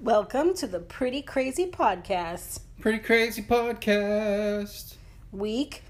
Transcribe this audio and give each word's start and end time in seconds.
Welcome 0.00 0.54
to 0.54 0.66
the 0.66 0.78
Pretty 0.78 1.22
Crazy 1.22 1.66
Podcast, 1.66 2.60
Pretty 2.80 2.98
crazy 3.00 3.42
podcast. 3.42 4.94
week. 5.32 5.82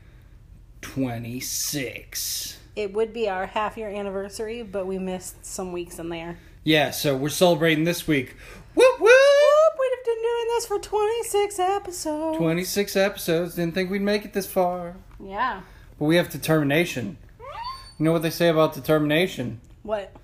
26. 0.81 2.58
It 2.75 2.94
would 2.94 3.13
be 3.13 3.29
our 3.29 3.47
half 3.47 3.76
year 3.76 3.89
anniversary, 3.91 4.63
but 4.63 4.86
we 4.86 4.99
missed 4.99 5.44
some 5.44 5.73
weeks 5.73 5.99
in 5.99 6.08
there. 6.08 6.39
Yeah, 6.65 6.91
so 6.91 7.17
we're 7.17 7.29
celebrating 7.29 7.84
this 7.84 8.07
week. 8.07 8.34
Whoop 8.75 9.00
whoop! 9.00 9.11
We've 9.79 10.05
been 10.05 10.22
doing 10.22 10.46
this 10.54 10.66
for 10.66 10.79
26 10.79 11.59
episodes. 11.59 12.38
26 12.38 12.96
episodes. 12.96 13.54
Didn't 13.56 13.75
think 13.75 13.90
we'd 13.90 14.00
make 14.02 14.25
it 14.25 14.32
this 14.32 14.46
far. 14.46 14.96
Yeah. 15.22 15.61
But 15.98 16.06
we 16.06 16.16
have 16.16 16.30
determination. 16.30 17.18
You 17.98 18.04
know 18.04 18.12
what 18.12 18.22
they 18.22 18.30
say 18.30 18.48
about 18.48 18.72
determination? 18.75 19.61
What? 19.82 20.14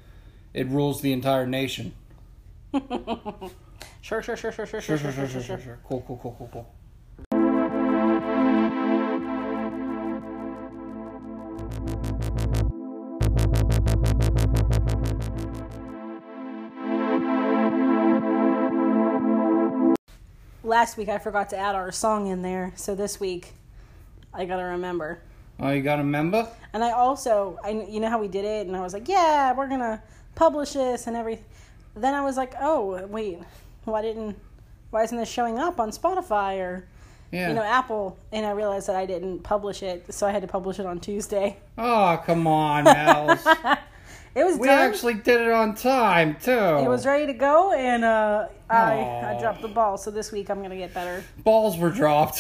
It 0.54 0.68
rules 0.68 1.02
the 1.02 1.12
entire 1.12 1.46
nation. 1.46 1.92
Sure, 4.04 4.21
sure, 4.21 4.36
sure, 4.36 4.53
sure, 4.53 4.67
sure, 4.67 4.82
Sure, 4.82 4.99
sure, 4.99 5.13
sure, 5.13 5.26
sure, 5.26 5.29
sure, 5.29 5.43
sure, 5.43 5.58
sure. 5.58 5.79
Cool, 5.89 6.04
cool, 6.07 6.21
cool, 6.22 6.36
cool, 6.36 6.50
cool. 6.53 6.67
Last 20.62 20.98
week 20.98 21.09
I 21.09 21.17
forgot 21.17 21.48
to 21.48 21.57
add 21.57 21.75
our 21.75 21.90
song 21.90 22.26
in 22.26 22.43
there, 22.43 22.75
so 22.76 22.95
this 22.95 23.18
week 23.18 23.54
I 24.34 24.45
gotta 24.45 24.64
remember. 24.64 25.23
Oh, 25.59 25.71
you 25.71 25.81
got 25.81 25.98
a 25.98 26.04
member? 26.04 26.46
And 26.75 26.84
I 26.84 26.90
also, 26.90 27.59
I 27.64 27.71
you 27.71 28.00
know 28.00 28.11
how 28.11 28.21
we 28.21 28.29
did 28.29 28.45
it, 28.45 28.67
and 28.67 28.76
I 28.76 28.82
was 28.82 28.93
like, 28.93 29.09
yeah, 29.09 29.54
we're 29.54 29.68
gonna 29.68 30.03
publish 30.34 30.75
this 30.75 31.07
and 31.07 31.17
everything. 31.17 31.46
Then 31.96 32.12
I 32.12 32.20
was 32.20 32.36
like, 32.36 32.53
oh 32.61 33.06
wait, 33.06 33.39
why 33.84 34.02
didn't, 34.02 34.36
why 34.91 35.02
isn't 35.05 35.16
this 35.16 35.28
showing 35.28 35.58
up 35.58 35.80
on 35.80 35.91
Spotify 35.91 36.59
or, 36.61 36.86
Yeah. 37.33 37.48
you 37.48 37.55
know, 37.55 37.62
Apple? 37.62 38.17
And 38.33 38.45
I 38.47 38.50
realized 38.53 38.86
that 38.89 38.97
I 38.97 39.06
didn't 39.06 39.41
publish 39.41 39.83
it, 39.83 40.12
so 40.12 40.27
I 40.27 40.31
had 40.31 40.42
to 40.42 40.48
publish 40.48 40.78
it 40.78 40.86
on 40.86 41.00
Tuesday. 41.00 41.56
oh, 41.78 42.20
come 42.25 42.47
on, 42.47 42.84
Mels. 42.84 43.47
It 44.36 44.42
was 44.44 44.59
we 44.59 44.67
done. 44.67 44.91
actually 44.91 45.14
did 45.14 45.41
it 45.42 45.53
on 45.53 45.77
time, 45.77 46.34
too. 46.42 46.50
it 46.50 46.89
was 46.89 47.06
ready 47.06 47.25
to 47.27 47.33
go, 47.33 47.70
and 47.72 48.05
uh, 48.05 48.48
I 48.69 48.94
I 49.33 49.36
dropped 49.41 49.62
the 49.62 49.69
ball. 49.69 49.97
So 49.97 50.11
this 50.11 50.33
week 50.33 50.50
I'm 50.50 50.61
gonna 50.61 50.77
get 50.77 50.92
better. 50.92 51.22
Balls 51.44 51.78
were 51.78 51.91
dropped. 51.91 52.39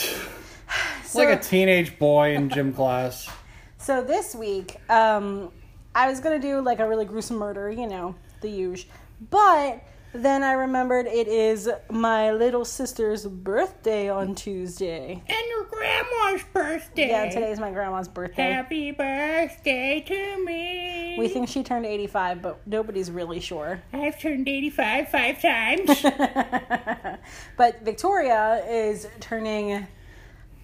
So, 1.04 1.18
like 1.24 1.38
a 1.38 1.40
teenage 1.40 1.96
boy 2.00 2.34
in 2.34 2.48
gym 2.54 2.72
class. 2.72 3.30
So 3.78 4.02
this 4.02 4.34
week, 4.34 4.78
um, 4.90 5.52
I 5.94 6.10
was 6.10 6.18
gonna 6.18 6.40
do 6.40 6.60
like 6.60 6.80
a 6.80 6.88
really 6.88 7.04
gruesome 7.04 7.36
murder, 7.36 7.70
you 7.70 7.86
know, 7.86 8.16
the 8.40 8.48
huge. 8.48 8.88
But 9.30 9.80
then 10.14 10.42
I 10.44 10.52
remembered 10.52 11.06
it 11.06 11.26
is 11.26 11.68
my 11.90 12.30
little 12.30 12.64
sister's 12.64 13.26
birthday 13.26 14.08
on 14.08 14.34
Tuesday. 14.36 15.22
And 15.26 15.46
your 15.48 15.64
grandma's 15.64 16.42
birthday. 16.52 17.08
Yeah, 17.08 17.28
today's 17.30 17.58
my 17.58 17.72
grandma's 17.72 18.06
birthday. 18.06 18.52
Happy 18.52 18.92
birthday 18.92 20.00
to 20.06 20.44
me. 20.44 21.16
We 21.18 21.28
think 21.28 21.48
she 21.48 21.64
turned 21.64 21.84
85, 21.84 22.42
but 22.42 22.66
nobody's 22.66 23.10
really 23.10 23.40
sure. 23.40 23.82
I've 23.92 24.20
turned 24.20 24.48
85 24.48 25.08
five 25.08 25.42
times. 25.42 26.02
but 27.56 27.82
Victoria 27.82 28.64
is 28.68 29.08
turning 29.18 29.86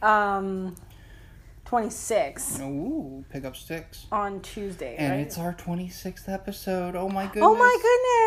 um, 0.01 0.77
26 1.81 2.59
Ooh, 2.63 3.25
pick 3.31 3.45
up 3.45 3.55
sticks. 3.55 4.05
on 4.11 4.41
Tuesday, 4.41 4.97
And 4.99 5.13
right? 5.13 5.21
it's 5.21 5.39
our 5.39 5.55
26th 5.55 6.29
episode. 6.29 6.97
Oh 6.97 7.09
my 7.09 7.27
goodness. 7.27 7.45
oh 7.45 7.55
my 7.55 7.77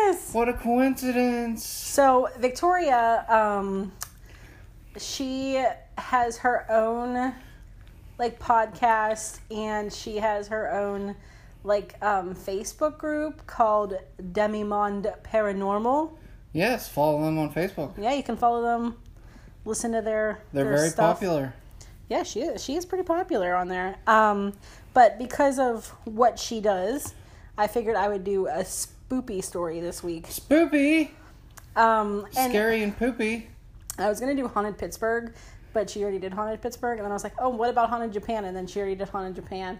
goodness! 0.08 0.32
What 0.32 0.48
a 0.48 0.54
coincidence. 0.54 1.62
So 1.62 2.30
Victoria, 2.38 3.26
um, 3.28 3.92
she 4.96 5.62
has 5.98 6.38
her 6.38 6.64
own 6.70 7.34
like 8.16 8.40
podcast, 8.40 9.40
and 9.50 9.92
she 9.92 10.16
has 10.16 10.48
her 10.48 10.72
own 10.72 11.14
like 11.64 12.02
um, 12.02 12.34
Facebook 12.34 12.96
group 12.96 13.46
called 13.46 13.92
Demimonde 14.22 15.20
Paranormal. 15.22 16.12
Yes, 16.54 16.88
follow 16.88 17.22
them 17.22 17.36
on 17.38 17.52
Facebook. 17.52 17.92
Yeah, 18.00 18.14
you 18.14 18.22
can 18.22 18.38
follow 18.38 18.62
them, 18.62 18.96
listen 19.66 19.92
to 19.92 20.00
their 20.00 20.40
They're 20.54 20.64
their 20.64 20.76
very 20.78 20.88
stuff. 20.88 21.16
popular. 21.16 21.52
Yeah, 22.08 22.22
she 22.22 22.40
is. 22.40 22.62
She 22.62 22.76
is 22.76 22.84
pretty 22.84 23.04
popular 23.04 23.54
on 23.54 23.68
there. 23.68 23.96
Um, 24.06 24.52
but 24.92 25.18
because 25.18 25.58
of 25.58 25.88
what 26.04 26.38
she 26.38 26.60
does, 26.60 27.14
I 27.56 27.66
figured 27.66 27.96
I 27.96 28.08
would 28.08 28.24
do 28.24 28.46
a 28.46 28.62
spoopy 28.62 29.42
story 29.42 29.80
this 29.80 30.02
week. 30.02 30.26
Spoopy. 30.28 31.10
Um, 31.76 32.26
and 32.36 32.52
Scary 32.52 32.82
and 32.82 32.96
poopy. 32.96 33.48
I 33.98 34.08
was 34.08 34.20
gonna 34.20 34.34
do 34.34 34.48
haunted 34.48 34.78
Pittsburgh, 34.78 35.32
but 35.72 35.88
she 35.90 36.02
already 36.02 36.18
did 36.18 36.32
haunted 36.32 36.60
Pittsburgh, 36.62 36.98
and 36.98 37.04
then 37.04 37.10
I 37.10 37.14
was 37.14 37.24
like, 37.24 37.34
oh, 37.38 37.48
what 37.48 37.70
about 37.70 37.90
haunted 37.90 38.12
Japan? 38.12 38.44
And 38.44 38.56
then 38.56 38.66
she 38.66 38.80
already 38.80 38.96
did 38.96 39.08
haunted 39.08 39.34
Japan. 39.34 39.78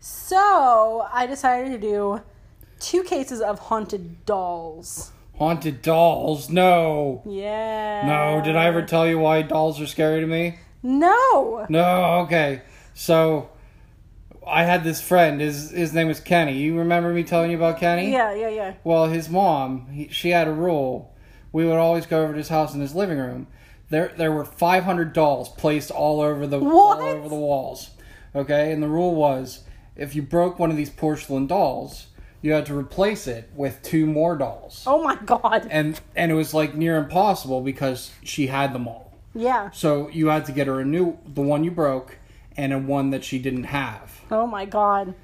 So 0.00 1.06
I 1.12 1.26
decided 1.26 1.70
to 1.72 1.78
do 1.78 2.20
two 2.78 3.02
cases 3.02 3.40
of 3.40 3.58
haunted 3.58 4.24
dolls. 4.26 5.12
Haunted 5.38 5.82
dolls. 5.82 6.48
No. 6.48 7.22
Yeah. 7.26 8.06
No, 8.06 8.44
did 8.44 8.54
I 8.54 8.66
ever 8.66 8.82
tell 8.82 9.06
you 9.06 9.18
why 9.18 9.42
dolls 9.42 9.80
are 9.80 9.86
scary 9.86 10.20
to 10.20 10.26
me? 10.26 10.58
No. 10.84 11.66
No, 11.68 12.20
okay. 12.24 12.62
So 12.92 13.48
I 14.46 14.64
had 14.64 14.84
this 14.84 15.00
friend. 15.00 15.40
His 15.40 15.70
his 15.70 15.92
name 15.94 16.06
was 16.08 16.20
Kenny. 16.20 16.58
You 16.58 16.78
remember 16.78 17.12
me 17.12 17.24
telling 17.24 17.50
you 17.50 17.56
about 17.56 17.80
Kenny? 17.80 18.12
Yeah, 18.12 18.34
yeah, 18.34 18.50
yeah. 18.50 18.74
Well, 18.84 19.06
his 19.06 19.28
mom, 19.28 19.88
he, 19.90 20.08
she 20.08 20.30
had 20.30 20.46
a 20.46 20.52
rule. 20.52 21.12
We 21.52 21.64
would 21.64 21.78
always 21.78 22.04
go 22.06 22.22
over 22.22 22.32
to 22.32 22.38
his 22.38 22.50
house 22.50 22.74
in 22.74 22.80
his 22.80 22.94
living 22.94 23.18
room. 23.18 23.46
There 23.88 24.12
there 24.16 24.30
were 24.30 24.44
500 24.44 25.12
dolls 25.14 25.48
placed 25.48 25.90
all 25.90 26.20
over 26.20 26.46
the 26.46 26.58
What? 26.60 27.00
all 27.00 27.06
over 27.08 27.28
the 27.28 27.34
walls. 27.34 27.90
Okay? 28.34 28.70
And 28.70 28.82
the 28.82 28.88
rule 28.88 29.14
was 29.14 29.64
if 29.96 30.14
you 30.14 30.20
broke 30.22 30.58
one 30.58 30.70
of 30.70 30.76
these 30.76 30.90
porcelain 30.90 31.46
dolls, 31.46 32.08
you 32.42 32.52
had 32.52 32.66
to 32.66 32.76
replace 32.76 33.26
it 33.26 33.50
with 33.54 33.80
two 33.82 34.04
more 34.04 34.36
dolls. 34.36 34.84
Oh 34.86 35.02
my 35.02 35.16
god. 35.16 35.66
And 35.70 35.98
and 36.14 36.30
it 36.30 36.34
was 36.34 36.52
like 36.52 36.74
near 36.74 36.98
impossible 36.98 37.62
because 37.62 38.10
she 38.22 38.48
had 38.48 38.74
them 38.74 38.86
all. 38.86 39.13
Yeah. 39.34 39.70
So 39.72 40.08
you 40.08 40.28
had 40.28 40.44
to 40.46 40.52
get 40.52 40.66
her 40.66 40.80
a 40.80 40.84
new, 40.84 41.18
the 41.26 41.42
one 41.42 41.64
you 41.64 41.70
broke, 41.70 42.18
and 42.56 42.72
a 42.72 42.78
one 42.78 43.10
that 43.10 43.24
she 43.24 43.38
didn't 43.38 43.64
have. 43.64 44.20
Oh 44.30 44.46
my 44.46 44.64
god. 44.64 45.14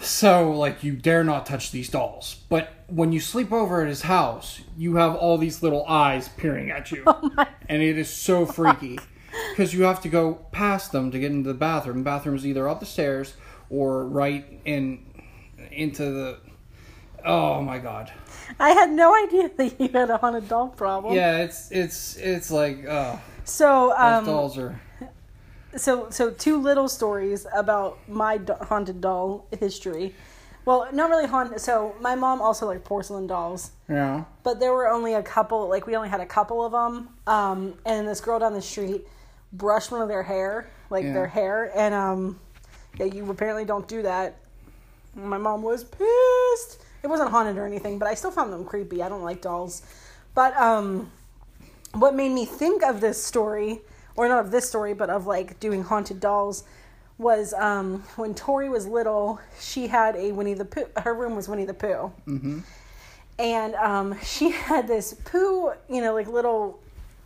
So 0.00 0.50
like 0.50 0.82
you 0.82 0.92
dare 0.94 1.22
not 1.24 1.46
touch 1.46 1.70
these 1.70 1.88
dolls. 1.88 2.42
But 2.48 2.72
when 2.88 3.12
you 3.12 3.20
sleep 3.20 3.52
over 3.52 3.82
at 3.82 3.88
his 3.88 4.02
house, 4.02 4.60
you 4.76 4.96
have 4.96 5.14
all 5.14 5.38
these 5.38 5.62
little 5.62 5.86
eyes 5.86 6.28
peering 6.28 6.70
at 6.70 6.90
you, 6.90 7.02
Oh 7.06 7.30
my. 7.36 7.46
and 7.68 7.82
it 7.82 7.96
is 7.98 8.10
so 8.10 8.44
freaky 8.46 8.98
because 9.50 9.72
you 9.74 9.82
have 9.84 10.00
to 10.02 10.08
go 10.08 10.34
past 10.52 10.92
them 10.92 11.10
to 11.10 11.18
get 11.18 11.30
into 11.30 11.48
the 11.48 11.58
bathroom. 11.58 11.98
The 11.98 12.04
bathroom's 12.04 12.46
either 12.46 12.68
up 12.68 12.80
the 12.80 12.86
stairs 12.86 13.34
or 13.70 14.06
right 14.06 14.44
in 14.64 15.04
into 15.70 16.04
the. 16.04 16.38
Oh 17.24 17.62
my 17.62 17.78
god! 17.78 18.12
I 18.60 18.70
had 18.70 18.90
no 18.90 19.14
idea 19.14 19.50
that 19.56 19.80
you 19.80 19.88
had 19.88 20.10
a 20.10 20.18
haunted 20.18 20.48
doll 20.48 20.68
problem. 20.68 21.14
Yeah, 21.14 21.38
it's 21.38 21.70
it's 21.70 22.16
it's 22.16 22.50
like 22.50 22.84
oh, 22.86 23.18
So 23.44 23.92
um. 23.96 24.24
dolls 24.24 24.58
are. 24.58 24.80
so 25.76 26.08
so 26.10 26.30
two 26.30 26.56
little 26.60 26.88
stories 26.88 27.46
about 27.54 27.98
my 28.08 28.40
haunted 28.62 29.00
doll 29.00 29.46
history 29.58 30.14
well 30.64 30.86
not 30.92 31.10
really 31.10 31.26
haunted 31.26 31.60
so 31.60 31.94
my 32.00 32.14
mom 32.14 32.40
also 32.40 32.66
liked 32.66 32.84
porcelain 32.84 33.26
dolls 33.26 33.72
Yeah. 33.88 34.22
but 34.44 34.60
there 34.60 34.72
were 34.72 34.88
only 34.88 35.14
a 35.14 35.22
couple 35.22 35.68
like 35.68 35.84
we 35.88 35.96
only 35.96 36.08
had 36.08 36.20
a 36.20 36.26
couple 36.26 36.64
of 36.64 36.70
them 36.70 37.08
um 37.26 37.74
and 37.84 38.06
this 38.06 38.20
girl 38.20 38.38
down 38.38 38.54
the 38.54 38.62
street 38.62 39.04
brushed 39.52 39.90
one 39.90 40.00
of 40.00 40.06
their 40.08 40.22
hair 40.22 40.70
like 40.90 41.04
Yeah. 41.04 41.12
their 41.12 41.26
hair 41.26 41.72
and 41.76 41.92
um 41.92 42.38
yeah 42.96 43.06
you 43.06 43.28
apparently 43.28 43.64
don't 43.64 43.88
do 43.88 44.02
that 44.02 44.36
my 45.16 45.38
mom 45.38 45.62
was 45.62 45.82
pissed 45.82 46.82
it 47.02 47.08
wasn't 47.08 47.30
haunted 47.30 47.56
or 47.58 47.66
anything 47.66 47.98
but 47.98 48.06
i 48.06 48.14
still 48.14 48.30
found 48.30 48.52
them 48.52 48.64
creepy 48.64 49.02
i 49.02 49.08
don't 49.08 49.22
like 49.22 49.42
dolls 49.42 49.82
but 50.36 50.56
um 50.56 51.10
what 51.94 52.14
made 52.14 52.30
me 52.32 52.44
think 52.44 52.82
of 52.82 53.00
this 53.00 53.22
story, 53.22 53.80
or 54.16 54.28
not 54.28 54.44
of 54.44 54.50
this 54.50 54.68
story, 54.68 54.94
but 54.94 55.10
of 55.10 55.26
like 55.26 55.58
doing 55.60 55.82
haunted 55.82 56.20
dolls, 56.20 56.64
was 57.18 57.52
um, 57.54 58.02
when 58.16 58.34
Tori 58.34 58.68
was 58.68 58.86
little. 58.86 59.40
She 59.60 59.86
had 59.86 60.16
a 60.16 60.32
Winnie 60.32 60.54
the 60.54 60.64
Pooh. 60.64 60.86
Her 60.96 61.14
room 61.14 61.36
was 61.36 61.48
Winnie 61.48 61.64
the 61.64 61.74
Pooh, 61.74 62.12
Mm-hmm. 62.26 62.58
and 63.38 63.74
um, 63.76 64.16
she 64.22 64.50
had 64.68 64.86
this 64.88 65.14
Pooh, 65.24 65.72
you 65.88 66.00
know, 66.02 66.14
like 66.14 66.26
little. 66.28 66.80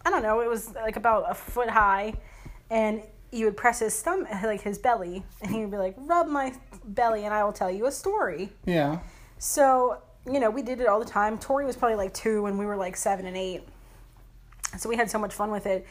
I 0.06 0.10
don't 0.10 0.22
know. 0.22 0.40
It 0.40 0.48
was 0.48 0.74
like 0.74 0.96
about 0.96 1.30
a 1.30 1.34
foot 1.34 1.68
high, 1.68 2.14
and 2.70 3.02
you 3.32 3.44
would 3.44 3.56
press 3.56 3.80
his 3.80 3.94
stomach, 3.94 4.28
like 4.42 4.62
his 4.62 4.78
belly, 4.78 5.22
and 5.42 5.50
he 5.50 5.60
would 5.60 5.70
be 5.70 5.76
like, 5.76 5.94
"Rub 5.98 6.28
my 6.28 6.54
belly, 6.84 7.24
and 7.24 7.34
I 7.34 7.44
will 7.44 7.52
tell 7.52 7.70
you 7.70 7.86
a 7.86 7.92
story." 7.92 8.50
Yeah. 8.64 9.00
So, 9.38 9.98
you 10.26 10.40
know, 10.40 10.50
we 10.50 10.62
did 10.62 10.80
it 10.80 10.86
all 10.88 10.98
the 10.98 11.04
time. 11.04 11.38
Tori 11.38 11.64
was 11.64 11.76
probably 11.76 11.96
like 11.96 12.12
two 12.12 12.46
and 12.46 12.58
we 12.58 12.66
were 12.66 12.76
like 12.76 12.96
seven 12.96 13.24
and 13.26 13.36
eight. 13.36 13.62
So 14.76 14.88
we 14.88 14.96
had 14.96 15.10
so 15.10 15.18
much 15.18 15.32
fun 15.32 15.50
with 15.50 15.66
it. 15.66 15.86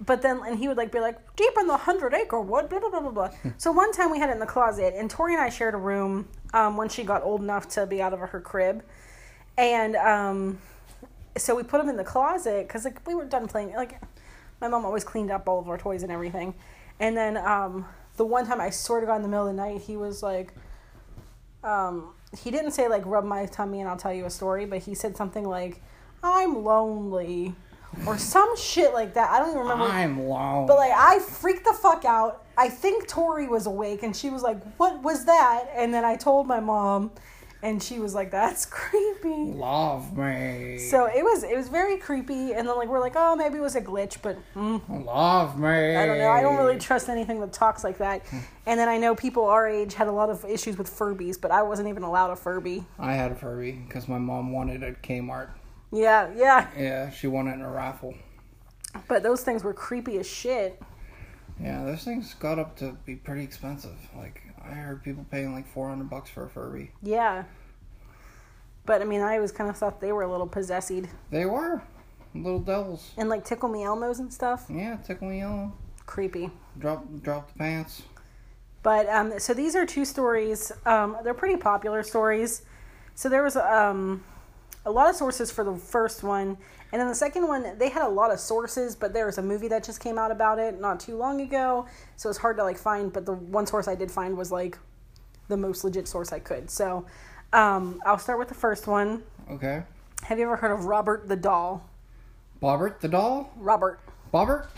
But 0.00 0.22
then, 0.22 0.40
and 0.46 0.58
he 0.58 0.68
would 0.68 0.76
like 0.76 0.92
be 0.92 1.00
like, 1.00 1.36
deep 1.36 1.52
in 1.58 1.66
the 1.66 1.76
hundred 1.76 2.14
acre 2.14 2.40
wood, 2.40 2.68
blah, 2.68 2.80
blah, 2.80 2.90
blah, 2.90 3.00
blah, 3.00 3.10
blah. 3.10 3.30
so 3.56 3.70
one 3.72 3.92
time 3.92 4.10
we 4.10 4.18
had 4.18 4.28
it 4.28 4.32
in 4.32 4.40
the 4.40 4.46
closet 4.46 4.94
and 4.96 5.08
Tori 5.08 5.34
and 5.34 5.42
I 5.42 5.48
shared 5.48 5.74
a 5.74 5.78
room 5.78 6.28
um, 6.52 6.76
when 6.76 6.88
she 6.88 7.04
got 7.04 7.22
old 7.22 7.40
enough 7.40 7.68
to 7.70 7.86
be 7.86 8.02
out 8.02 8.12
of 8.12 8.18
her 8.18 8.40
crib. 8.40 8.84
And 9.56 9.94
um, 9.96 10.58
so 11.36 11.54
we 11.54 11.62
put 11.62 11.78
them 11.78 11.88
in 11.88 11.96
the 11.96 12.04
closet 12.04 12.66
because 12.66 12.84
like 12.84 13.06
we 13.06 13.14
were 13.14 13.24
done 13.24 13.46
playing. 13.46 13.72
Like 13.74 14.00
my 14.60 14.68
mom 14.68 14.84
always 14.84 15.04
cleaned 15.04 15.30
up 15.30 15.48
all 15.48 15.58
of 15.58 15.68
our 15.68 15.78
toys 15.78 16.02
and 16.02 16.10
everything. 16.10 16.54
And 17.00 17.16
then 17.16 17.36
um, 17.36 17.86
the 18.16 18.24
one 18.24 18.46
time 18.46 18.60
I 18.60 18.70
swear 18.70 19.00
to 19.00 19.06
God 19.06 19.16
in 19.16 19.22
the 19.22 19.28
middle 19.28 19.46
of 19.46 19.54
the 19.54 19.62
night, 19.62 19.80
he 19.82 19.96
was 19.96 20.22
like, 20.22 20.52
um, 21.62 22.14
he 22.36 22.50
didn't 22.50 22.72
say 22.72 22.88
like 22.88 23.04
rub 23.06 23.24
my 23.24 23.46
tummy 23.46 23.80
and 23.80 23.88
I'll 23.88 23.96
tell 23.96 24.12
you 24.12 24.26
a 24.26 24.30
story, 24.30 24.66
but 24.66 24.80
he 24.80 24.94
said 24.94 25.16
something 25.16 25.44
like, 25.44 25.82
I'm 26.22 26.64
lonely 26.64 27.54
or 28.06 28.18
some 28.18 28.56
shit 28.56 28.92
like 28.92 29.14
that. 29.14 29.30
I 29.30 29.38
don't 29.38 29.50
even 29.50 29.60
remember. 29.60 29.84
I'm 29.84 30.26
lonely. 30.28 30.66
But 30.68 30.76
like 30.76 30.92
I 30.94 31.18
freaked 31.18 31.64
the 31.64 31.72
fuck 31.72 32.04
out. 32.04 32.44
I 32.56 32.68
think 32.68 33.08
Tori 33.08 33.48
was 33.48 33.66
awake 33.66 34.02
and 34.02 34.14
she 34.14 34.30
was 34.30 34.42
like, 34.42 34.62
"What 34.76 35.02
was 35.02 35.24
that?" 35.24 35.66
And 35.74 35.92
then 35.92 36.04
I 36.04 36.16
told 36.16 36.46
my 36.46 36.60
mom, 36.60 37.10
and 37.62 37.82
she 37.82 37.98
was 37.98 38.14
like, 38.14 38.30
"That's 38.30 38.66
creepy." 38.70 39.52
love 39.54 40.16
me. 40.16 40.78
So 40.78 41.06
it 41.06 41.22
was 41.24 41.42
it 41.42 41.56
was 41.56 41.68
very 41.68 41.96
creepy. 41.96 42.52
And 42.52 42.68
then 42.68 42.76
like 42.76 42.88
we're 42.88 43.00
like, 43.00 43.14
"Oh, 43.16 43.34
maybe 43.34 43.56
it 43.58 43.62
was 43.62 43.74
a 43.74 43.80
glitch," 43.80 44.18
but 44.22 44.36
mm, 44.54 44.80
love 45.04 45.58
me. 45.58 45.96
I 45.96 46.06
don't 46.06 46.18
know. 46.18 46.28
I 46.28 46.42
don't 46.42 46.56
really 46.56 46.78
trust 46.78 47.08
anything 47.08 47.40
that 47.40 47.52
talks 47.52 47.82
like 47.84 47.98
that. 47.98 48.22
And 48.66 48.80
then 48.80 48.88
I 48.88 48.96
know 48.96 49.14
people 49.14 49.44
our 49.44 49.68
age 49.68 49.92
had 49.92 50.06
a 50.08 50.12
lot 50.12 50.30
of 50.30 50.42
issues 50.46 50.78
with 50.78 50.88
Furbies, 50.88 51.38
but 51.38 51.50
I 51.50 51.60
wasn't 51.60 51.88
even 51.90 52.02
allowed 52.02 52.30
a 52.30 52.36
Furby. 52.36 52.86
I 52.98 53.12
had 53.12 53.30
a 53.30 53.34
Furby 53.34 53.72
because 53.72 54.08
my 54.08 54.16
mom 54.16 54.52
wanted 54.52 54.82
a 54.82 54.92
Kmart. 54.94 55.50
Yeah, 55.94 56.30
yeah. 56.36 56.68
Yeah, 56.76 57.10
she 57.10 57.26
won 57.26 57.46
it 57.48 57.54
in 57.54 57.60
a 57.60 57.70
raffle. 57.70 58.14
But 59.08 59.22
those 59.22 59.42
things 59.42 59.62
were 59.62 59.74
creepy 59.74 60.18
as 60.18 60.28
shit. 60.28 60.80
Yeah, 61.60 61.84
those 61.84 62.02
things 62.02 62.34
got 62.34 62.58
up 62.58 62.76
to 62.78 62.96
be 63.06 63.14
pretty 63.14 63.44
expensive. 63.44 63.96
Like 64.16 64.42
I 64.62 64.74
heard 64.74 65.02
people 65.04 65.24
paying 65.30 65.52
like 65.52 65.66
four 65.68 65.88
hundred 65.88 66.10
bucks 66.10 66.30
for 66.30 66.44
a 66.44 66.48
Furby. 66.48 66.90
Yeah. 67.02 67.44
But 68.86 69.00
I 69.00 69.04
mean, 69.04 69.20
I 69.20 69.36
always 69.36 69.52
kind 69.52 69.70
of 69.70 69.76
thought 69.76 70.00
they 70.00 70.12
were 70.12 70.22
a 70.22 70.30
little 70.30 70.46
possessed. 70.46 70.92
They 71.30 71.46
were 71.46 71.82
little 72.34 72.58
devils. 72.58 73.12
And 73.16 73.28
like 73.28 73.44
Tickle 73.44 73.68
Me 73.68 73.80
Elmos 73.80 74.18
and 74.18 74.32
stuff. 74.32 74.66
Yeah, 74.68 74.96
tickle 74.96 75.28
me 75.28 75.40
elmo. 75.40 75.72
Creepy. 76.06 76.50
Drop 76.78 77.04
drop 77.22 77.52
the 77.52 77.58
pants. 77.58 78.02
But 78.82 79.08
um, 79.08 79.38
so 79.38 79.54
these 79.54 79.74
are 79.74 79.86
two 79.86 80.04
stories. 80.04 80.70
Um, 80.84 81.16
they're 81.24 81.34
pretty 81.34 81.56
popular 81.56 82.02
stories. 82.02 82.62
So 83.14 83.28
there 83.28 83.42
was 83.42 83.56
um, 83.56 84.22
a 84.86 84.90
lot 84.90 85.08
of 85.08 85.16
sources 85.16 85.50
for 85.50 85.64
the 85.64 85.74
first 85.74 86.22
one, 86.22 86.58
and 86.92 87.00
then 87.00 87.08
the 87.08 87.14
second 87.14 87.48
one 87.48 87.78
they 87.78 87.88
had 87.88 88.02
a 88.02 88.08
lot 88.08 88.30
of 88.30 88.38
sources, 88.38 88.94
but 88.94 89.12
there 89.12 89.26
was 89.26 89.38
a 89.38 89.42
movie 89.42 89.68
that 89.68 89.84
just 89.84 90.00
came 90.00 90.18
out 90.18 90.30
about 90.30 90.58
it 90.58 90.80
not 90.80 91.00
too 91.00 91.16
long 91.16 91.40
ago, 91.40 91.86
so 92.16 92.28
it's 92.28 92.38
hard 92.38 92.56
to 92.58 92.64
like 92.64 92.78
find. 92.78 93.12
But 93.12 93.26
the 93.26 93.32
one 93.34 93.66
source 93.66 93.88
I 93.88 93.94
did 93.94 94.10
find 94.10 94.36
was 94.36 94.52
like 94.52 94.78
the 95.48 95.56
most 95.56 95.84
legit 95.84 96.08
source 96.08 96.32
I 96.32 96.38
could. 96.38 96.70
So 96.70 97.06
um, 97.52 98.00
I'll 98.04 98.18
start 98.18 98.38
with 98.38 98.48
the 98.48 98.54
first 98.54 98.86
one. 98.86 99.22
Okay. 99.50 99.82
Have 100.24 100.38
you 100.38 100.44
ever 100.44 100.56
heard 100.56 100.72
of 100.72 100.86
Robert 100.86 101.28
the 101.28 101.36
Doll? 101.36 101.88
Bobbert 102.62 103.00
the 103.00 103.08
doll? 103.08 103.52
Robert. 103.56 104.00
Bobbert? 104.32 104.68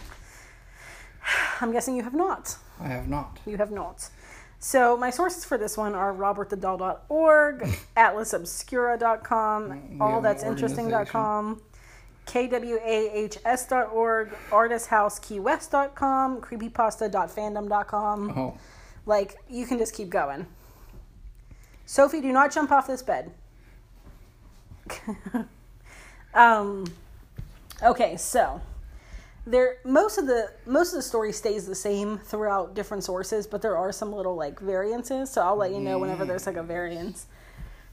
I'm 1.61 1.71
guessing 1.71 1.95
you 1.97 2.03
have 2.03 2.15
not. 2.15 2.57
I 2.81 2.89
have 2.89 3.09
not. 3.09 3.39
You 3.47 3.57
have 3.59 3.71
not. 3.71 4.09
So 4.67 4.97
my 4.97 5.11
sources 5.11 5.45
for 5.45 5.57
this 5.57 5.77
one 5.77 5.95
are 5.95 6.13
robertthedoll.org, 6.13 7.61
atlasobscura.com, 7.97 9.99
allthat'sinteresting.com, 10.01 11.63
kwahs.org, 12.27 14.31
artisthousekeywest.com, 14.51 16.41
creepypasta.fandom.com. 16.41 18.31
Oh. 18.37 18.59
Like, 19.07 19.37
you 19.49 19.67
can 19.67 19.79
just 19.79 19.95
keep 19.95 20.11
going. 20.11 20.49
Sophie, 21.85 22.21
do 22.21 22.33
not 22.33 22.51
jump 22.51 22.73
off 22.73 22.89
this 22.89 23.05
bed. 23.05 23.31
um, 26.35 26.87
okay, 27.85 28.17
so 28.17 28.61
there 29.47 29.77
most 29.85 30.19
of 30.19 30.27
the 30.27 30.51
most 30.67 30.93
of 30.93 30.97
the 30.97 31.03
story 31.03 31.33
stays 31.33 31.67
the 31.67 31.75
same 31.75 32.19
throughout 32.19 32.75
different 32.75 33.05
sources, 33.05 33.47
but 33.47 33.63
there 33.63 33.77
are 33.77 33.93
some 33.93 34.13
little 34.13 34.35
like 34.35 34.59
variances. 34.59 35.31
So 35.31 35.41
I'll 35.43 35.57
let 35.57 35.71
you 35.73 35.81
know 35.81 35.99
whenever 35.99 36.25
there's 36.25 36.47
like 36.47 36.57
a 36.57 36.63
variance. 36.63 37.27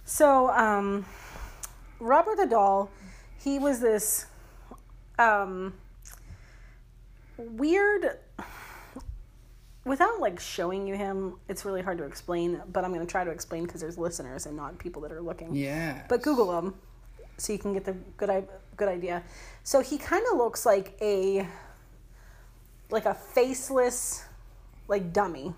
So 0.06 0.50
um, 0.50 1.06
Robert 2.00 2.38
the 2.38 2.48
doll, 2.48 2.90
he 3.40 3.60
was 3.60 3.80
this 3.80 4.26
um, 5.20 5.74
weird. 7.38 8.18
Without 9.86 10.20
like 10.22 10.40
showing 10.40 10.88
you 10.88 10.96
him, 10.96 11.36
it's 11.50 11.66
really 11.66 11.82
hard 11.82 11.98
to 11.98 12.06
explain. 12.06 12.62
But 12.72 12.86
I'm 12.86 12.94
going 12.94 13.06
to 13.06 13.12
try 13.12 13.24
to 13.26 13.32
explain 13.32 13.66
because 13.66 13.82
there's 13.82 13.98
listeners 13.98 14.46
and 14.46 14.56
not 14.56 14.80
people 14.80 15.02
that 15.04 15.12
are 15.12 15.22
looking. 15.22 15.54
Yeah. 15.56 16.04
But 16.08 16.22
Google 16.22 16.58
him 16.58 16.74
so 17.38 17.52
you 17.52 17.60
can 17.60 17.74
get 17.74 17.84
the 17.84 17.94
good 18.18 18.30
i- 18.30 18.44
good 18.78 18.90
idea. 18.90 19.24
So 19.64 19.82
he 19.82 19.98
kind 19.98 20.26
of 20.32 20.38
looks 20.38 20.66
like 20.66 20.96
a 21.02 21.48
like 22.90 23.06
a 23.06 23.14
faceless 23.14 24.24
like 24.88 25.14
dummy. 25.14 25.54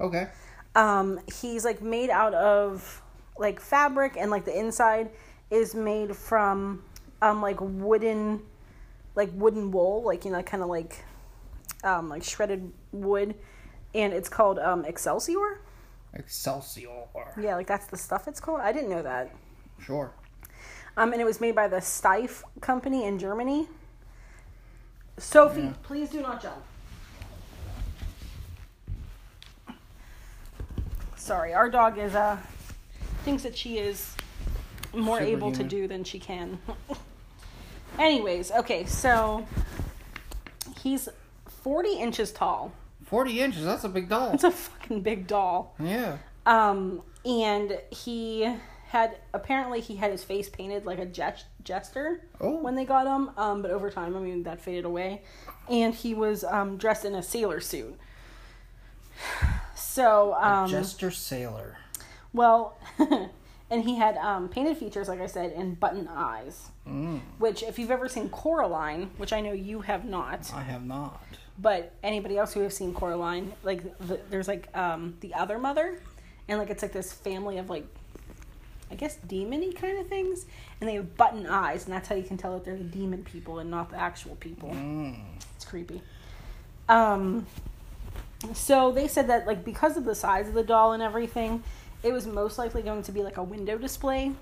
Okay. 0.00 0.28
Um, 0.74 1.20
he's 1.40 1.64
like 1.64 1.80
made 1.82 2.10
out 2.10 2.34
of 2.34 3.02
like 3.38 3.60
fabric 3.60 4.16
and 4.18 4.30
like 4.30 4.44
the 4.44 4.58
inside 4.58 5.10
is 5.50 5.74
made 5.74 6.14
from 6.16 6.82
um 7.22 7.40
like 7.40 7.58
wooden 7.60 8.42
like 9.14 9.30
wooden 9.34 9.70
wool, 9.70 10.02
like 10.02 10.24
you 10.24 10.30
know, 10.30 10.42
kind 10.42 10.62
of 10.62 10.68
like 10.68 11.04
um 11.84 12.08
like 12.08 12.22
shredded 12.22 12.72
wood 12.92 13.34
and 13.94 14.12
it's 14.12 14.28
called 14.28 14.58
um 14.58 14.84
Excelsior. 14.84 15.60
Excelsior. 16.14 17.06
Yeah, 17.40 17.56
like 17.56 17.66
that's 17.66 17.86
the 17.86 17.96
stuff 17.96 18.28
it's 18.28 18.40
called. 18.40 18.60
I 18.60 18.72
didn't 18.72 18.90
know 18.90 19.02
that. 19.02 19.34
Sure. 19.80 20.12
Um, 20.96 21.12
and 21.12 21.20
it 21.20 21.24
was 21.24 21.40
made 21.40 21.54
by 21.54 21.68
the 21.68 21.76
Steiff 21.80 22.42
company 22.60 23.04
in 23.04 23.18
Germany. 23.18 23.68
Sophie, 25.18 25.62
Yeah. 25.62 25.72
please 25.82 26.08
do 26.10 26.20
not 26.22 26.42
jump. 26.42 26.62
Sorry, 31.16 31.52
our 31.54 31.68
dog 31.68 31.98
is 31.98 32.14
uh 32.14 32.36
thinks 33.24 33.42
that 33.42 33.56
she 33.56 33.78
is 33.78 34.14
more 34.94 35.18
able 35.20 35.50
to 35.52 35.64
do 35.64 35.88
than 35.88 36.04
she 36.04 36.18
can. 36.18 36.58
Anyways, 37.98 38.52
okay, 38.52 38.84
so 38.86 39.46
he's 40.82 41.08
40 41.62 41.94
inches 41.98 42.30
tall. 42.30 42.72
Forty 43.04 43.40
inches. 43.40 43.64
That's 43.64 43.84
a 43.84 43.88
big 43.88 44.08
doll. 44.08 44.32
It's 44.32 44.42
a 44.44 44.50
fucking 44.50 45.00
big 45.02 45.26
doll. 45.28 45.74
Yeah. 45.78 46.18
Um, 46.44 47.02
and 47.24 47.78
he 47.90 48.52
had 48.88 49.16
apparently 49.34 49.80
he 49.80 49.96
had 49.96 50.10
his 50.12 50.22
face 50.24 50.48
painted 50.48 50.86
like 50.86 50.98
a 50.98 51.06
jest- 51.06 51.46
jester 51.64 52.20
Oh. 52.40 52.56
when 52.62 52.74
they 52.76 52.84
got 52.84 53.06
him. 53.06 53.30
Um, 53.36 53.62
but 53.62 53.70
over 53.70 53.90
time, 53.90 54.16
I 54.16 54.20
mean, 54.20 54.44
that 54.44 54.60
faded 54.60 54.84
away, 54.84 55.22
and 55.68 55.94
he 55.94 56.14
was 56.14 56.44
um 56.44 56.76
dressed 56.76 57.04
in 57.04 57.14
a 57.14 57.22
sailor 57.22 57.60
suit. 57.60 57.98
So 59.74 60.34
um, 60.34 60.68
Jester 60.70 61.10
Sailor. 61.10 61.78
well, 62.32 62.78
and 63.70 63.82
he 63.82 63.96
had 63.96 64.16
um 64.18 64.48
painted 64.48 64.76
features, 64.76 65.08
like 65.08 65.20
I 65.20 65.26
said, 65.26 65.52
and 65.52 65.78
button 65.78 66.08
eyes. 66.08 66.68
Mm, 66.88 67.20
Which, 67.38 67.62
if 67.62 67.78
you've 67.78 67.90
ever 67.90 68.08
seen 68.08 68.28
Coraline, 68.28 69.10
which 69.16 69.32
I 69.32 69.40
know 69.40 69.52
you 69.52 69.80
have 69.80 70.04
not, 70.04 70.50
I 70.54 70.62
have 70.62 70.84
not. 70.84 71.20
but 71.58 71.92
anybody 72.02 72.36
else 72.38 72.52
who 72.54 72.60
has 72.60 72.76
seen 72.76 72.94
Coraline, 72.94 73.52
like 73.64 73.82
the, 74.06 74.20
there's 74.30 74.48
like 74.48 74.68
um 74.76 75.16
the 75.20 75.34
other 75.34 75.58
mother, 75.58 75.98
and 76.48 76.58
like 76.58 76.70
it's 76.70 76.82
like 76.82 76.92
this 76.92 77.12
family 77.12 77.58
of 77.58 77.68
like, 77.70 77.86
I 78.90 78.94
guess 78.94 79.18
demony 79.26 79.74
kind 79.74 79.98
of 79.98 80.06
things, 80.06 80.46
and 80.80 80.88
they 80.88 80.94
have 80.94 81.16
button 81.16 81.46
eyes, 81.46 81.84
and 81.84 81.92
that's 81.94 82.08
how 82.08 82.14
you 82.14 82.22
can 82.22 82.36
tell 82.36 82.54
that 82.54 82.64
they're 82.64 82.76
the 82.76 82.84
demon 82.84 83.24
people 83.24 83.58
and 83.58 83.70
not 83.70 83.90
the 83.90 83.96
actual 83.98 84.36
people. 84.36 84.70
Mm. 84.70 85.18
It's 85.56 85.64
creepy. 85.64 86.02
Um, 86.88 87.46
so 88.54 88.92
they 88.92 89.08
said 89.08 89.28
that 89.28 89.46
like 89.46 89.64
because 89.64 89.96
of 89.96 90.04
the 90.04 90.14
size 90.14 90.46
of 90.48 90.54
the 90.54 90.62
doll 90.62 90.92
and 90.92 91.02
everything, 91.02 91.62
it 92.02 92.12
was 92.12 92.26
most 92.26 92.58
likely 92.58 92.82
going 92.82 93.02
to 93.02 93.12
be 93.12 93.22
like 93.22 93.38
a 93.38 93.42
window 93.42 93.76
display 93.76 94.32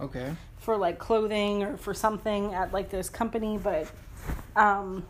Okay. 0.00 0.34
for 0.58 0.76
like 0.76 0.98
clothing 0.98 1.62
or 1.62 1.76
for 1.76 1.94
something 1.94 2.52
at 2.54 2.72
like 2.72 2.90
this 2.90 3.08
company, 3.08 3.56
but 3.56 3.88
um, 4.56 5.06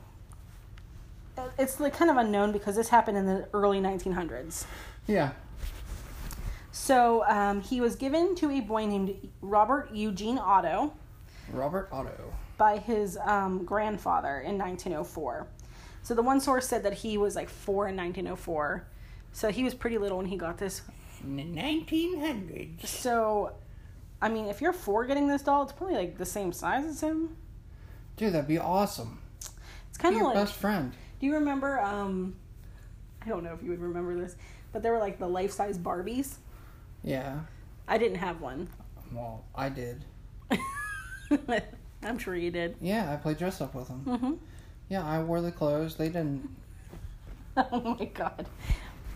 it's 1.58 1.80
like 1.80 1.94
kind 1.94 2.10
of 2.10 2.16
unknown 2.18 2.52
because 2.52 2.76
this 2.76 2.88
happened 2.88 3.16
in 3.16 3.24
the 3.26 3.48
early 3.54 3.80
1900s. 3.80 4.66
Yeah. 5.06 5.30
So 6.72 7.24
um, 7.26 7.60
he 7.60 7.80
was 7.80 7.96
given 7.96 8.34
to 8.36 8.50
a 8.50 8.60
boy 8.60 8.86
named 8.86 9.28
Robert 9.42 9.90
Eugene 9.92 10.38
Otto 10.38 10.92
Robert 11.52 11.88
Otto. 11.90 12.32
by 12.58 12.78
his 12.78 13.18
um, 13.24 13.64
grandfather 13.64 14.38
in 14.38 14.56
1904. 14.56 15.48
So 16.02 16.14
the 16.14 16.22
one 16.22 16.40
source 16.40 16.66
said 16.68 16.82
that 16.84 16.94
he 16.94 17.18
was 17.18 17.36
like 17.36 17.48
four 17.48 17.88
in 17.88 17.96
1904. 17.96 18.86
So 19.32 19.50
he 19.50 19.64
was 19.64 19.74
pretty 19.74 19.98
little 19.98 20.18
when 20.18 20.26
he 20.26 20.36
got 20.36 20.58
this. 20.58 20.82
In 21.22 21.36
the 21.36 21.44
1900s. 21.44 22.86
So, 22.86 23.52
I 24.22 24.28
mean, 24.28 24.46
if 24.46 24.60
you're 24.60 24.72
four 24.72 25.04
getting 25.04 25.28
this 25.28 25.42
doll, 25.42 25.64
it's 25.64 25.72
probably 25.72 25.96
like 25.96 26.18
the 26.18 26.24
same 26.24 26.52
size 26.52 26.84
as 26.86 27.00
him. 27.02 27.36
Dude, 28.16 28.32
that'd 28.32 28.48
be 28.48 28.58
awesome. 28.58 29.18
It's 29.88 29.98
kind 29.98 30.14
of 30.14 30.20
your 30.20 30.28
like. 30.28 30.34
best 30.34 30.54
friend. 30.54 30.92
Do 31.20 31.26
you 31.26 31.34
remember? 31.34 31.80
Um, 31.80 32.36
I 33.24 33.28
don't 33.28 33.44
know 33.44 33.52
if 33.52 33.62
you 33.62 33.70
would 33.70 33.80
remember 33.80 34.14
this, 34.18 34.36
but 34.72 34.82
there 34.82 34.92
were 34.92 34.98
like 34.98 35.18
the 35.18 35.28
life 35.28 35.52
size 35.52 35.78
Barbies. 35.78 36.36
Yeah. 37.02 37.40
I 37.88 37.98
didn't 37.98 38.18
have 38.18 38.40
one. 38.40 38.68
Well, 39.12 39.44
I 39.54 39.68
did. 39.68 40.04
I'm 42.02 42.18
sure 42.18 42.34
you 42.34 42.50
did. 42.50 42.76
Yeah, 42.80 43.12
I 43.12 43.16
played 43.16 43.38
dress 43.38 43.60
up 43.60 43.74
with 43.74 43.88
them. 43.88 44.00
hmm 44.00 44.32
Yeah, 44.88 45.04
I 45.04 45.22
wore 45.22 45.40
the 45.40 45.52
clothes. 45.52 45.96
They 45.96 46.08
didn't. 46.08 46.48
Oh 47.56 47.96
my 47.98 48.04
god. 48.06 48.46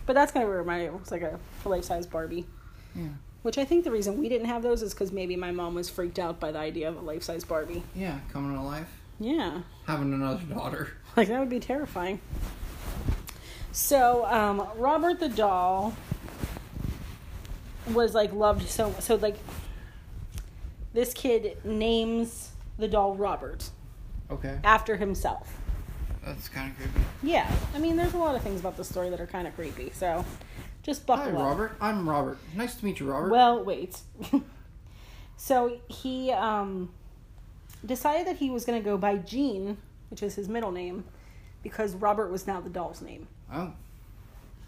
But 0.05 0.13
that's 0.13 0.31
kind 0.31 0.43
of 0.47 0.51
remind 0.53 0.81
me. 0.81 0.87
It 0.87 0.93
looks 0.93 1.09
like 1.09 1.21
a 1.23 1.39
life 1.67 1.85
size 1.85 2.05
Barbie. 2.05 2.45
Yeah. 2.93 3.07
Which 3.41 3.57
I 3.57 3.65
think 3.65 3.85
the 3.85 3.91
reason 3.91 4.19
we 4.19 4.29
didn't 4.29 4.47
have 4.47 4.61
those 4.61 4.81
is 4.83 4.93
because 4.93 5.11
maybe 5.11 5.35
my 5.35 5.51
mom 5.51 5.73
was 5.73 5.89
freaked 5.89 6.19
out 6.19 6.39
by 6.39 6.51
the 6.51 6.59
idea 6.59 6.89
of 6.89 6.97
a 6.97 7.01
life 7.01 7.23
size 7.23 7.43
Barbie. 7.43 7.81
Yeah, 7.95 8.19
coming 8.31 8.55
to 8.55 8.61
life. 8.61 8.89
Yeah. 9.19 9.61
Having 9.87 10.13
another 10.13 10.43
daughter. 10.43 10.89
Like 11.15 11.29
that 11.29 11.39
would 11.39 11.49
be 11.49 11.61
terrifying. 11.61 12.19
So, 13.71 14.25
um, 14.25 14.67
Robert 14.75 15.19
the 15.19 15.29
doll 15.29 15.95
was 17.93 18.13
like 18.15 18.33
loved 18.33 18.67
so 18.67 18.93
so 18.99 19.15
like 19.15 19.35
this 20.93 21.13
kid 21.13 21.57
names 21.63 22.51
the 22.77 22.87
doll 22.87 23.15
Robert 23.15 23.69
Okay. 24.31 24.57
after 24.63 24.95
himself. 24.97 25.57
That's 26.25 26.49
kind 26.49 26.71
of 26.71 26.77
creepy. 26.77 27.05
Yeah, 27.21 27.51
I 27.75 27.79
mean, 27.79 27.95
there's 27.95 28.15
a 28.15 28.17
lot 28.17 28.33
of 28.35 28.41
things 28.41 28.59
about 28.59 28.75
the 28.75 28.83
story 28.83 29.11
that 29.11 29.19
are 29.21 29.27
kind 29.27 29.47
of 29.47 29.53
creepy. 29.53 29.91
So, 29.93 30.25
just 30.81 31.05
buckle 31.05 31.25
Hi, 31.25 31.31
up. 31.31 31.37
Robert. 31.37 31.75
I'm 31.79 32.09
Robert. 32.09 32.39
Nice 32.55 32.73
to 32.77 32.85
meet 32.85 32.99
you, 32.99 33.11
Robert. 33.11 33.29
Well, 33.29 33.63
wait. 33.63 33.99
so 35.37 35.77
he 35.87 36.31
um, 36.31 36.89
decided 37.85 38.25
that 38.25 38.37
he 38.37 38.49
was 38.49 38.65
going 38.65 38.81
to 38.81 38.83
go 38.83 38.97
by 38.97 39.17
Gene, 39.17 39.77
which 40.09 40.23
is 40.23 40.33
his 40.33 40.49
middle 40.49 40.71
name, 40.71 41.03
because 41.61 41.93
Robert 41.93 42.31
was 42.31 42.47
now 42.47 42.59
the 42.61 42.69
doll's 42.69 43.01
name. 43.01 43.27
oh. 43.53 43.73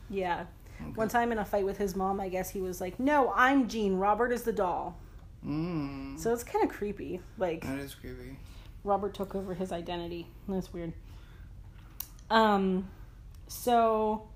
Yeah. 0.09 0.45
Okay. 0.81 0.91
One 0.91 1.07
time 1.07 1.31
in 1.31 1.39
a 1.39 1.45
fight 1.45 1.65
with 1.65 1.77
his 1.77 1.95
mom, 1.95 2.19
I 2.19 2.29
guess 2.29 2.49
he 2.49 2.61
was 2.61 2.79
like, 2.79 2.99
"No, 2.99 3.33
I'm 3.35 3.67
Gene. 3.67 3.95
Robert 3.95 4.31
is 4.31 4.43
the 4.43 4.53
doll." 4.53 4.97
Mm. 5.45 6.19
So 6.19 6.33
it's 6.33 6.43
kind 6.43 6.63
of 6.63 6.75
creepy. 6.75 7.21
Like 7.37 7.65
that 7.65 7.79
is 7.79 7.95
creepy. 7.95 8.37
Robert 8.83 9.13
took 9.13 9.35
over 9.35 9.53
his 9.53 9.71
identity. 9.71 10.27
That's 10.47 10.71
weird. 10.73 10.93
Um, 12.29 12.89
so 13.47 14.27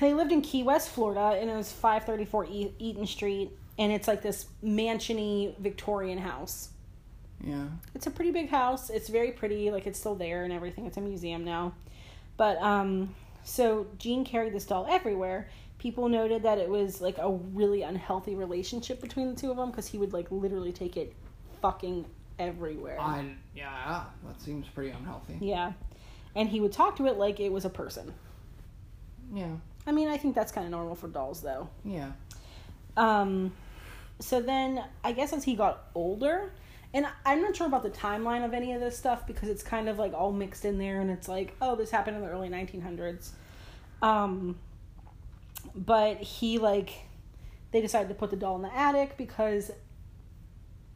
they 0.00 0.14
lived 0.14 0.32
in 0.32 0.42
Key 0.42 0.62
West, 0.62 0.90
Florida, 0.90 1.38
and 1.40 1.50
it 1.50 1.56
was 1.56 1.72
534 1.72 2.46
e- 2.46 2.74
Eaton 2.78 3.06
Street, 3.06 3.50
and 3.78 3.92
it's 3.92 4.08
like 4.08 4.22
this 4.22 4.46
mansiony 4.62 5.58
Victorian 5.58 6.18
house. 6.18 6.70
Yeah. 7.42 7.66
It's 7.94 8.06
a 8.06 8.10
pretty 8.10 8.30
big 8.30 8.48
house. 8.48 8.90
It's 8.90 9.08
very 9.08 9.32
pretty. 9.32 9.70
Like 9.70 9.86
it's 9.86 9.98
still 9.98 10.14
there 10.14 10.44
and 10.44 10.52
everything. 10.52 10.86
It's 10.86 10.96
a 10.96 11.00
museum 11.00 11.44
now. 11.44 11.74
But 12.36 12.58
um, 12.58 13.14
so 13.44 13.86
Gene 13.98 14.24
carried 14.24 14.52
this 14.52 14.64
doll 14.64 14.86
everywhere. 14.88 15.48
People 15.78 16.08
noted 16.08 16.42
that 16.42 16.58
it 16.58 16.68
was 16.68 17.00
like 17.00 17.18
a 17.18 17.30
really 17.30 17.82
unhealthy 17.82 18.34
relationship 18.34 19.00
between 19.00 19.28
the 19.28 19.40
two 19.40 19.50
of 19.50 19.56
them 19.56 19.70
because 19.70 19.86
he 19.86 19.98
would 19.98 20.12
like 20.12 20.30
literally 20.30 20.72
take 20.72 20.96
it 20.96 21.14
fucking 21.60 22.04
everywhere. 22.38 22.98
I. 23.00 23.34
Yeah. 23.54 24.04
That 24.26 24.40
seems 24.40 24.66
pretty 24.68 24.90
unhealthy. 24.90 25.38
Yeah. 25.40 25.72
And 26.34 26.48
he 26.48 26.60
would 26.60 26.72
talk 26.72 26.96
to 26.96 27.06
it 27.06 27.16
like 27.16 27.38
it 27.38 27.52
was 27.52 27.64
a 27.64 27.70
person. 27.70 28.12
Yeah. 29.32 29.52
I 29.86 29.92
mean, 29.92 30.08
I 30.08 30.16
think 30.16 30.34
that's 30.34 30.50
kind 30.50 30.64
of 30.64 30.70
normal 30.70 30.94
for 30.94 31.08
dolls, 31.08 31.42
though. 31.42 31.68
Yeah. 31.84 32.12
Um, 32.96 33.52
so 34.18 34.40
then, 34.40 34.84
I 35.02 35.12
guess 35.12 35.32
as 35.32 35.44
he 35.44 35.54
got 35.54 35.84
older, 35.94 36.52
and 36.94 37.08
I'm 37.26 37.42
not 37.42 37.56
sure 37.56 37.66
about 37.66 37.82
the 37.82 37.90
timeline 37.90 38.44
of 38.44 38.54
any 38.54 38.72
of 38.72 38.80
this 38.80 38.96
stuff 38.96 39.26
because 39.26 39.48
it's 39.48 39.64
kind 39.64 39.88
of 39.88 39.98
like 39.98 40.14
all 40.14 40.32
mixed 40.32 40.64
in 40.64 40.78
there, 40.78 41.00
and 41.00 41.10
it's 41.10 41.26
like, 41.26 41.56
oh, 41.60 41.74
this 41.74 41.90
happened 41.90 42.16
in 42.16 42.22
the 42.22 42.28
early 42.28 42.48
1900s. 42.48 43.30
Um, 44.00 44.56
but 45.74 46.18
he, 46.18 46.58
like, 46.58 46.90
they 47.72 47.80
decided 47.80 48.08
to 48.08 48.14
put 48.14 48.30
the 48.30 48.36
doll 48.36 48.54
in 48.54 48.62
the 48.62 48.72
attic 48.72 49.16
because 49.16 49.72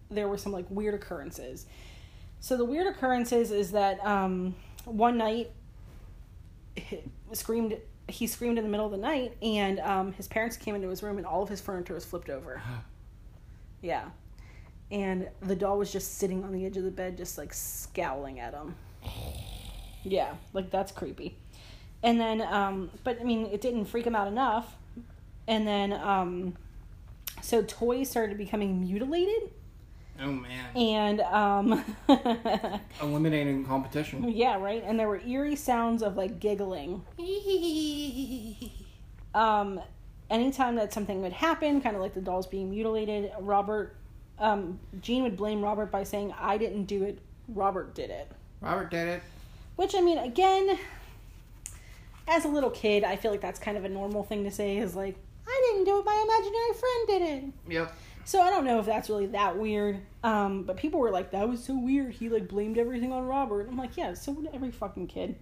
there 0.09 0.29
were 0.29 0.39
some, 0.39 0.53
like, 0.53 0.67
weird 0.71 0.95
occurrences. 0.95 1.67
So 2.39 2.57
the 2.57 2.65
weird 2.65 2.87
occurrences 2.87 3.51
is 3.51 3.73
that 3.73 4.05
um, 4.07 4.55
one 4.85 5.19
night, 5.19 5.51
he 6.77 7.03
screamed 7.33 7.77
he 8.07 8.27
screamed 8.27 8.57
in 8.57 8.65
the 8.65 8.71
middle 8.71 8.87
of 8.87 8.93
the 8.93 8.97
night 8.97 9.37
and 9.43 9.81
um, 9.81 10.13
his 10.13 10.29
parents 10.29 10.57
came 10.57 10.75
into 10.75 10.89
his 10.89 11.03
room 11.03 11.19
and 11.19 11.27
all 11.27 11.43
of 11.43 11.49
his 11.49 11.61
furniture 11.61 11.93
was 11.93 12.07
flipped 12.07 12.31
over 12.31 12.63
yeah 13.83 14.05
and 14.91 15.29
the 15.43 15.55
doll 15.57 15.79
was 15.79 15.93
just 15.93 16.19
sitting 16.19 16.43
on 16.45 16.53
the 16.53 16.65
edge 16.67 16.77
of 16.77 16.85
the 16.85 16.91
bed 16.91 17.17
just 17.17 17.37
like 17.39 17.53
scowling 17.53 18.41
at 18.41 18.55
him 18.55 18.75
yeah 20.05 20.35
like 20.53 20.71
that's 20.71 20.93
creepy 20.93 21.37
and 22.03 22.19
then 22.21 22.41
um, 22.43 22.91
but 23.05 23.21
i 23.21 23.25
mean 23.25 23.47
it 23.47 23.61
didn't 23.61 23.85
freak 23.85 24.07
him 24.07 24.15
out 24.17 24.29
enough 24.29 24.77
and 25.47 25.67
then 25.67 25.93
um, 25.93 26.55
so 27.43 27.63
toys 27.63 28.09
started 28.11 28.37
becoming 28.39 28.81
mutilated 28.81 29.51
Oh 30.21 30.33
man. 30.33 30.77
and 30.77 31.21
um, 31.21 31.85
Eliminating 33.01 33.65
competition. 33.65 34.29
Yeah, 34.29 34.57
right. 34.57 34.83
And 34.85 34.99
there 34.99 35.07
were 35.07 35.21
eerie 35.25 35.55
sounds 35.55 36.03
of 36.03 36.17
like 36.17 36.41
giggling. 36.41 37.05
Um, 39.35 39.81
anytime 40.31 40.75
that 40.77 40.93
something 40.93 41.23
would 41.23 41.33
happen, 41.35 41.81
kind 41.81 41.95
of 41.95 42.03
like 42.03 42.15
the 42.15 42.21
dolls 42.21 42.47
being 42.49 42.71
mutilated, 42.71 43.31
Robert, 43.39 43.95
um, 44.41 44.79
Gene 45.01 45.23
would 45.23 45.37
blame 45.37 45.63
Robert 45.63 45.91
by 45.91 46.05
saying, 46.05 46.35
"I 46.39 46.59
didn't 46.59 46.85
do 46.85 47.03
it. 47.05 47.19
Robert 47.49 47.95
did 47.95 48.11
it." 48.11 48.31
Robert 48.61 48.91
did 48.91 49.09
it. 49.09 49.23
Which 49.77 49.95
I 49.95 50.01
mean, 50.01 50.19
again, 50.19 50.79
as 52.27 52.45
a 52.45 52.49
little 52.49 52.71
kid, 52.71 53.05
I 53.05 53.17
feel 53.17 53.31
like 53.31 53.41
that's 53.41 53.61
kind 53.61 53.77
of 53.77 53.85
a 53.85 53.89
normal 53.89 54.25
thing 54.25 54.45
to 54.45 54.51
say. 54.51 54.79
Is 54.79 54.95
like, 54.95 55.17
"I 55.47 55.71
didn't 55.71 55.85
do 55.85 55.99
it. 55.99 56.05
My 56.05 56.25
imaginary 56.25 56.73
friend 56.75 57.07
did 57.07 57.23
it." 57.23 57.73
Yep. 57.73 57.93
So 58.29 58.43
I 58.43 58.51
don't 58.51 58.67
know 58.67 58.79
if 58.79 58.85
that's 58.85 59.09
really 59.09 59.25
that 59.29 59.57
weird. 59.57 60.01
Um, 60.23 60.65
but 60.65 60.77
people 60.77 61.01
were 61.01 61.11
like, 61.11 61.31
that 61.31 61.49
was 61.49 61.65
so 61.65 61.79
weird. 61.79 62.13
He 62.13 62.29
like 62.29 62.47
blamed 62.47 62.77
everything 62.77 63.11
on 63.11 63.25
Robert. 63.25 63.67
I'm 63.67 63.79
like, 63.79 63.97
yeah, 63.97 64.13
so 64.13 64.33
would 64.33 64.51
every 64.53 64.71
fucking 64.71 65.07
kid. 65.07 65.37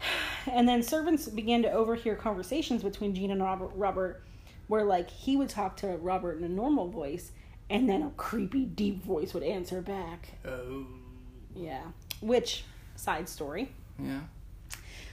And 0.50 0.66
then 0.66 0.82
servants 0.82 1.28
began 1.28 1.60
to 1.64 1.70
overhear 1.70 2.14
conversations 2.16 2.82
between 2.82 3.14
Gene 3.14 3.30
and 3.30 3.42
Robert, 3.42 3.72
Robert 3.74 4.22
where 4.68 4.84
like 4.84 5.10
he 5.10 5.36
would 5.36 5.50
talk 5.50 5.76
to 5.76 5.88
Robert 5.98 6.38
in 6.38 6.44
a 6.44 6.48
normal 6.48 6.88
voice 6.88 7.32
and 7.70 7.88
then 7.88 8.02
a 8.02 8.10
creepy 8.10 8.64
deep 8.64 9.02
voice 9.02 9.32
would 9.32 9.44
answer 9.44 9.80
back. 9.80 10.32
Oh. 10.46 10.86
Yeah. 11.54 11.82
Which 12.20 12.64
side 12.96 13.28
story. 13.28 13.72
Yeah. 13.98 14.20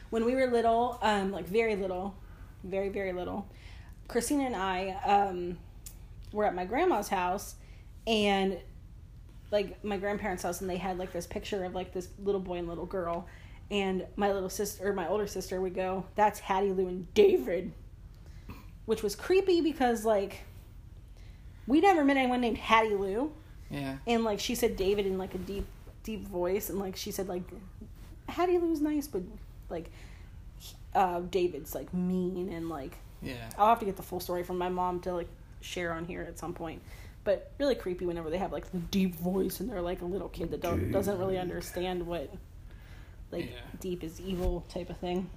When 0.09 0.25
we 0.25 0.35
were 0.35 0.47
little, 0.47 0.97
um, 1.01 1.31
like 1.31 1.47
very 1.47 1.75
little, 1.75 2.15
very, 2.63 2.89
very 2.89 3.13
little, 3.13 3.47
Christina 4.07 4.45
and 4.45 4.55
I 4.55 4.89
um, 5.05 5.57
were 6.31 6.45
at 6.45 6.55
my 6.55 6.65
grandma's 6.65 7.09
house 7.09 7.55
and 8.07 8.57
like 9.51 9.83
my 9.83 9.97
grandparents' 9.97 10.43
house, 10.43 10.61
and 10.61 10.69
they 10.69 10.77
had 10.77 10.97
like 10.97 11.11
this 11.13 11.27
picture 11.27 11.63
of 11.63 11.75
like 11.75 11.93
this 11.93 12.09
little 12.23 12.41
boy 12.41 12.55
and 12.55 12.67
little 12.67 12.85
girl. 12.85 13.27
And 13.69 14.05
my 14.15 14.31
little 14.31 14.49
sister, 14.49 14.89
or 14.89 14.93
my 14.93 15.07
older 15.07 15.27
sister, 15.27 15.59
would 15.59 15.75
go, 15.75 16.05
That's 16.15 16.39
Hattie 16.39 16.71
Lou 16.71 16.87
and 16.87 17.13
David. 17.13 17.73
Which 18.85 19.03
was 19.03 19.13
creepy 19.13 19.59
because, 19.59 20.05
like, 20.05 20.45
we 21.67 21.81
never 21.81 22.03
met 22.03 22.17
anyone 22.17 22.41
named 22.41 22.57
Hattie 22.57 22.95
Lou. 22.95 23.31
Yeah. 23.69 23.97
And, 24.07 24.24
like, 24.24 24.39
she 24.39 24.55
said 24.55 24.77
David 24.77 25.05
in, 25.05 25.17
like, 25.17 25.36
a 25.36 25.38
deep, 25.38 25.65
deep 26.03 26.25
voice. 26.27 26.69
And, 26.69 26.79
like, 26.79 26.95
she 26.95 27.12
said, 27.12 27.27
like, 27.27 27.43
Hattie 28.29 28.57
Lou's 28.57 28.79
nice, 28.81 29.07
but, 29.07 29.21
like, 29.69 29.89
uh, 30.95 31.19
David's, 31.19 31.75
like, 31.75 31.93
mean. 31.93 32.50
And, 32.51 32.69
like, 32.69 32.97
Yeah. 33.21 33.50
I'll 33.57 33.67
have 33.67 33.79
to 33.79 33.86
get 33.86 33.97
the 33.97 34.03
full 34.03 34.19
story 34.19 34.43
from 34.43 34.57
my 34.57 34.69
mom 34.69 35.00
to, 35.01 35.13
like, 35.13 35.27
share 35.59 35.91
on 35.93 36.05
here 36.05 36.21
at 36.21 36.39
some 36.39 36.53
point. 36.53 36.81
But 37.24 37.51
really 37.57 37.75
creepy 37.75 38.05
whenever 38.05 38.29
they 38.29 38.38
have, 38.38 38.53
like, 38.53 38.71
the 38.71 38.77
deep 38.77 39.15
voice 39.15 39.59
and 39.59 39.69
they're, 39.69 39.81
like, 39.81 40.01
a 40.01 40.05
little 40.05 40.29
kid 40.29 40.51
that 40.51 40.62
don't, 40.62 40.91
doesn't 40.91 41.17
really 41.17 41.38
understand 41.38 42.07
what, 42.07 42.31
like, 43.31 43.47
Yeah. 43.50 43.59
deep 43.81 44.03
is 44.03 44.21
evil 44.21 44.63
type 44.69 44.89
of 44.89 44.97
thing. 44.97 45.29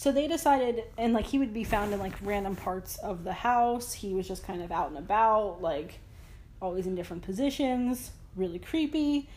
So 0.00 0.10
they 0.10 0.26
decided, 0.26 0.84
and 0.96 1.12
like 1.12 1.26
he 1.26 1.38
would 1.38 1.52
be 1.52 1.62
found 1.62 1.92
in 1.92 1.98
like 1.98 2.14
random 2.22 2.56
parts 2.56 2.96
of 2.96 3.22
the 3.22 3.34
house. 3.34 3.92
He 3.92 4.14
was 4.14 4.26
just 4.26 4.42
kind 4.42 4.62
of 4.62 4.72
out 4.72 4.88
and 4.88 4.96
about, 4.96 5.60
like 5.60 5.98
always 6.62 6.86
in 6.86 6.94
different 6.94 7.22
positions, 7.22 8.10
really 8.34 8.58
creepy. 8.58 9.28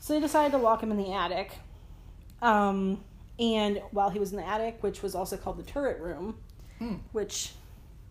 So 0.00 0.12
they 0.12 0.20
decided 0.20 0.52
to 0.52 0.58
lock 0.58 0.82
him 0.82 0.90
in 0.90 0.98
the 0.98 1.14
attic. 1.14 1.52
Um, 2.42 3.02
and 3.38 3.80
while 3.92 4.10
he 4.10 4.18
was 4.18 4.30
in 4.30 4.36
the 4.36 4.46
attic, 4.46 4.82
which 4.82 5.02
was 5.02 5.14
also 5.14 5.38
called 5.38 5.56
the 5.56 5.62
turret 5.62 5.98
room, 6.02 6.36
Hmm. 6.78 6.96
which, 7.12 7.52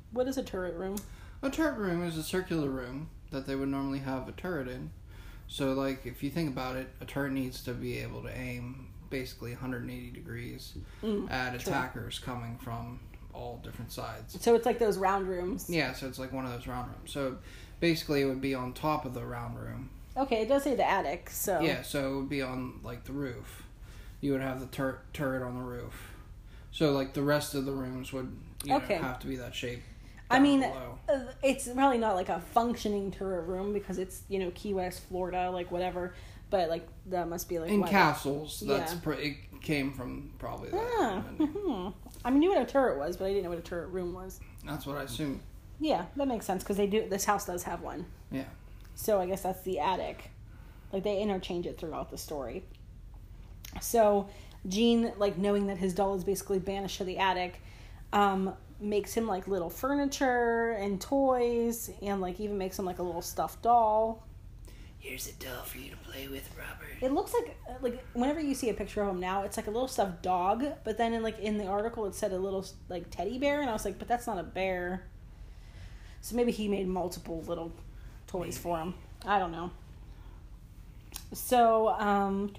what 0.10 0.28
is 0.28 0.36
a 0.36 0.44
turret 0.44 0.74
room? 0.74 0.96
A 1.44 1.52
turret 1.52 1.78
room 1.78 2.04
is 2.08 2.18
a 2.18 2.24
circular 2.24 2.72
room 2.72 3.12
that 3.30 3.46
they 3.46 3.56
would 3.56 3.70
normally 3.70 4.00
have 4.00 4.28
a 4.28 4.32
turret 4.32 4.68
in. 4.68 4.90
So, 5.48 5.74
like, 5.74 6.08
if 6.08 6.24
you 6.24 6.32
think 6.32 6.50
about 6.50 6.76
it, 6.76 6.88
a 7.02 7.06
turret 7.06 7.34
needs 7.34 7.64
to 7.66 7.74
be 7.74 8.00
able 8.00 8.24
to 8.24 8.36
aim 8.36 8.88
basically 9.18 9.52
180 9.52 10.10
degrees 10.12 10.74
Mm, 11.04 11.30
at 11.32 11.52
true. 11.60 11.72
attackers 11.72 12.18
coming 12.20 12.58
from 12.58 13.00
all 13.34 13.60
different 13.64 13.92
sides. 13.92 14.36
So 14.42 14.56
it's 14.56 14.66
like 14.66 14.80
those 14.80 14.98
round 14.98 15.28
rooms. 15.28 15.70
Yeah, 15.70 15.94
so 15.94 16.08
it's 16.08 16.18
like 16.20 16.34
one 16.34 16.46
of 16.46 16.52
those 16.52 16.66
round 16.68 16.90
rooms. 16.92 17.12
So 17.12 17.38
basically, 17.80 18.22
it 18.22 18.26
would 18.26 18.42
be 18.42 18.56
on 18.56 18.74
top 18.74 19.06
of 19.06 19.14
the 19.14 19.24
round 19.24 19.58
room. 19.60 19.90
Okay, 20.18 20.42
it 20.42 20.48
does 20.50 20.64
say 20.64 20.76
the 20.76 20.88
attic, 20.88 21.30
so 21.30 21.62
Yeah, 21.62 21.84
so 21.84 22.12
it 22.12 22.16
would 22.18 22.30
be 22.30 22.42
on 22.42 22.80
like 22.84 23.04
the 23.06 23.14
roof. 23.14 23.64
You 24.22 24.32
would 24.34 24.42
have 24.42 24.60
the 24.60 24.68
tur- 24.68 25.00
turret 25.14 25.44
on 25.44 25.56
the 25.56 25.64
roof. 25.64 26.12
So 26.72 26.92
like 26.92 27.14
the 27.14 27.22
rest 27.24 27.54
of 27.56 27.66
the 27.66 27.72
rooms 27.72 28.12
would 28.14 28.36
you 28.64 28.74
Okay. 28.76 28.96
know, 28.96 29.04
have 29.04 29.20
to 29.20 29.28
be 29.28 29.36
that 29.38 29.54
shape. 29.54 29.84
I 30.32 30.40
mean, 30.40 30.62
below. 30.62 30.98
uh, 31.10 31.20
it's 31.44 31.68
probably 31.68 32.00
not 32.00 32.16
like 32.16 32.30
a 32.30 32.40
functioning 32.54 33.12
turret 33.12 33.46
room 33.46 33.74
because 33.74 34.00
it's 34.00 34.24
you 34.30 34.40
know 34.40 34.52
Key 34.56 34.74
West, 34.74 35.02
Florida, 35.10 35.52
like 35.52 35.70
whatever. 35.72 36.14
But 36.50 36.70
like 36.70 36.88
that 37.08 37.28
must 37.28 37.50
be 37.50 37.60
like 37.60 37.72
in 37.72 37.84
castles, 37.84 38.64
that's 38.66 38.94
Yeah. 38.94 39.00
pr- 39.02 39.14
it 39.14 39.38
came 39.62 39.94
from 39.94 40.34
probably 40.40 40.70
that. 40.70 40.82
Ah, 41.00 41.24
And 41.40 41.50
hmm. 41.58 41.88
I 42.24 42.30
mean, 42.30 42.40
knew 42.42 42.50
what 42.52 42.62
a 42.62 42.66
turret 42.66 42.98
was, 43.00 43.18
but 43.18 43.26
I 43.26 43.30
didn't 43.30 43.44
know 43.44 43.50
what 43.50 43.58
a 43.60 43.64
turret 43.64 43.88
room 43.90 44.14
was. 44.14 44.40
That's 44.66 44.86
what 44.86 44.98
I 44.98 45.04
assumed. 45.04 45.40
Yeah, 45.80 46.06
that 46.16 46.28
makes 46.28 46.46
sense 46.46 46.64
because 46.64 46.78
they 46.78 46.88
do. 46.88 47.08
This 47.10 47.26
house 47.26 47.46
does 47.46 47.64
have 47.64 47.82
one, 47.82 48.06
Yeah. 48.32 48.46
so 48.96 49.20
I 49.20 49.26
guess 49.26 49.42
that's 49.42 49.62
the 49.62 49.80
attic. 49.80 50.30
Like 50.92 51.04
they 51.04 51.20
interchange 51.22 51.66
it 51.66 51.78
throughout 51.80 52.12
the 52.12 52.18
story. 52.18 52.64
So 53.82 54.30
Gene, 54.68 55.12
like 55.18 55.38
knowing 55.38 55.68
that 55.68 55.78
his 55.78 55.94
doll 55.94 56.16
is 56.16 56.24
basically 56.24 56.60
banished 56.60 56.98
to 57.00 57.04
the 57.04 57.18
attic, 57.18 57.60
um, 58.14 58.54
makes 58.80 59.14
him 59.14 59.28
like 59.28 59.48
little 59.48 59.70
furniture 59.70 60.72
and 60.72 61.02
toys, 61.02 61.90
and 62.02 62.22
like 62.22 62.40
even 62.40 62.58
makes 62.58 62.78
him 62.78 62.86
like 62.86 63.00
a 63.00 63.04
little 63.04 63.22
stuffed 63.22 63.62
doll. 63.64 64.24
Here's 65.04 65.28
a 65.28 65.34
doll 65.34 65.64
for 65.66 65.80
you 65.80 65.90
to 65.92 65.98
play 65.98 66.30
with, 66.30 66.50
Robert. 66.58 66.96
It 67.02 67.12
looks 67.12 67.34
like 67.34 67.58
like 67.82 68.02
whenever 68.14 68.40
you 68.40 68.56
see 68.56 68.70
a 68.70 68.74
picture 68.74 69.04
of 69.04 69.10
him 69.10 69.20
now, 69.20 69.44
it's 69.44 69.58
like 69.58 69.68
a 69.68 69.72
little 69.72 69.90
stuffed 69.90 70.24
dog. 70.24 70.64
But 70.86 70.98
then 70.98 71.14
in 71.14 71.22
like 71.22 71.40
in 71.40 71.58
the 71.58 71.66
article, 71.66 72.06
it 72.06 72.16
said 72.16 72.32
a 72.32 72.38
little 72.38 72.66
like 72.88 73.10
teddy 73.12 73.38
bear, 73.38 73.60
and 73.60 73.70
I 73.70 73.74
was 73.74 73.84
like, 73.84 74.00
but 74.00 74.08
that's 74.08 74.28
not 74.28 74.38
a 74.40 74.44
bear. 74.44 75.04
So 76.22 76.38
maybe 76.38 76.54
he 76.54 76.70
made 76.70 76.88
multiple 76.88 77.42
little 77.46 77.74
toys 78.28 78.58
for 78.58 78.78
him. 78.80 78.94
I 79.26 79.40
don't 79.40 79.52
know. 79.52 79.72
So 81.34 81.90
um, 81.90 82.54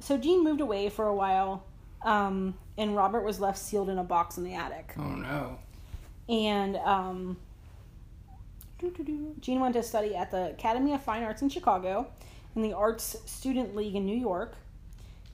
so 0.00 0.18
Gene 0.18 0.44
moved 0.44 0.60
away 0.60 0.90
for 0.90 1.06
a 1.06 1.14
while, 1.14 1.64
um, 2.02 2.54
and 2.76 2.94
Robert 2.94 3.22
was 3.24 3.40
left 3.40 3.56
sealed 3.56 3.88
in 3.88 3.96
a 3.96 4.04
box 4.04 4.36
in 4.36 4.44
the 4.44 4.52
attic 4.54 4.92
Oh 4.98 5.02
no. 5.14 5.58
and 6.28 6.76
um, 6.76 7.38
Gene 9.40 9.60
went 9.60 9.74
to 9.74 9.82
study 9.82 10.14
at 10.14 10.30
the 10.30 10.50
Academy 10.50 10.92
of 10.94 11.02
Fine 11.02 11.22
Arts 11.22 11.42
in 11.42 11.48
Chicago 11.48 12.06
and 12.54 12.64
the 12.64 12.72
Arts 12.72 13.16
Student 13.26 13.74
League 13.76 13.94
in 13.94 14.06
New 14.06 14.16
York. 14.16 14.54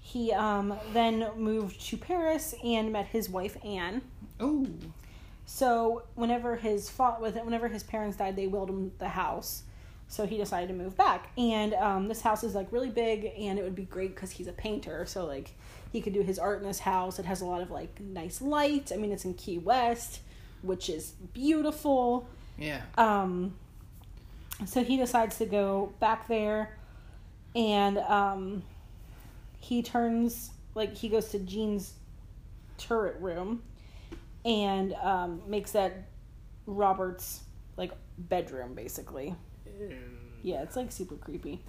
He 0.01 0.33
um, 0.33 0.75
then 0.93 1.29
moved 1.37 1.81
to 1.89 1.97
Paris 1.97 2.55
and 2.65 2.93
met 2.93 3.07
his 3.09 3.29
wife 3.29 3.57
Anne. 3.65 4.03
Oh. 4.41 4.67
So 5.45 6.03
whenever 6.15 6.57
his 6.57 6.89
fa- 6.89 7.17
with- 7.21 7.37
whenever 7.37 7.69
his 7.69 7.83
parents 7.83 8.17
died, 8.17 8.37
they 8.37 8.47
willed 8.47 8.71
him 8.71 8.93
the 8.99 9.09
house. 9.09 9.65
So 10.11 10.27
he 10.27 10.39
decided 10.39 10.69
to 10.69 10.75
move 10.75 10.97
back, 10.97 11.31
and 11.37 11.75
um, 11.75 12.09
this 12.09 12.23
house 12.23 12.43
is 12.43 12.55
like 12.55 12.73
really 12.73 12.89
big, 12.89 13.31
and 13.39 13.59
it 13.59 13.63
would 13.63 13.75
be 13.75 13.85
great 13.85 14.15
because 14.15 14.31
he's 14.31 14.47
a 14.47 14.53
painter. 14.53 15.05
So 15.05 15.27
like 15.27 15.51
he 15.93 16.01
could 16.01 16.15
do 16.15 16.23
his 16.23 16.39
art 16.39 16.63
in 16.63 16.67
this 16.67 16.79
house. 16.79 17.19
It 17.19 17.27
has 17.27 17.43
a 17.43 17.45
lot 17.45 17.61
of 17.61 17.71
like 17.71 18.01
nice 18.01 18.41
light. 18.41 18.91
I 18.91 18.97
mean, 18.97 19.13
it's 19.13 19.27
in 19.27 19.35
Key 19.35 19.59
West, 19.59 20.21
which 20.63 20.89
is 20.89 21.11
beautiful. 21.35 22.27
Yeah. 22.59 22.83
Um, 22.97 23.55
so 24.67 24.83
he 24.83 24.97
decides 24.97 25.39
to 25.39 25.47
go 25.47 25.93
back 26.01 26.29
there, 26.29 26.77
and 27.55 27.99
um, 27.99 28.63
he 29.59 29.83
turns 29.83 30.51
like 30.75 30.95
he 30.95 31.09
goes 31.09 31.29
to 31.29 31.39
Gene's 31.39 31.95
turret 32.77 33.21
room, 33.21 33.63
and 34.45 34.95
um, 34.95 35.43
makes 35.47 35.73
that 35.73 36.09
Robert's 36.67 37.41
like 37.77 37.93
bedroom 38.19 38.75
basically. 38.75 39.35
Yeah, 40.43 40.63
it's 40.63 40.77
like 40.77 40.91
super 40.91 41.17
creepy. 41.17 41.61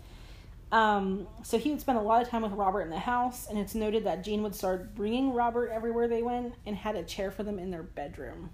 Um, 0.72 1.28
so 1.44 1.58
he 1.58 1.72
would 1.72 1.82
spend 1.82 1.98
a 1.98 2.02
lot 2.02 2.22
of 2.22 2.30
time 2.30 2.44
with 2.44 2.52
Robert 2.52 2.82
in 2.82 2.90
the 2.92 3.00
house, 3.00 3.48
and 3.48 3.58
it's 3.58 3.74
noted 3.74 4.04
that 4.04 4.24
Jean 4.24 4.44
would 4.44 4.54
start 4.54 4.94
bringing 4.96 5.34
Robert 5.34 5.70
everywhere 5.72 6.08
they 6.08 6.22
went 6.22 6.54
and 6.66 6.76
had 6.76 6.96
a 6.96 7.04
chair 7.04 7.32
for 7.32 7.44
them 7.44 7.58
in 7.58 7.72
their 7.72 7.82
bedroom. 7.82 8.52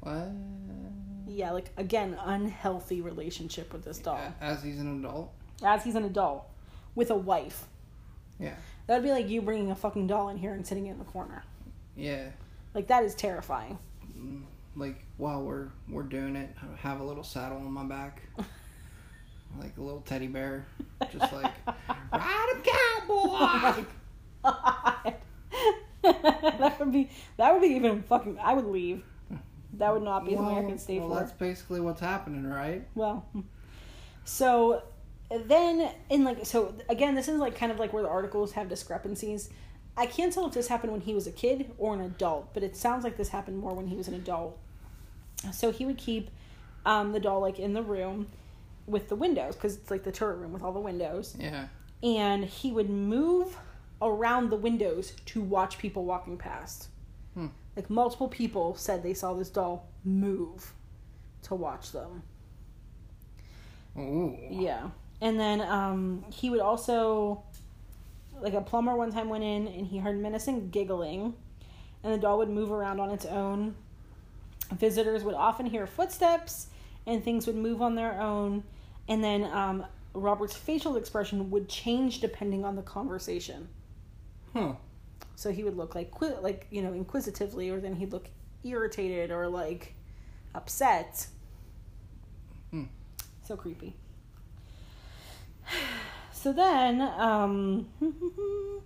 What? 0.00 0.28
Yeah, 1.26 1.52
like 1.52 1.70
again, 1.76 2.16
unhealthy 2.24 3.00
relationship 3.00 3.72
with 3.72 3.84
this 3.84 3.98
doll. 3.98 4.20
As 4.40 4.62
he's 4.62 4.78
an 4.78 4.98
adult. 4.98 5.32
As 5.62 5.82
he's 5.84 5.94
an 5.94 6.04
adult 6.04 6.46
with 6.94 7.10
a 7.10 7.16
wife. 7.16 7.66
Yeah. 8.38 8.54
That 8.86 8.94
would 8.94 9.02
be 9.02 9.10
like 9.10 9.28
you 9.28 9.42
bringing 9.42 9.70
a 9.70 9.74
fucking 9.74 10.06
doll 10.06 10.28
in 10.28 10.36
here 10.36 10.52
and 10.52 10.66
sitting 10.66 10.86
in 10.86 10.98
the 10.98 11.04
corner. 11.04 11.42
Yeah. 11.96 12.28
Like 12.74 12.86
that 12.88 13.04
is 13.04 13.14
terrifying. 13.14 13.78
Mm, 14.16 14.42
like 14.76 15.02
while 15.16 15.42
we're 15.42 15.68
we're 15.88 16.02
doing 16.04 16.36
it, 16.36 16.50
I 16.62 16.76
have 16.76 17.00
a 17.00 17.04
little 17.04 17.24
saddle 17.24 17.58
on 17.58 17.72
my 17.72 17.84
back. 17.84 18.22
like 19.58 19.76
a 19.76 19.80
little 19.80 20.02
teddy 20.02 20.28
bear. 20.28 20.66
Just 21.10 21.32
like 21.32 21.52
ride 22.12 22.52
him 22.54 22.62
cowboy. 22.62 23.84
Oh 24.48 24.52
God. 25.02 25.14
that 26.04 26.78
would 26.78 26.92
be 26.92 27.10
that 27.36 27.52
would 27.52 27.62
be 27.62 27.74
even 27.74 28.02
fucking. 28.02 28.38
I 28.38 28.54
would 28.54 28.66
leave. 28.66 29.02
That 29.78 29.92
would 29.92 30.02
not 30.02 30.24
be 30.24 30.36
I 30.36 30.62
could 30.62 30.80
stay 30.80 30.98
well, 30.98 31.10
for. 31.10 31.14
that's 31.16 31.32
basically 31.32 31.80
what's 31.80 32.00
happening, 32.00 32.46
right? 32.48 32.86
Well, 32.94 33.26
so 34.24 34.82
then 35.30 35.90
in 36.10 36.24
like 36.24 36.46
so 36.46 36.74
again, 36.88 37.14
this 37.14 37.28
is 37.28 37.38
like 37.38 37.56
kind 37.56 37.72
of 37.72 37.78
like 37.78 37.92
where 37.92 38.02
the 38.02 38.08
articles 38.08 38.52
have 38.52 38.68
discrepancies. 38.68 39.50
I 39.96 40.06
can't 40.06 40.32
tell 40.32 40.46
if 40.46 40.52
this 40.52 40.68
happened 40.68 40.92
when 40.92 41.00
he 41.00 41.14
was 41.14 41.26
a 41.26 41.32
kid 41.32 41.72
or 41.78 41.94
an 41.94 42.00
adult, 42.02 42.52
but 42.52 42.62
it 42.62 42.76
sounds 42.76 43.02
like 43.02 43.16
this 43.16 43.30
happened 43.30 43.58
more 43.58 43.72
when 43.72 43.86
he 43.86 43.96
was 43.96 44.08
an 44.08 44.14
adult. 44.14 44.58
So 45.52 45.72
he 45.72 45.86
would 45.86 45.96
keep 45.96 46.30
um, 46.84 47.12
the 47.12 47.20
doll 47.20 47.40
like 47.40 47.58
in 47.58 47.72
the 47.72 47.82
room 47.82 48.26
with 48.86 49.08
the 49.08 49.16
windows 49.16 49.54
because 49.54 49.76
it's 49.76 49.90
like 49.90 50.04
the 50.04 50.12
turret 50.12 50.36
room 50.36 50.52
with 50.52 50.62
all 50.62 50.72
the 50.72 50.80
windows, 50.80 51.34
Yeah. 51.38 51.68
and 52.02 52.44
he 52.44 52.72
would 52.72 52.90
move 52.90 53.56
around 54.02 54.50
the 54.50 54.56
windows 54.56 55.12
to 55.26 55.40
watch 55.40 55.78
people 55.78 56.04
walking 56.04 56.36
past. 56.36 56.88
Like 57.76 57.90
multiple 57.90 58.28
people 58.28 58.74
said 58.74 59.02
they 59.02 59.14
saw 59.14 59.34
this 59.34 59.50
doll 59.50 59.86
move 60.04 60.72
to 61.42 61.54
watch 61.54 61.92
them. 61.92 62.22
Ooh. 63.98 64.36
Yeah. 64.50 64.88
And 65.20 65.38
then 65.38 65.60
um, 65.60 66.24
he 66.30 66.50
would 66.50 66.60
also, 66.60 67.42
like 68.40 68.54
a 68.54 68.60
plumber 68.60 68.96
one 68.96 69.12
time 69.12 69.28
went 69.28 69.44
in 69.44 69.66
and 69.66 69.86
he 69.86 69.98
heard 69.98 70.18
menacing 70.18 70.70
giggling, 70.70 71.34
and 72.02 72.12
the 72.12 72.18
doll 72.18 72.38
would 72.38 72.50
move 72.50 72.72
around 72.72 73.00
on 73.00 73.10
its 73.10 73.26
own. 73.26 73.74
Visitors 74.72 75.22
would 75.22 75.34
often 75.34 75.66
hear 75.66 75.86
footsteps 75.86 76.68
and 77.06 77.22
things 77.22 77.46
would 77.46 77.56
move 77.56 77.80
on 77.80 77.94
their 77.94 78.20
own. 78.20 78.64
And 79.08 79.22
then 79.22 79.44
um, 79.44 79.86
Robert's 80.12 80.56
facial 80.56 80.96
expression 80.96 81.50
would 81.50 81.68
change 81.68 82.20
depending 82.20 82.64
on 82.64 82.74
the 82.74 82.82
conversation. 82.82 83.68
Huh. 84.52 84.72
So 85.36 85.52
he 85.52 85.62
would 85.62 85.76
look 85.76 85.94
like 85.94 86.10
qui- 86.10 86.34
like 86.40 86.66
you 86.70 86.82
know 86.82 86.92
inquisitively, 86.92 87.70
or 87.70 87.78
then 87.78 87.94
he'd 87.96 88.12
look 88.12 88.28
irritated 88.64 89.30
or 89.30 89.46
like 89.48 89.94
upset. 90.54 91.28
Hmm. 92.70 92.84
So 93.44 93.56
creepy. 93.56 93.94
So 96.32 96.52
then, 96.52 97.00
um, 97.00 97.88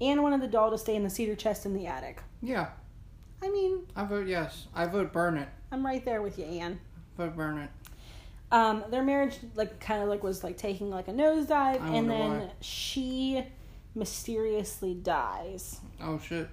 Anne 0.00 0.22
wanted 0.22 0.42
the 0.42 0.46
doll 0.46 0.70
to 0.70 0.76
stay 0.76 0.94
in 0.96 1.02
the 1.02 1.08
cedar 1.08 1.34
chest 1.34 1.64
in 1.64 1.72
the 1.72 1.86
attic. 1.86 2.20
Yeah. 2.42 2.68
I 3.42 3.48
mean, 3.48 3.86
I 3.96 4.04
vote 4.04 4.26
yes. 4.26 4.66
I 4.74 4.86
vote 4.86 5.12
burn 5.12 5.38
it. 5.38 5.48
I'm 5.72 5.84
right 5.84 6.04
there 6.04 6.20
with 6.20 6.38
you, 6.38 6.44
Anne. 6.44 6.78
Vote 7.16 7.36
burn 7.36 7.58
it. 7.58 7.70
Um, 8.52 8.84
their 8.90 9.02
marriage 9.02 9.38
like 9.54 9.80
kind 9.80 10.02
of 10.02 10.08
like 10.08 10.22
was 10.22 10.44
like 10.44 10.56
taking 10.58 10.90
like 10.90 11.08
a 11.08 11.12
nosedive, 11.12 11.80
and 11.80 12.10
then 12.10 12.30
why. 12.40 12.50
she 12.60 13.44
mysteriously 13.94 14.94
dies. 14.94 15.80
Oh 16.00 16.18
shit. 16.18 16.48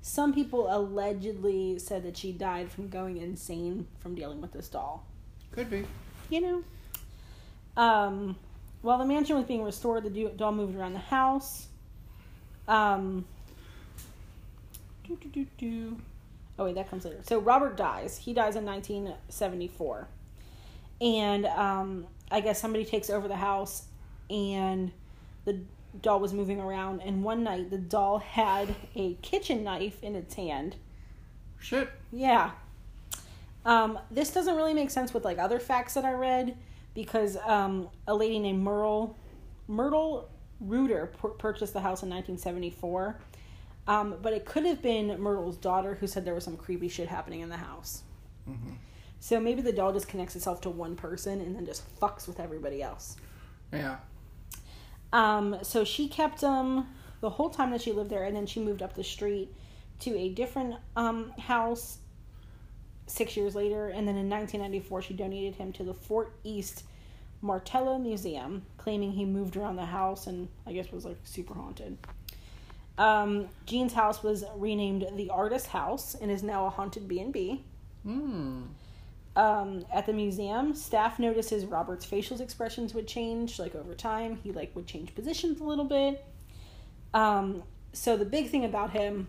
Some 0.00 0.32
people 0.32 0.74
allegedly 0.74 1.78
said 1.78 2.04
that 2.04 2.16
she 2.16 2.32
died 2.32 2.70
from 2.70 2.88
going 2.88 3.16
insane 3.18 3.86
from 3.98 4.14
dealing 4.14 4.40
with 4.40 4.52
this 4.52 4.68
doll. 4.68 5.04
Could 5.52 5.70
be. 5.70 5.84
You 6.30 6.40
know? 6.40 6.64
Um, 7.76 8.36
while 8.82 8.98
the 8.98 9.04
mansion 9.04 9.36
was 9.36 9.44
being 9.44 9.64
restored, 9.64 10.04
the 10.04 10.30
doll 10.36 10.52
moved 10.52 10.76
around 10.76 10.92
the 10.92 10.98
house. 10.98 11.66
Um, 12.66 13.24
doo, 15.06 15.16
doo, 15.20 15.28
doo, 15.28 15.46
doo. 15.58 15.96
Oh, 16.58 16.64
wait, 16.64 16.74
that 16.74 16.90
comes 16.90 17.04
later. 17.04 17.20
So 17.22 17.38
Robert 17.38 17.76
dies. 17.76 18.18
He 18.18 18.32
dies 18.34 18.56
in 18.56 18.64
1974. 18.64 20.08
And 21.00 21.46
um, 21.46 22.06
I 22.30 22.40
guess 22.40 22.60
somebody 22.60 22.84
takes 22.84 23.10
over 23.10 23.28
the 23.28 23.36
house, 23.36 23.84
and 24.28 24.90
the 25.44 25.60
doll 26.02 26.20
was 26.20 26.32
moving 26.32 26.60
around. 26.60 27.00
And 27.00 27.22
one 27.22 27.42
night, 27.44 27.70
the 27.70 27.78
doll 27.78 28.18
had 28.18 28.74
a 28.94 29.14
kitchen 29.14 29.64
knife 29.64 30.02
in 30.02 30.14
its 30.14 30.34
hand. 30.34 30.76
Shit. 31.60 31.90
Yeah. 32.12 32.52
Um, 33.64 33.98
this 34.10 34.30
doesn't 34.32 34.56
really 34.56 34.74
make 34.74 34.90
sense 34.90 35.12
with 35.12 35.24
like 35.24 35.38
other 35.38 35.58
facts 35.58 35.94
that 35.94 36.04
I 36.04 36.12
read 36.12 36.56
because 36.94 37.36
um, 37.44 37.88
a 38.06 38.14
lady 38.14 38.38
named 38.38 38.62
Myrtle 38.62 39.16
Myrtle 39.66 40.28
Reuter 40.60 41.06
pur- 41.18 41.28
purchased 41.30 41.72
the 41.72 41.80
house 41.80 42.02
in 42.02 42.08
1974. 42.08 43.18
Um, 43.86 44.16
but 44.22 44.32
it 44.32 44.44
could 44.44 44.64
have 44.66 44.82
been 44.82 45.20
Myrtle's 45.20 45.56
daughter 45.56 45.94
who 45.94 46.06
said 46.06 46.24
there 46.24 46.34
was 46.34 46.44
some 46.44 46.56
creepy 46.56 46.88
shit 46.88 47.08
happening 47.08 47.40
in 47.40 47.48
the 47.48 47.56
house. 47.56 48.02
Mhm. 48.48 48.76
So 49.20 49.40
maybe 49.40 49.62
the 49.62 49.72
doll 49.72 49.92
just 49.92 50.08
connects 50.08 50.36
itself 50.36 50.60
to 50.62 50.70
one 50.70 50.94
person 50.94 51.40
and 51.40 51.56
then 51.56 51.66
just 51.66 51.82
fucks 51.98 52.26
with 52.28 52.38
everybody 52.38 52.82
else. 52.82 53.16
Yeah. 53.72 53.96
Um, 55.12 55.58
so 55.62 55.84
she 55.84 56.08
kept 56.08 56.40
them 56.40 56.86
the 57.20 57.30
whole 57.30 57.50
time 57.50 57.70
that 57.70 57.80
she 57.80 57.92
lived 57.92 58.10
there, 58.10 58.24
and 58.24 58.36
then 58.36 58.46
she 58.46 58.60
moved 58.60 58.82
up 58.82 58.94
the 58.94 59.04
street 59.04 59.52
to 60.00 60.16
a 60.16 60.28
different 60.28 60.76
um, 60.96 61.30
house 61.38 61.98
six 63.06 63.36
years 63.36 63.54
later, 63.54 63.88
and 63.88 64.06
then 64.06 64.16
in 64.16 64.28
1994, 64.28 65.02
she 65.02 65.14
donated 65.14 65.56
him 65.56 65.72
to 65.72 65.82
the 65.82 65.94
Fort 65.94 66.32
East 66.44 66.84
Martello 67.40 67.98
Museum, 67.98 68.62
claiming 68.76 69.12
he 69.12 69.24
moved 69.24 69.56
around 69.56 69.76
the 69.76 69.86
house 69.86 70.26
and 70.26 70.48
I 70.66 70.72
guess 70.72 70.90
was 70.90 71.04
like 71.04 71.18
super 71.24 71.54
haunted. 71.54 71.96
Um, 72.96 73.48
Gene's 73.64 73.92
house 73.92 74.22
was 74.22 74.44
renamed 74.56 75.06
the 75.14 75.30
Artist 75.30 75.68
House 75.68 76.16
and 76.20 76.30
is 76.30 76.42
now 76.42 76.66
a 76.66 76.70
haunted 76.70 77.06
B 77.06 77.20
and 77.20 77.32
B. 77.32 77.62
Um, 79.38 79.84
at 79.94 80.04
the 80.04 80.12
museum, 80.12 80.74
staff 80.74 81.20
notices 81.20 81.64
Robert's 81.64 82.04
facial 82.04 82.40
expressions 82.40 82.92
would 82.92 83.06
change, 83.06 83.60
like 83.60 83.76
over 83.76 83.94
time. 83.94 84.34
He 84.42 84.50
like 84.50 84.74
would 84.74 84.88
change 84.88 85.14
positions 85.14 85.60
a 85.60 85.64
little 85.64 85.84
bit. 85.84 86.24
Um, 87.14 87.62
so 87.92 88.16
the 88.16 88.24
big 88.24 88.50
thing 88.50 88.64
about 88.64 88.90
him 88.90 89.28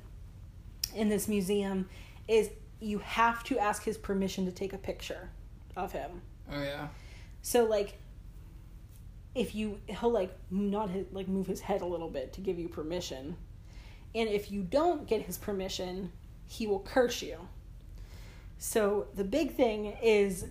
in 0.96 1.10
this 1.10 1.28
museum 1.28 1.88
is 2.28 2.50
you 2.80 2.98
have 2.98 3.44
to 3.44 3.60
ask 3.60 3.84
his 3.84 4.00
permission 4.00 4.46
to 4.46 4.52
take 4.52 4.74
a 4.74 4.80
picture 4.80 5.30
of 5.78 5.92
him. 5.92 6.24
Oh 6.52 6.60
yeah. 6.60 6.88
So 7.44 7.66
like 7.66 8.00
if 9.36 9.54
you 9.54 9.80
he'll 9.86 10.10
like 10.10 10.36
not 10.50 10.90
his, 10.90 11.06
like 11.12 11.28
move 11.28 11.46
his 11.46 11.62
head 11.62 11.84
a 11.84 11.86
little 11.86 12.10
bit 12.10 12.34
to 12.34 12.42
give 12.42 12.58
you 12.58 12.68
permission. 12.68 13.36
And 14.16 14.28
if 14.28 14.50
you 14.50 14.64
don't 14.64 15.06
get 15.06 15.22
his 15.22 15.38
permission, 15.38 16.12
he 16.48 16.66
will 16.66 16.80
curse 16.80 17.22
you. 17.22 17.48
So 18.60 19.08
the 19.16 19.24
big 19.24 19.56
thing 19.56 19.86
is 20.04 20.46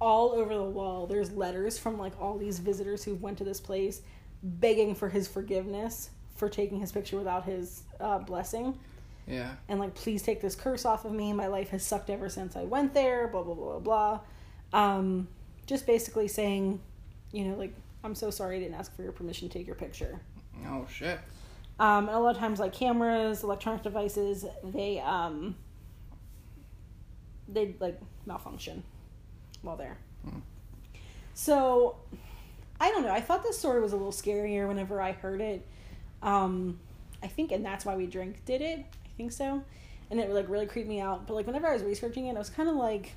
all 0.00 0.30
over 0.32 0.54
the 0.54 0.62
wall 0.62 1.06
there's 1.06 1.30
letters 1.32 1.78
from 1.78 1.98
like 1.98 2.18
all 2.20 2.38
these 2.38 2.58
visitors 2.58 3.04
who 3.04 3.14
went 3.16 3.36
to 3.36 3.44
this 3.44 3.60
place 3.60 4.00
begging 4.42 4.94
for 4.94 5.10
his 5.10 5.28
forgiveness 5.28 6.08
for 6.36 6.48
taking 6.48 6.80
his 6.80 6.90
picture 6.90 7.18
without 7.18 7.44
his 7.44 7.82
uh, 8.00 8.18
blessing 8.18 8.78
Yeah. 9.26 9.50
and 9.68 9.78
like 9.78 9.94
please 9.94 10.22
take 10.22 10.40
this 10.40 10.54
curse 10.54 10.86
off 10.86 11.04
of 11.04 11.12
me 11.12 11.34
my 11.34 11.48
life 11.48 11.68
has 11.68 11.82
sucked 11.84 12.08
ever 12.08 12.30
since 12.30 12.56
i 12.56 12.62
went 12.64 12.94
there 12.94 13.28
blah 13.28 13.42
blah 13.42 13.52
blah 13.54 13.78
blah 13.78 14.20
blah 14.72 14.80
um 14.96 15.28
just 15.66 15.86
basically 15.86 16.28
saying 16.28 16.80
you 17.32 17.44
know 17.44 17.56
like 17.56 17.74
i'm 18.02 18.14
so 18.14 18.30
sorry 18.30 18.56
i 18.56 18.58
didn't 18.60 18.76
ask 18.76 18.96
for 18.96 19.02
your 19.02 19.12
permission 19.12 19.50
to 19.50 19.58
take 19.58 19.66
your 19.66 19.76
picture 19.76 20.18
Oh 20.66 20.86
shit. 20.90 21.18
um 21.78 22.08
and 22.08 22.16
a 22.16 22.18
lot 22.18 22.34
of 22.36 22.40
times 22.40 22.58
like 22.58 22.72
cameras 22.72 23.42
electronic 23.44 23.82
devices 23.82 24.46
they 24.64 24.98
um 25.00 25.56
they 27.52 27.74
like 27.80 28.00
malfunction 28.26 28.82
while 29.62 29.76
there. 29.76 29.96
So 31.34 31.96
i 32.80 32.90
don't 32.90 33.02
know. 33.02 33.12
I 33.12 33.20
thought 33.20 33.42
this 33.42 33.58
story 33.58 33.80
was 33.80 33.92
a 33.92 33.96
little 33.96 34.12
scarier 34.12 34.66
whenever 34.68 35.00
i 35.00 35.12
heard 35.12 35.40
it. 35.40 35.66
Um 36.22 36.78
i 37.22 37.26
think 37.26 37.52
and 37.52 37.64
that's 37.64 37.84
why 37.84 37.96
we 37.96 38.06
drink 38.06 38.44
did 38.44 38.60
it? 38.62 38.78
I 38.78 39.08
think 39.16 39.32
so. 39.32 39.62
And 40.10 40.18
it 40.20 40.30
like 40.30 40.48
really 40.48 40.66
creeped 40.66 40.88
me 40.88 41.00
out. 41.00 41.26
But 41.26 41.34
like 41.34 41.46
whenever 41.46 41.66
i 41.68 41.72
was 41.72 41.82
researching 41.82 42.26
it 42.26 42.34
i 42.36 42.38
was 42.38 42.50
kind 42.50 42.68
of 42.68 42.76
like 42.76 43.12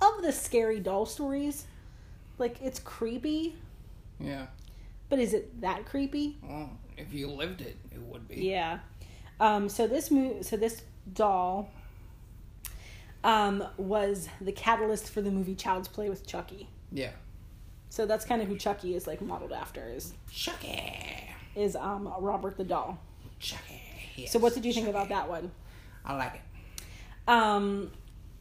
of 0.00 0.22
the 0.22 0.32
scary 0.32 0.78
doll 0.80 1.06
stories 1.06 1.64
like 2.38 2.60
it's 2.62 2.78
creepy. 2.78 3.56
Yeah. 4.20 4.46
but 5.08 5.18
is 5.18 5.32
it 5.34 5.60
that 5.60 5.86
creepy? 5.86 6.36
Well, 6.42 6.70
if 6.96 7.12
you 7.14 7.28
lived 7.28 7.60
it, 7.60 7.76
it 7.92 8.00
would 8.00 8.26
be. 8.28 8.36
yeah. 8.48 8.78
Um, 9.40 9.68
so 9.68 9.86
this 9.86 10.10
mo- 10.10 10.42
so 10.42 10.56
this 10.56 10.82
doll 11.14 11.70
um, 13.28 13.64
was 13.76 14.28
the 14.40 14.52
catalyst 14.52 15.10
for 15.10 15.20
the 15.20 15.30
movie 15.30 15.54
Child's 15.54 15.88
Play 15.88 16.08
with 16.08 16.26
Chucky. 16.26 16.68
Yeah. 16.90 17.10
So 17.90 18.06
that's 18.06 18.24
kind 18.24 18.40
of 18.40 18.48
who 18.48 18.56
Chucky 18.56 18.94
is 18.94 19.06
like 19.06 19.20
modeled 19.20 19.52
after 19.52 19.84
is 19.86 20.14
Chucky. 20.30 20.82
is 21.54 21.76
um, 21.76 22.12
Robert 22.18 22.56
the 22.56 22.64
doll. 22.64 22.98
Chucky. 23.38 23.82
Yes. 24.16 24.32
So 24.32 24.38
what 24.38 24.54
did 24.54 24.64
you 24.64 24.72
think 24.72 24.88
about 24.88 25.08
that 25.10 25.28
one? 25.28 25.50
I 26.04 26.16
like 26.16 26.34
it. 26.34 27.30
Um, 27.30 27.90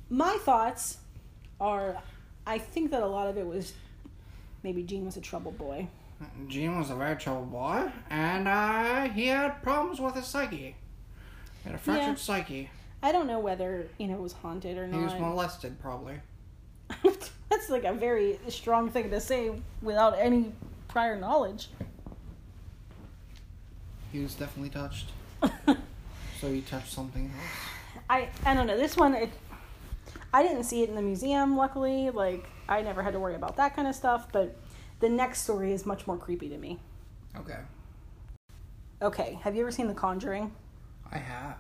my 0.10 0.38
thoughts 0.42 0.98
are, 1.60 1.98
I 2.46 2.58
think 2.58 2.92
that 2.92 3.04
a 3.04 3.08
lot 3.08 3.28
of 3.28 3.38
it 3.38 3.46
was 3.46 3.74
maybe 4.64 4.84
Gene 4.84 5.06
was 5.06 5.18
a 5.18 5.22
trouble 5.22 5.52
boy. 5.52 5.88
Gene 6.48 6.78
was 6.80 6.90
a 6.90 6.96
very 6.96 7.16
troubled 7.18 7.52
boy, 7.52 7.92
and 8.10 8.48
uh, 8.48 9.04
he 9.10 9.28
had 9.28 9.62
problems 9.62 10.00
with 10.00 10.16
his 10.16 10.26
psyche. 10.26 10.76
He 11.64 11.70
had 11.70 11.76
a 11.76 11.78
fractured 11.78 12.08
Yeah. 12.08 12.16
psyche. 12.16 12.70
I 13.02 13.12
don't 13.12 13.28
know 13.28 13.40
whether 13.40 13.88
you 13.98 14.08
know 14.08 14.16
it 14.16 14.22
was 14.22 14.34
haunted 14.34 14.78
or 14.78 14.88
not. 14.88 14.98
He 14.98 15.04
was 15.04 15.14
molested, 15.14 15.80
probably. 15.80 16.16
That's 17.50 17.70
like 17.70 17.84
a 17.84 17.94
very 17.94 18.40
strong 18.50 18.90
thing 18.90 19.10
to 19.12 19.20
say 19.20 19.52
without 19.82 20.18
any 20.18 20.52
prior 20.88 21.20
knowledge. 21.20 21.70
He 24.12 24.20
was 24.20 24.34
definitely 24.34 24.70
touched. 24.70 25.12
so 26.42 26.52
he 26.52 26.62
touched 26.62 26.92
something 26.92 27.26
else. 27.26 28.04
I 28.10 28.30
I 28.46 28.54
don't 28.54 28.68
know. 28.68 28.78
This 28.78 28.98
one, 28.98 29.14
it, 29.14 29.30
I 30.34 30.44
didn't 30.44 30.64
see 30.64 30.84
it 30.84 30.90
in 30.90 30.96
the 30.96 31.02
museum. 31.02 31.56
Luckily, 31.56 32.10
like 32.10 32.50
I 32.68 32.82
never 32.82 33.04
had 33.04 33.14
to 33.14 33.20
worry 33.20 33.36
about 33.36 33.58
that 33.58 33.76
kind 33.76 33.88
of 33.88 33.96
stuff. 33.96 34.28
But 34.32 34.56
the 35.00 35.10
next 35.10 35.44
story 35.44 35.72
is 35.72 35.86
much 35.86 36.08
more 36.08 36.18
creepy 36.18 36.50
to 36.50 36.58
me. 36.58 36.80
Okay. 37.38 37.60
Okay, 39.02 39.38
have 39.44 39.56
you 39.56 39.62
ever 39.62 39.72
seen 39.72 39.88
The 39.88 39.94
Conjuring? 39.94 40.52
I 41.12 41.20
have. 41.20 41.58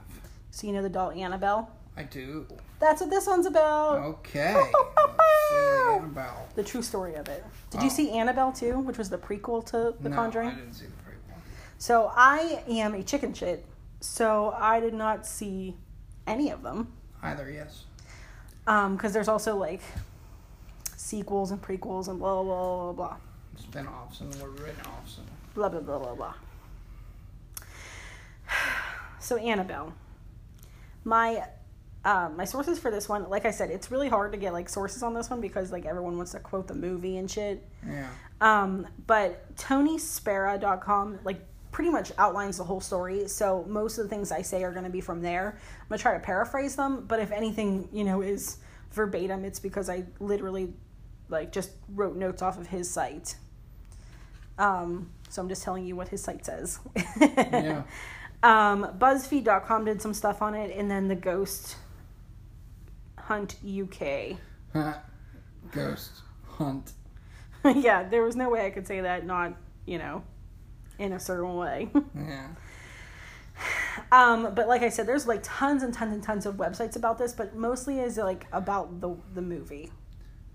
So 0.57 0.65
you 0.65 0.73
know 0.73 0.81
the 0.81 0.89
doll 0.89 1.11
Annabelle. 1.11 1.69
I 1.95 2.01
do. 2.01 2.47
That's 2.79 2.99
what 2.99 3.11
this 3.11 3.27
one's 3.27 3.45
about. 3.45 3.99
Okay. 3.99 4.59
Annabelle. 5.91 6.47
The 6.55 6.63
true 6.63 6.81
story 6.81 7.13
of 7.13 7.27
it. 7.27 7.45
Did 7.69 7.81
Oh. 7.81 7.83
you 7.83 7.91
see 7.91 8.09
Annabelle 8.09 8.51
too, 8.51 8.79
which 8.79 8.97
was 8.97 9.11
the 9.11 9.19
prequel 9.19 9.63
to 9.67 9.93
The 10.01 10.09
no, 10.09 10.15
Conjuring? 10.15 10.47
I 10.49 10.55
didn't 10.55 10.73
see 10.73 10.87
the 10.87 10.93
prequel. 10.93 11.37
So 11.77 12.11
I 12.15 12.63
am 12.67 12.95
a 12.95 13.03
chicken 13.03 13.35
shit. 13.35 13.67
So 13.99 14.51
I 14.57 14.79
did 14.79 14.95
not 14.95 15.27
see 15.27 15.75
any 16.25 16.49
of 16.49 16.63
them. 16.63 16.91
Either, 17.21 17.51
yes. 17.51 17.83
Um, 18.65 18.95
because 18.95 19.13
there's 19.13 19.27
also 19.27 19.55
like 19.55 19.81
sequels 20.95 21.51
and 21.51 21.61
prequels 21.61 22.07
and 22.07 22.17
blah 22.17 22.41
blah 22.41 22.91
blah 22.91 22.93
blah 22.93 23.17
Spin 23.57 23.85
offs 23.85 24.21
and 24.21 24.33
were 24.41 24.49
written 24.49 24.81
offs. 24.87 25.19
And... 25.19 25.27
blah 25.53 25.69
blah 25.69 25.81
blah 25.81 25.99
blah 25.99 26.15
blah. 26.15 26.33
So 29.19 29.35
Annabelle, 29.37 29.93
my 31.07 31.47
um, 32.05 32.37
my 32.37 32.45
sources 32.45 32.79
for 32.79 32.91
this 32.91 33.09
one, 33.09 33.29
like 33.29 33.45
I 33.45 33.51
said, 33.51 33.69
it's 33.69 33.91
really 33.91 34.07
hard 34.07 34.31
to 34.31 34.37
get 34.37 34.53
like 34.53 34.69
sources 34.69 35.03
on 35.03 35.13
this 35.13 35.29
one 35.29 35.41
because 35.41 35.71
like 35.71 35.85
everyone 35.85 36.15
wants 36.15 36.31
to 36.33 36.39
quote 36.39 36.67
the 36.67 36.75
movie 36.75 37.17
and 37.17 37.29
shit. 37.29 37.67
Yeah. 37.85 38.09
Um, 38.39 38.87
but 39.07 39.55
TonySpera.com 39.55 41.19
like 41.23 41.41
pretty 41.71 41.89
much 41.89 42.11
outlines 42.17 42.57
the 42.57 42.63
whole 42.63 42.79
story. 42.79 43.27
So 43.27 43.65
most 43.67 43.97
of 43.97 44.05
the 44.05 44.09
things 44.09 44.31
I 44.31 44.41
say 44.41 44.63
are 44.63 44.71
going 44.71 44.85
to 44.85 44.89
be 44.89 45.01
from 45.01 45.21
there. 45.21 45.57
I'm 45.81 45.89
gonna 45.89 45.99
try 45.99 46.13
to 46.13 46.19
paraphrase 46.19 46.75
them, 46.75 47.05
but 47.07 47.19
if 47.19 47.31
anything, 47.31 47.89
you 47.91 48.03
know, 48.03 48.21
is 48.21 48.57
verbatim, 48.91 49.43
it's 49.43 49.59
because 49.59 49.89
I 49.89 50.05
literally 50.19 50.73
like 51.29 51.51
just 51.51 51.71
wrote 51.89 52.15
notes 52.15 52.41
off 52.41 52.57
of 52.57 52.67
his 52.67 52.89
site. 52.89 53.35
Um, 54.57 55.09
so 55.29 55.41
I'm 55.41 55.49
just 55.49 55.63
telling 55.63 55.85
you 55.85 55.95
what 55.95 56.07
his 56.07 56.23
site 56.23 56.45
says. 56.45 56.79
Yeah. 57.19 57.83
Um, 58.43 58.87
BuzzFeed.com 58.99 59.85
did 59.85 60.01
some 60.01 60.13
stuff 60.13 60.41
on 60.41 60.53
it, 60.53 60.75
and 60.77 60.89
then 60.89 61.07
the 61.07 61.15
Ghost 61.15 61.75
Hunt 63.17 63.55
UK. 63.65 64.37
Ghost 65.71 66.11
hunt. 66.47 66.93
yeah, 67.75 68.03
there 68.07 68.23
was 68.23 68.35
no 68.35 68.49
way 68.49 68.65
I 68.65 68.69
could 68.69 68.87
say 68.87 69.01
that 69.01 69.25
not, 69.25 69.53
you 69.85 69.97
know, 69.97 70.23
in 70.99 71.13
a 71.13 71.19
certain 71.19 71.55
way. 71.55 71.89
Yeah. 72.15 72.47
um, 74.11 74.53
but 74.53 74.67
like 74.67 74.83
I 74.83 74.89
said, 74.89 75.07
there's 75.07 75.25
like 75.27 75.39
tons 75.43 75.81
and 75.81 75.91
tons 75.93 76.13
and 76.13 76.21
tons 76.23 76.45
of 76.45 76.55
websites 76.55 76.95
about 76.95 77.17
this, 77.17 77.33
but 77.33 77.55
mostly 77.55 77.99
is 77.99 78.17
like 78.17 78.45
about 78.51 79.01
the 79.01 79.15
the 79.33 79.41
movie, 79.41 79.91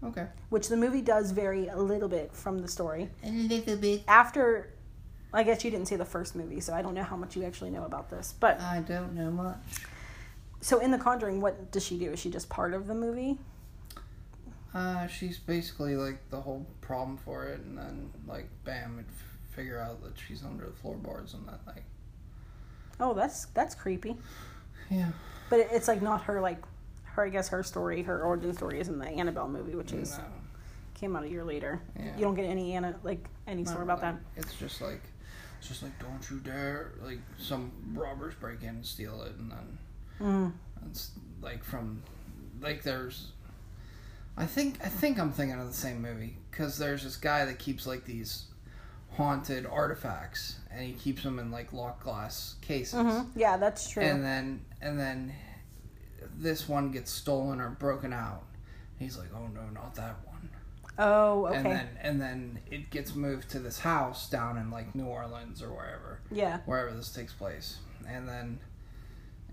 Okay. 0.04 0.26
which 0.50 0.68
the 0.68 0.76
movie 0.76 1.00
does 1.02 1.32
vary 1.32 1.66
a 1.66 1.76
little 1.76 2.08
bit 2.08 2.32
from 2.32 2.60
the 2.60 2.68
story. 2.68 3.08
A 3.24 3.30
little 3.30 3.76
bit. 3.76 4.02
After, 4.06 4.70
I 5.32 5.42
guess 5.42 5.64
you 5.64 5.70
didn't 5.70 5.88
see 5.88 5.96
the 5.96 6.04
first 6.04 6.36
movie, 6.36 6.60
so 6.60 6.74
I 6.74 6.82
don't 6.82 6.94
know 6.94 7.02
how 7.02 7.16
much 7.16 7.36
you 7.36 7.44
actually 7.44 7.70
know 7.70 7.84
about 7.84 8.10
this. 8.10 8.34
But 8.38 8.60
I 8.60 8.80
don't 8.80 9.14
know 9.14 9.30
much. 9.30 9.56
so 10.60 10.78
in 10.80 10.90
The 10.90 10.98
Conjuring, 10.98 11.40
what 11.40 11.70
does 11.72 11.84
she 11.84 11.98
do? 11.98 12.10
Is 12.12 12.18
she 12.20 12.30
just 12.30 12.48
part 12.48 12.74
of 12.74 12.86
the 12.86 12.94
movie? 12.94 13.38
Uh, 14.74 15.06
she's 15.06 15.38
basically 15.38 15.96
like 15.96 16.18
the 16.30 16.40
whole 16.40 16.66
problem 16.80 17.16
for 17.18 17.44
it, 17.46 17.60
and 17.60 17.76
then 17.76 18.10
like 18.26 18.48
bam, 18.64 18.98
it 18.98 19.06
f- 19.08 19.54
figure 19.56 19.78
out 19.78 20.02
that 20.02 20.12
she's 20.18 20.42
under 20.44 20.64
the 20.66 20.72
floorboards 20.72 21.34
and 21.34 21.46
that 21.46 21.60
like. 21.66 21.84
Oh, 23.00 23.12
that's 23.14 23.46
that's 23.46 23.74
creepy. 23.74 24.16
Yeah. 24.90 25.08
But 25.50 25.60
it, 25.60 25.68
it's 25.72 25.88
like 25.88 26.00
not 26.00 26.22
her 26.24 26.40
like 26.40 26.62
her. 27.04 27.24
I 27.24 27.28
guess 27.28 27.48
her 27.48 27.62
story, 27.62 28.02
her 28.02 28.22
origin 28.22 28.54
story, 28.54 28.80
is 28.80 28.88
in 28.88 28.98
the 28.98 29.08
Annabelle 29.08 29.48
movie, 29.48 29.74
which 29.74 29.92
is 29.92 30.16
No. 30.16 30.24
came 30.94 31.16
out 31.16 31.24
a 31.24 31.28
year 31.28 31.44
later. 31.44 31.82
Yeah. 31.98 32.14
You 32.16 32.22
don't 32.22 32.34
get 32.34 32.44
any 32.46 32.72
Anna 32.72 32.94
like 33.02 33.26
any 33.46 33.66
story 33.66 33.82
about 33.82 34.00
that. 34.00 34.16
It's 34.36 34.54
just 34.54 34.80
like, 34.80 35.02
it's 35.62 35.68
just 35.68 35.84
like, 35.84 35.96
don't 36.00 36.28
you 36.28 36.38
dare! 36.40 36.90
Like 37.04 37.20
some 37.38 37.70
robbers 37.94 38.34
break 38.34 38.62
in 38.62 38.70
and 38.70 38.84
steal 38.86 39.22
it, 39.22 39.32
and 39.38 39.52
then 39.52 39.78
Mm. 40.20 40.52
it's 40.90 41.12
like 41.40 41.62
from, 41.62 42.02
like 42.60 42.82
there's, 42.82 43.30
I 44.36 44.44
think 44.44 44.84
I 44.84 44.88
think 44.88 45.20
I'm 45.20 45.30
thinking 45.30 45.60
of 45.60 45.68
the 45.68 45.72
same 45.72 46.02
movie 46.02 46.36
because 46.50 46.78
there's 46.78 47.04
this 47.04 47.14
guy 47.16 47.44
that 47.44 47.60
keeps 47.60 47.86
like 47.86 48.04
these 48.04 48.46
haunted 49.12 49.64
artifacts, 49.64 50.56
and 50.68 50.84
he 50.84 50.94
keeps 50.94 51.22
them 51.22 51.38
in 51.38 51.52
like 51.52 51.72
locked 51.72 52.02
glass 52.02 52.56
cases. 52.60 52.94
Mhm. 52.94 53.28
Yeah, 53.36 53.56
that's 53.56 53.88
true. 53.88 54.02
And 54.02 54.24
then 54.24 54.64
and 54.80 54.98
then 54.98 55.32
this 56.34 56.68
one 56.68 56.90
gets 56.90 57.12
stolen 57.12 57.60
or 57.60 57.70
broken 57.70 58.12
out. 58.12 58.42
He's 58.98 59.16
like, 59.16 59.28
"Oh 59.32 59.46
no, 59.46 59.62
not 59.72 59.94
that 59.94 60.16
one." 60.26 60.31
Oh, 60.98 61.46
okay. 61.46 61.56
And 61.56 61.66
then 61.66 61.88
and 62.00 62.20
then 62.20 62.58
it 62.70 62.90
gets 62.90 63.14
moved 63.14 63.48
to 63.50 63.58
this 63.58 63.78
house 63.80 64.28
down 64.28 64.56
in 64.58 64.70
like 64.70 64.94
New 64.94 65.06
Orleans 65.06 65.62
or 65.62 65.68
wherever, 65.70 66.20
yeah. 66.30 66.58
wherever 66.66 66.94
this 66.94 67.10
takes 67.12 67.32
place. 67.32 67.78
And 68.08 68.28
then 68.28 68.58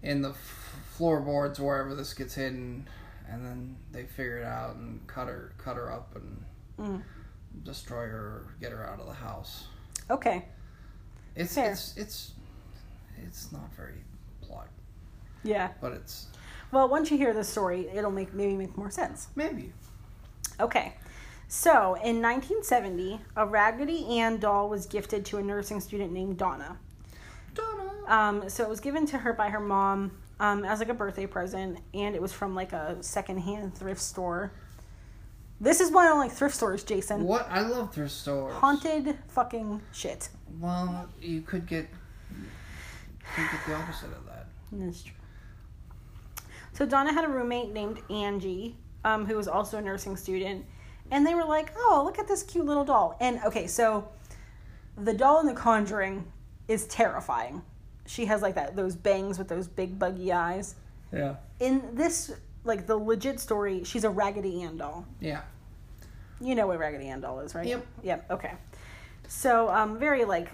in 0.02 0.22
the 0.22 0.30
f- 0.30 0.82
floorboards 0.98 1.60
wherever 1.60 1.94
this 1.96 2.14
gets 2.14 2.36
hidden, 2.36 2.88
and 3.30 3.46
then 3.46 3.76
they 3.92 4.04
figure 4.06 4.38
it 4.40 4.46
out 4.46 4.76
and 4.76 5.06
cut 5.08 5.28
her 5.28 5.54
cut 5.58 5.76
her 5.78 5.92
up 5.92 6.16
and 6.16 6.44
Mm. 6.80 7.04
destroy 7.64 8.08
her, 8.08 8.18
or 8.18 8.54
get 8.62 8.72
her 8.72 8.88
out 8.88 9.00
of 9.02 9.06
the 9.08 9.14
house. 9.14 9.68
Okay. 10.10 10.46
It's 11.36 11.56
Fair. 11.56 11.72
it's 11.74 11.96
it's 11.98 12.32
it's 13.26 13.52
not 13.52 13.74
very 13.76 14.02
plot, 14.42 14.70
Yeah. 15.44 15.72
but 15.82 15.92
it's 15.92 16.28
Well, 16.72 16.88
once 16.88 17.12
you 17.12 17.18
hear 17.18 17.34
the 17.34 17.44
story, 17.44 17.90
it'll 17.90 18.12
make 18.12 18.34
maybe 18.34 18.56
make 18.56 18.78
more 18.78 18.90
sense. 18.90 19.28
maybe 19.36 19.74
Okay. 20.60 20.94
So, 21.52 21.96
in 21.96 22.22
1970, 22.22 23.20
a 23.36 23.44
Raggedy 23.44 24.06
Ann 24.20 24.38
doll 24.38 24.70
was 24.70 24.86
gifted 24.86 25.26
to 25.26 25.38
a 25.38 25.42
nursing 25.42 25.80
student 25.80 26.14
named 26.14 26.38
Donna. 26.38 26.78
Donna. 27.56 27.92
Um, 28.06 28.48
so 28.50 28.64
it 28.64 28.70
was 28.70 28.80
given 28.80 29.08
to 29.08 29.18
her 29.18 29.34
by 29.34 29.50
her 29.50 29.60
mom 29.60 30.12
um, 30.40 30.64
as 30.64 30.78
like 30.78 30.90
a 30.90 30.94
birthday 30.94 31.26
present, 31.26 31.80
and 31.96 32.14
it 32.14 32.22
was 32.22 32.32
from 32.32 32.54
like 32.54 32.72
a 32.72 32.98
secondhand 33.02 33.74
thrift 33.74 34.00
store. 34.00 34.52
This 35.60 35.80
is 35.80 35.92
why 35.92 36.06
I 36.06 36.10
don't 36.10 36.20
like 36.20 36.32
thrift 36.32 36.54
stores, 36.54 36.84
Jason. 36.84 37.24
What 37.24 37.48
I 37.50 37.62
love 37.62 37.96
thrift 37.96 38.12
stores. 38.12 38.54
Haunted 38.54 39.18
fucking 39.30 39.82
shit. 39.92 40.30
Well, 40.60 41.10
you 41.20 41.42
could 41.42 41.66
get 41.66 41.88
could 43.36 43.46
get 43.52 43.66
the 43.68 43.74
opposite 43.74 44.12
of 44.12 44.24
that. 44.28 44.46
That's 44.72 45.02
true. 45.02 45.16
So 46.74 46.86
Donna 46.86 47.12
had 47.12 47.26
a 47.26 47.28
roommate 47.28 47.74
named 47.74 48.02
Angie, 48.12 48.78
um, 49.04 49.26
who 49.26 49.36
was 49.36 49.48
also 49.48 49.80
a 49.80 49.82
nursing 49.82 50.16
student, 50.16 50.64
and 51.12 51.26
they 51.26 51.36
were 51.36 51.46
like, 51.46 51.74
"Oh, 51.76 52.02
look 52.06 52.20
at 52.20 52.28
this 52.28 52.44
cute 52.44 52.66
little 52.66 52.86
doll." 52.86 53.18
And 53.20 53.40
okay, 53.46 53.68
so 53.68 54.10
the 54.98 55.14
doll 55.14 55.40
in 55.40 55.46
The 55.46 55.54
Conjuring 55.54 56.32
is 56.68 56.86
terrifying. 56.88 57.62
She 58.06 58.26
has 58.26 58.42
like 58.42 58.56
that 58.56 58.76
those 58.76 58.96
bangs 58.96 59.38
with 59.38 59.48
those 59.48 59.68
big 59.68 60.00
buggy 60.00 60.32
eyes. 60.32 60.76
Yeah. 61.12 61.36
In 61.60 61.84
this, 61.94 62.32
like 62.64 62.88
the 62.88 62.96
legit 62.96 63.40
story, 63.40 63.84
she's 63.84 64.04
a 64.04 64.10
Raggedy 64.10 64.64
Ann 64.64 64.78
doll. 64.78 65.06
Yeah. 65.20 65.42
You 66.42 66.56
know 66.56 66.68
what 66.68 66.80
Raggedy 66.80 67.08
Ann 67.08 67.22
doll 67.22 67.40
is, 67.42 67.56
right? 67.56 67.66
Yep. 67.66 67.86
Yep. 68.04 68.32
Okay. 68.32 68.54
So, 69.28 69.70
um, 69.70 70.00
very 70.00 70.26
like 70.26 70.50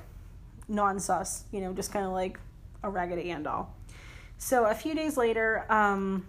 non-sus, 0.67 1.43
you 1.51 1.61
know, 1.61 1.73
just 1.73 1.91
kind 1.91 2.05
of 2.05 2.11
like 2.11 2.39
a 2.83 2.89
Raggedy 2.89 3.31
Ann 3.31 3.43
doll. 3.43 3.73
So 4.37 4.65
a 4.65 4.73
few 4.73 4.95
days 4.95 5.17
later, 5.17 5.65
um, 5.69 6.25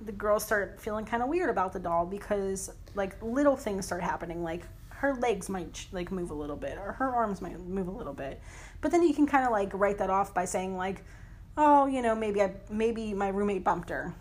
the 0.00 0.12
girls 0.12 0.44
start 0.44 0.80
feeling 0.80 1.04
kind 1.04 1.22
of 1.22 1.28
weird 1.28 1.50
about 1.50 1.72
the 1.72 1.78
doll 1.78 2.06
because 2.06 2.70
like 2.94 3.20
little 3.22 3.56
things 3.56 3.86
start 3.86 4.02
happening, 4.02 4.42
like 4.42 4.64
her 4.88 5.14
legs 5.14 5.48
might 5.48 5.86
like 5.92 6.12
move 6.12 6.30
a 6.30 6.34
little 6.34 6.56
bit 6.56 6.76
or 6.78 6.92
her 6.92 7.14
arms 7.14 7.40
might 7.40 7.58
move 7.60 7.88
a 7.88 7.90
little 7.90 8.12
bit. 8.12 8.40
But 8.80 8.90
then 8.90 9.02
you 9.02 9.14
can 9.14 9.26
kind 9.26 9.44
of 9.44 9.50
like 9.50 9.70
write 9.72 9.98
that 9.98 10.10
off 10.10 10.34
by 10.34 10.44
saying 10.44 10.76
like, 10.76 11.04
oh, 11.56 11.86
you 11.86 12.02
know, 12.02 12.14
maybe 12.14 12.42
I 12.42 12.54
maybe 12.70 13.14
my 13.14 13.28
roommate 13.28 13.64
bumped 13.64 13.90
her. 13.90 14.14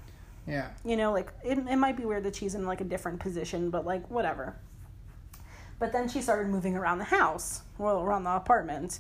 Yeah. 0.48 0.70
You 0.84 0.98
know, 0.98 1.12
like 1.12 1.32
it, 1.44 1.58
it 1.58 1.76
might 1.76 1.98
be 1.98 2.06
weird 2.06 2.24
that 2.24 2.36
she's 2.36 2.56
in 2.56 2.66
like 2.66 2.82
a 2.82 2.86
different 2.86 3.20
position, 3.20 3.70
but 3.70 3.86
like 3.86 4.10
whatever. 4.10 4.56
But 5.80 5.94
then 5.94 6.10
she 6.10 6.22
started 6.22 6.50
moving 6.50 6.76
around 6.76 6.98
the 6.98 7.06
house, 7.06 7.62
well, 7.78 8.02
around 8.02 8.26
the 8.26 8.36
apartment. 8.36 9.00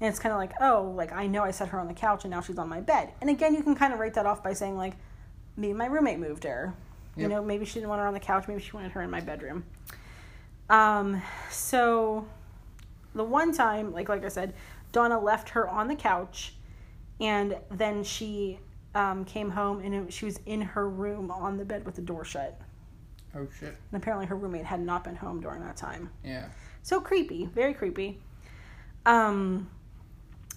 And 0.00 0.08
it's 0.08 0.18
kind 0.18 0.32
of 0.32 0.38
like, 0.38 0.52
oh, 0.60 0.92
like 0.96 1.12
I 1.12 1.26
know 1.26 1.42
I 1.42 1.52
set 1.52 1.68
her 1.68 1.80
on 1.80 1.86
the 1.86 1.94
couch 1.94 2.24
and 2.24 2.30
now 2.30 2.40
she's 2.40 2.58
on 2.58 2.68
my 2.68 2.80
bed. 2.80 3.12
And 3.20 3.30
again, 3.30 3.54
you 3.54 3.62
can 3.62 3.74
kind 3.74 3.92
of 3.92 3.98
write 3.98 4.14
that 4.14 4.26
off 4.26 4.42
by 4.42 4.52
saying, 4.52 4.76
like, 4.76 4.94
maybe 5.56 5.72
my 5.72 5.86
roommate 5.86 6.18
moved 6.18 6.44
her. 6.44 6.74
You 7.18 7.28
know, 7.28 7.42
maybe 7.42 7.64
she 7.64 7.74
didn't 7.74 7.88
want 7.88 8.02
her 8.02 8.06
on 8.06 8.12
the 8.12 8.20
couch, 8.20 8.46
maybe 8.46 8.60
she 8.60 8.72
wanted 8.72 8.92
her 8.92 9.00
in 9.00 9.10
my 9.10 9.20
bedroom. 9.20 9.64
Um, 10.68 11.22
so 11.50 12.26
the 13.14 13.24
one 13.24 13.54
time, 13.54 13.92
like 13.92 14.10
like 14.10 14.22
I 14.22 14.28
said, 14.28 14.52
Donna 14.92 15.18
left 15.18 15.48
her 15.50 15.66
on 15.66 15.88
the 15.88 15.94
couch 15.94 16.54
and 17.20 17.56
then 17.70 18.04
she 18.04 18.58
um, 18.94 19.24
came 19.24 19.50
home 19.50 19.80
and 19.80 19.94
it, 19.94 20.12
she 20.12 20.26
was 20.26 20.38
in 20.46 20.60
her 20.60 20.88
room 20.88 21.30
on 21.30 21.56
the 21.56 21.64
bed 21.64 21.86
with 21.86 21.94
the 21.94 22.02
door 22.02 22.24
shut. 22.24 22.60
Oh 23.34 23.46
shit. 23.58 23.74
And 23.92 24.02
apparently 24.02 24.26
her 24.26 24.36
roommate 24.36 24.64
had 24.64 24.80
not 24.80 25.04
been 25.04 25.16
home 25.16 25.40
during 25.40 25.60
that 25.62 25.76
time. 25.76 26.10
Yeah. 26.24 26.46
So 26.82 27.00
creepy, 27.00 27.46
very 27.46 27.74
creepy. 27.74 28.20
Um, 29.04 29.70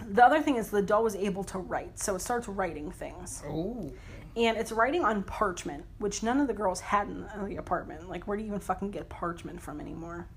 the 0.09 0.23
other 0.23 0.41
thing 0.41 0.55
is 0.55 0.69
the 0.69 0.81
doll 0.81 1.03
was 1.03 1.15
able 1.15 1.43
to 1.45 1.57
write, 1.57 1.99
so 1.99 2.15
it 2.15 2.19
starts 2.19 2.47
writing 2.47 2.91
things. 2.91 3.43
Oh. 3.47 3.91
And 4.35 4.57
it's 4.57 4.71
writing 4.71 5.03
on 5.03 5.23
parchment, 5.23 5.85
which 5.97 6.23
none 6.23 6.39
of 6.39 6.47
the 6.47 6.53
girls 6.53 6.79
had 6.79 7.07
in 7.07 7.25
the 7.45 7.57
apartment. 7.57 8.09
Like, 8.09 8.27
where 8.27 8.37
do 8.37 8.43
you 8.43 8.49
even 8.49 8.59
fucking 8.59 8.91
get 8.91 9.09
parchment 9.09 9.61
from 9.61 9.79
anymore? 9.81 10.27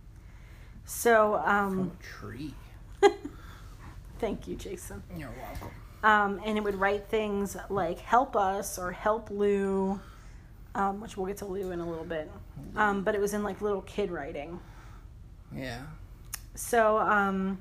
So, 0.84 1.40
From 1.44 1.80
um, 1.80 1.92
a 2.00 2.02
tree. 2.02 2.54
thank 4.18 4.48
you, 4.48 4.56
Jason. 4.56 5.02
You're 5.16 5.30
welcome. 5.30 5.70
Um, 6.02 6.40
and 6.44 6.58
it 6.58 6.64
would 6.64 6.74
write 6.74 7.06
things 7.06 7.56
like 7.68 8.00
"help 8.00 8.34
us" 8.34 8.78
or 8.78 8.90
"help 8.90 9.30
Lou," 9.30 10.00
um, 10.74 11.00
which 11.00 11.16
we'll 11.16 11.26
get 11.26 11.36
to 11.38 11.44
Lou 11.44 11.70
in 11.70 11.78
a 11.78 11.88
little 11.88 12.04
bit. 12.04 12.28
Um, 12.74 13.02
but 13.04 13.14
it 13.14 13.20
was 13.20 13.34
in 13.34 13.44
like 13.44 13.60
little 13.60 13.82
kid 13.82 14.10
writing. 14.10 14.58
Yeah. 15.54 15.82
So 16.54 16.98
um, 16.98 17.58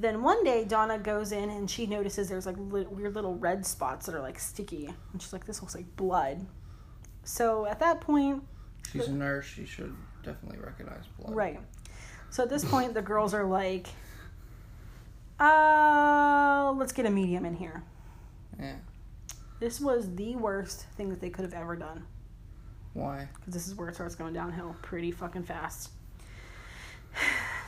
then 0.00 0.22
one 0.22 0.42
day 0.44 0.64
Donna 0.64 0.98
goes 0.98 1.32
in 1.32 1.50
and 1.50 1.70
she 1.70 1.86
notices 1.86 2.28
there's 2.28 2.46
like 2.46 2.56
li- 2.58 2.86
weird 2.90 3.14
little 3.14 3.34
red 3.36 3.64
spots 3.66 4.06
that 4.06 4.14
are 4.14 4.20
like 4.22 4.38
sticky, 4.38 4.86
and 5.12 5.20
she's 5.22 5.32
like, 5.32 5.44
"This 5.46 5.60
looks 5.62 5.74
like 5.74 5.96
blood." 5.96 6.46
So 7.24 7.66
at 7.66 7.80
that 7.80 8.00
point, 8.00 8.42
She's 8.92 9.08
a 9.08 9.12
nurse. 9.12 9.44
She 9.46 9.66
should 9.66 9.94
definitely 10.22 10.58
recognize 10.58 11.04
blood. 11.18 11.34
right. 11.34 11.60
So 12.30 12.42
at 12.42 12.48
this 12.48 12.64
point, 12.64 12.94
the 12.94 13.02
girls 13.02 13.34
are 13.34 13.44
like, 13.44 13.88
"Uh, 15.38 16.72
let's 16.76 16.92
get 16.92 17.06
a 17.06 17.10
medium 17.10 17.44
in 17.44 17.54
here." 17.54 17.82
Yeah. 18.58 18.76
This 19.60 19.80
was 19.80 20.14
the 20.16 20.36
worst 20.36 20.82
thing 20.96 21.08
that 21.10 21.20
they 21.20 21.30
could 21.30 21.44
have 21.44 21.54
ever 21.54 21.76
done. 21.76 22.04
Why? 22.94 23.28
because 23.34 23.52
this 23.52 23.68
is 23.68 23.74
where 23.74 23.88
it 23.90 23.94
starts 23.94 24.14
going 24.14 24.32
downhill 24.32 24.74
pretty 24.80 25.10
fucking 25.10 25.42
fast. 25.42 25.90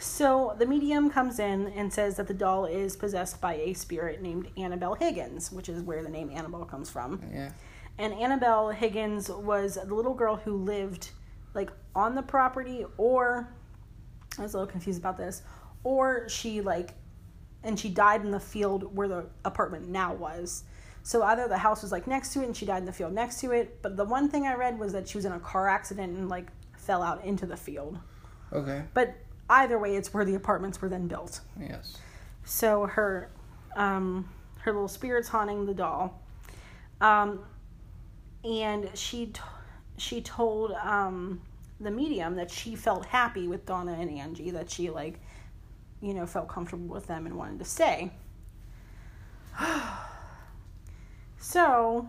So 0.00 0.54
the 0.58 0.66
medium 0.66 1.11
comes 1.11 1.38
in 1.38 1.68
and 1.68 1.92
says 1.92 2.16
that 2.16 2.28
the 2.28 2.34
doll 2.34 2.66
is 2.66 2.96
possessed 2.96 3.40
by 3.40 3.54
a 3.54 3.74
spirit 3.74 4.22
named 4.22 4.48
Annabelle 4.56 4.94
Higgins, 4.94 5.50
which 5.50 5.68
is 5.68 5.82
where 5.82 6.02
the 6.02 6.08
name 6.08 6.30
Annabelle 6.30 6.64
comes 6.64 6.90
from. 6.90 7.22
Yeah. 7.32 7.52
And 7.98 8.14
Annabelle 8.14 8.70
Higgins 8.70 9.28
was 9.28 9.74
the 9.74 9.94
little 9.94 10.14
girl 10.14 10.37
who 10.37 10.56
lived 10.56 11.11
like 11.54 11.70
on 11.94 12.14
the 12.14 12.22
property 12.22 12.84
or 12.96 13.52
I 14.38 14.42
was 14.42 14.54
a 14.54 14.58
little 14.58 14.70
confused 14.70 15.00
about 15.00 15.16
this, 15.16 15.42
or 15.82 16.28
she 16.28 16.61
like 16.61 16.94
and 17.64 17.78
she 17.78 17.88
died 17.88 18.22
in 18.22 18.30
the 18.30 18.40
field 18.40 18.94
where 18.94 19.08
the 19.08 19.26
apartment 19.44 19.88
now 19.88 20.14
was. 20.14 20.64
So 21.02 21.22
either 21.22 21.48
the 21.48 21.58
house 21.58 21.82
was 21.82 21.90
like 21.90 22.06
next 22.06 22.32
to 22.34 22.42
it 22.42 22.46
and 22.46 22.56
she 22.56 22.66
died 22.66 22.78
in 22.78 22.84
the 22.84 22.92
field 22.92 23.12
next 23.12 23.40
to 23.40 23.50
it, 23.50 23.82
but 23.82 23.96
the 23.96 24.04
one 24.04 24.28
thing 24.28 24.46
I 24.46 24.54
read 24.54 24.78
was 24.78 24.92
that 24.92 25.08
she 25.08 25.18
was 25.18 25.24
in 25.24 25.32
a 25.32 25.40
car 25.40 25.68
accident 25.68 26.16
and 26.16 26.28
like 26.28 26.48
fell 26.76 27.02
out 27.02 27.24
into 27.24 27.46
the 27.46 27.56
field. 27.56 27.98
Okay. 28.52 28.84
But 28.94 29.16
either 29.50 29.78
way, 29.78 29.96
it's 29.96 30.12
where 30.12 30.24
the 30.24 30.34
apartments 30.34 30.80
were 30.80 30.88
then 30.88 31.06
built. 31.06 31.40
Yes. 31.58 31.96
So 32.44 32.87
her, 32.87 33.30
um, 33.76 34.28
her 34.61 34.72
little 34.72 34.88
spirit's 34.88 35.28
haunting 35.28 35.66
the 35.66 35.74
doll, 35.74 36.20
um, 37.00 37.40
and 38.44 38.90
she 38.94 39.26
t- 39.26 39.40
she 39.96 40.20
told 40.20 40.72
um, 40.72 41.40
the 41.80 41.90
medium 41.90 42.37
that 42.37 42.50
she 42.50 42.74
felt 42.74 43.04
happy 43.06 43.48
with 43.48 43.66
Donna 43.66 43.96
and 43.98 44.11
Angie, 44.11 44.50
that 44.50 44.70
she 44.70 44.90
like, 44.90 45.20
you 46.00 46.14
know, 46.14 46.26
felt 46.26 46.48
comfortable 46.48 46.87
with 46.87 47.06
them 47.06 47.26
and 47.26 47.37
wanted 47.37 47.58
to 47.58 47.64
stay. 47.64 48.12
so 51.38 52.08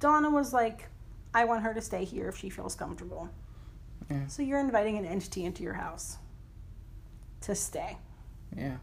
Donna 0.00 0.30
was 0.30 0.52
like, 0.52 0.88
"I 1.32 1.44
want 1.44 1.62
her 1.62 1.74
to 1.74 1.80
stay 1.80 2.04
here 2.04 2.28
if 2.28 2.36
she 2.36 2.50
feels 2.50 2.74
comfortable." 2.74 3.30
Yeah. 4.12 4.26
So 4.26 4.42
you're 4.42 4.60
inviting 4.60 4.98
an 4.98 5.04
entity 5.04 5.44
into 5.44 5.62
your 5.62 5.74
house 5.74 6.18
to 7.42 7.54
stay. 7.54 7.96
Yeah. 8.56 8.76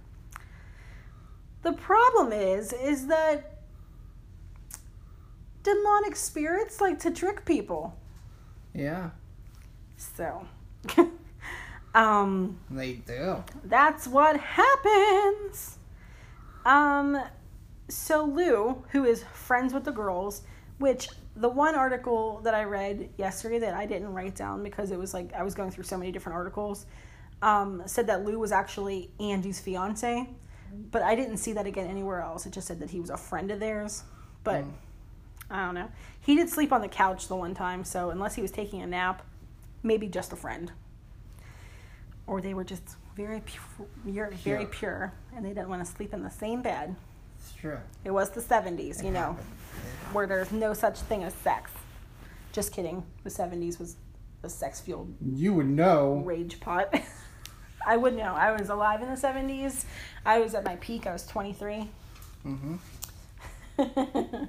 The 1.62 1.74
problem 1.74 2.32
is, 2.32 2.74
is 2.74 3.08
that 3.08 3.60
demonic 5.63 6.15
spirits 6.15 6.82
like 6.82 7.00
to 7.00 7.12
trick 7.12 7.46
people. 7.46 7.98
Yeah. 8.74 9.10
So, 9.98 10.48
um, 11.94 12.58
They 12.70 12.94
do. 12.94 13.44
that's 13.65 14.08
what 14.08 14.39
happens. 14.39 15.78
Um, 16.65 17.22
so 17.89 18.24
Lou, 18.24 18.84
who 18.92 19.04
is 19.04 19.24
friends 19.34 19.74
with 19.74 19.84
the 19.84 19.92
girls, 19.92 20.44
which 20.78 21.10
the 21.39 21.49
one 21.49 21.73
article 21.75 22.41
that 22.43 22.54
I 22.54 22.63
read 22.63 23.10
yesterday 23.17 23.60
that 23.60 23.73
I 23.73 23.86
didn't 23.86 24.13
write 24.13 24.36
down 24.36 24.62
because 24.63 24.91
it 24.91 24.99
was 24.99 25.13
like 25.13 25.34
I 25.34 25.43
was 25.43 25.56
going 25.56 25.71
through 25.71 25.86
so 25.86 25.97
many 25.97 26.12
different 26.12 26.36
articles. 26.36 26.86
um, 27.41 27.82
said 27.86 28.08
that 28.08 28.25
Lou 28.25 28.38
was 28.39 28.52
actually 28.52 29.10
Angie's 29.19 29.60
fiance, 29.60 30.28
but 30.91 31.02
I 31.02 31.15
didn't 31.15 31.38
see 31.38 31.54
that 31.54 31.65
again 31.65 31.88
anywhere 31.88 32.21
else. 32.21 32.45
It 32.45 32.52
just 32.52 32.67
said 32.67 32.80
that 32.82 32.89
he 32.89 32.99
was 32.99 33.10
a 33.10 33.17
friend 33.17 33.49
of 33.52 33.60
theirs, 33.60 34.04
but 34.43 34.65
I 35.49 35.65
don't 35.65 35.75
know. 35.75 35.89
He 36.19 36.36
did 36.36 36.49
sleep 36.49 36.71
on 36.73 36.82
the 36.82 36.89
couch 36.89 37.28
the 37.28 37.36
one 37.36 37.56
time, 37.56 37.84
so 37.84 38.10
unless 38.10 38.36
he 38.36 38.41
was 38.41 38.52
taking 38.52 38.82
a 38.82 38.88
nap, 38.88 39.25
maybe 39.84 40.08
just 40.08 40.34
a 40.34 40.36
friend, 40.36 40.71
or 42.28 42.41
they 42.41 42.54
were 42.54 42.65
just 42.65 42.84
very 43.15 43.41
pure, 43.41 43.88
very 44.43 44.65
pure, 44.65 45.13
and 45.36 45.45
they 45.45 45.49
didn't 45.49 45.69
want 45.69 45.84
to 45.86 45.89
sleep 45.91 46.13
in 46.13 46.23
the 46.23 46.30
same 46.30 46.62
bed. 46.62 46.95
It's 47.39 47.54
true. 47.54 47.78
It 48.06 48.12
was 48.12 48.30
the 48.32 48.41
70s, 48.41 49.04
you 49.04 49.12
know, 49.12 49.38
where 50.13 50.28
there's 50.28 50.52
no 50.52 50.73
such 50.73 50.99
thing 50.99 51.23
as 51.23 51.34
sex. 51.34 51.71
Just 52.52 52.71
kidding. 52.73 53.04
The 53.23 53.30
70s 53.30 53.80
was 53.80 53.95
a 54.43 54.49
sex 54.49 54.80
fueled 54.80 55.13
You 55.36 55.54
would 55.54 55.67
know. 55.67 56.21
rage 56.25 56.60
pot. 56.60 56.93
I 57.88 57.97
would 57.97 58.15
know. 58.15 58.34
I 58.34 58.52
was 58.52 58.69
alive 58.69 59.02
in 59.02 59.10
the 59.10 59.15
70s. 59.15 59.86
I 60.25 60.39
was 60.39 60.54
at 60.54 60.65
my 60.65 60.75
peak. 60.78 61.08
I 61.08 61.13
was 61.13 61.25
23. 61.25 61.89
Mm-hmm. 62.45 62.75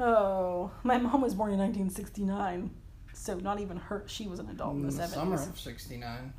oh, 0.00 0.70
my 0.82 0.98
mom 0.98 1.20
was 1.20 1.34
born 1.34 1.52
in 1.52 1.58
1969. 1.58 2.70
So 3.12 3.36
not 3.36 3.60
even 3.60 3.76
her. 3.76 4.04
She 4.06 4.26
was 4.28 4.38
an 4.38 4.48
adult 4.48 4.76
in 4.76 4.82
the 4.86 4.92
70s. 4.92 5.08
summer 5.08 5.34
of 5.34 5.58
'69. 5.58 6.32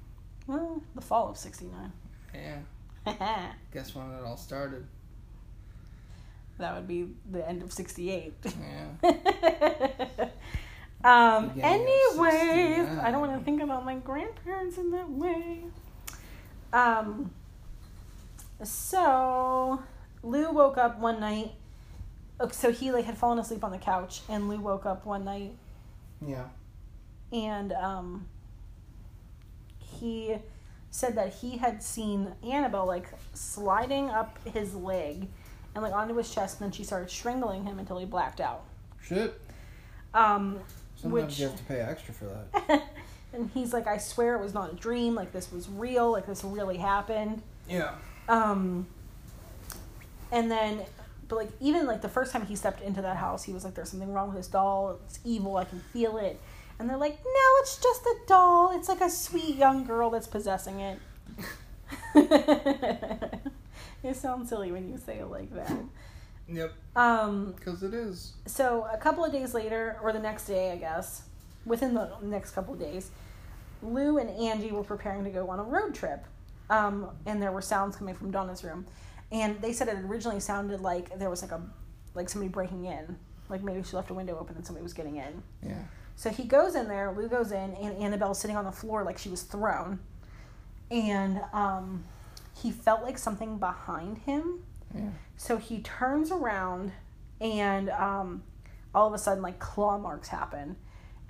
Well, 0.47 0.81
the 0.95 1.01
fall 1.01 1.29
of 1.29 1.37
69. 1.37 1.91
Yeah. 2.33 2.59
Guess 3.73 3.93
when 3.93 4.09
it 4.11 4.23
all 4.23 4.37
started. 4.37 4.87
That 6.57 6.75
would 6.75 6.87
be 6.87 7.07
the 7.29 7.47
end 7.47 7.61
of 7.63 7.71
68. 7.73 8.33
Yeah. 8.45 8.99
um, 11.03 11.51
anyway, 11.61 12.87
I 13.01 13.11
don't 13.11 13.21
want 13.21 13.37
to 13.37 13.43
think 13.43 13.61
about 13.61 13.83
my 13.85 13.95
grandparents 13.95 14.77
in 14.77 14.91
that 14.91 15.09
way. 15.09 15.63
Um, 16.73 17.31
so 18.63 19.81
Lou 20.23 20.51
woke 20.51 20.77
up 20.77 20.99
one 20.99 21.19
night. 21.19 21.51
So 22.51 22.71
he 22.71 22.91
like 22.91 23.05
had 23.05 23.17
fallen 23.17 23.37
asleep 23.37 23.63
on 23.63 23.71
the 23.71 23.77
couch, 23.77 24.21
and 24.27 24.49
Lou 24.49 24.59
woke 24.59 24.85
up 24.87 25.05
one 25.05 25.25
night, 25.25 25.53
Yeah. 26.25 26.45
and 27.31 27.71
um, 27.73 28.25
he 29.77 30.37
said 30.89 31.15
that 31.15 31.35
he 31.35 31.57
had 31.57 31.83
seen 31.83 32.33
Annabelle 32.43 32.87
like 32.87 33.09
sliding 33.35 34.09
up 34.09 34.39
his 34.43 34.73
leg, 34.73 35.27
and 35.75 35.83
like 35.83 35.93
onto 35.93 36.15
his 36.15 36.33
chest, 36.33 36.59
and 36.59 36.65
then 36.67 36.71
she 36.71 36.83
started 36.83 37.09
strangling 37.09 37.65
him 37.65 37.79
until 37.79 37.97
he 37.97 38.05
blacked 38.05 38.41
out. 38.41 38.63
Shit. 39.01 39.39
Um, 40.13 40.59
Sometimes 40.95 41.23
Which- 41.29 41.39
you 41.39 41.47
have 41.47 41.57
to 41.57 41.63
pay 41.63 41.79
extra 41.79 42.13
for 42.13 42.25
that. 42.25 42.83
and 43.33 43.49
he's 43.53 43.73
like, 43.73 43.87
I 43.87 43.97
swear 43.97 44.35
it 44.35 44.41
was 44.41 44.53
not 44.53 44.71
a 44.73 44.75
dream. 44.75 45.15
Like 45.15 45.31
this 45.31 45.51
was 45.51 45.67
real. 45.67 46.11
Like 46.11 46.27
this 46.27 46.43
really 46.43 46.77
happened. 46.77 47.41
Yeah. 47.67 47.95
Um, 48.29 48.85
and 50.31 50.51
then, 50.51 50.81
but 51.27 51.37
like 51.37 51.49
even 51.59 51.87
like 51.87 52.01
the 52.01 52.09
first 52.09 52.31
time 52.33 52.45
he 52.45 52.55
stepped 52.55 52.81
into 52.81 53.01
that 53.01 53.17
house, 53.17 53.43
he 53.43 53.51
was 53.51 53.63
like, 53.63 53.73
"There's 53.73 53.89
something 53.89 54.13
wrong 54.13 54.27
with 54.27 54.37
this 54.37 54.47
doll. 54.47 54.99
It's 55.07 55.19
evil. 55.25 55.57
I 55.57 55.63
can 55.65 55.79
feel 55.79 56.17
it." 56.17 56.39
And 56.77 56.87
they're 56.89 56.97
like, 56.97 57.17
"No, 57.23 57.41
it's 57.61 57.77
just 57.81 58.05
a 58.05 58.15
doll. 58.27 58.71
It's 58.77 58.87
like 58.87 59.01
a 59.01 59.09
sweet 59.09 59.55
young 59.55 59.83
girl 59.85 60.09
that's 60.11 60.27
possessing 60.27 60.79
it." 60.79 60.99
it 64.03 64.15
sounds 64.15 64.49
silly 64.49 64.71
when 64.71 64.89
you 64.89 64.97
say 64.97 65.19
it 65.19 65.27
like 65.29 65.53
that. 65.53 65.71
Yep. 66.47 66.73
Um, 66.95 67.53
Because 67.57 67.81
it 67.83 67.93
is. 67.93 68.33
so 68.45 68.87
a 68.91 68.97
couple 68.97 69.23
of 69.23 69.31
days 69.31 69.53
later, 69.53 69.97
or 70.03 70.11
the 70.11 70.19
next 70.19 70.45
day, 70.47 70.71
I 70.71 70.75
guess, 70.77 71.23
within 71.65 71.93
the 71.93 72.09
next 72.21 72.51
couple 72.51 72.73
of 72.73 72.79
days, 72.79 73.11
Lou 73.81 74.17
and 74.17 74.29
Angie 74.29 74.71
were 74.71 74.83
preparing 74.83 75.23
to 75.23 75.29
go 75.29 75.49
on 75.49 75.59
a 75.59 75.63
road 75.63 75.95
trip, 75.95 76.25
um, 76.69 77.09
and 77.25 77.41
there 77.41 77.51
were 77.51 77.61
sounds 77.61 77.95
coming 77.95 78.15
from 78.15 78.31
Donna's 78.31 78.63
room, 78.63 78.85
and 79.31 79.61
they 79.61 79.71
said 79.73 79.87
it 79.87 79.95
originally 80.05 80.39
sounded 80.39 80.81
like 80.81 81.17
there 81.17 81.29
was 81.29 81.41
like 81.41 81.51
a, 81.51 81.61
like 82.15 82.27
somebody 82.29 82.49
breaking 82.49 82.85
in, 82.85 83.15
like 83.49 83.63
maybe 83.63 83.81
she 83.83 83.95
left 83.95 84.09
a 84.09 84.13
window 84.13 84.37
open 84.37 84.55
and 84.55 84.65
somebody 84.65 84.83
was 84.83 84.93
getting 84.93 85.17
in. 85.17 85.41
Yeah. 85.65 85.83
So 86.15 86.29
he 86.29 86.43
goes 86.43 86.75
in 86.75 86.87
there, 86.87 87.13
Lou 87.15 87.27
goes 87.29 87.51
in, 87.51 87.73
and 87.75 87.97
Annabelle's 87.97 88.39
sitting 88.39 88.57
on 88.57 88.65
the 88.65 88.71
floor 88.71 89.03
like 89.03 89.17
she 89.17 89.29
was 89.29 89.43
thrown, 89.43 89.99
and 90.89 91.39
um, 91.53 92.03
he 92.55 92.71
felt 92.71 93.01
like 93.03 93.17
something 93.17 93.57
behind 93.57 94.19
him. 94.19 94.59
Yeah. 94.93 95.09
So 95.37 95.57
he 95.57 95.79
turns 95.81 96.31
around, 96.31 96.91
and 97.39 97.89
um, 97.91 98.43
all 98.93 99.07
of 99.07 99.13
a 99.13 99.17
sudden, 99.17 99.41
like 99.41 99.59
claw 99.59 99.97
marks 99.97 100.27
happen, 100.27 100.75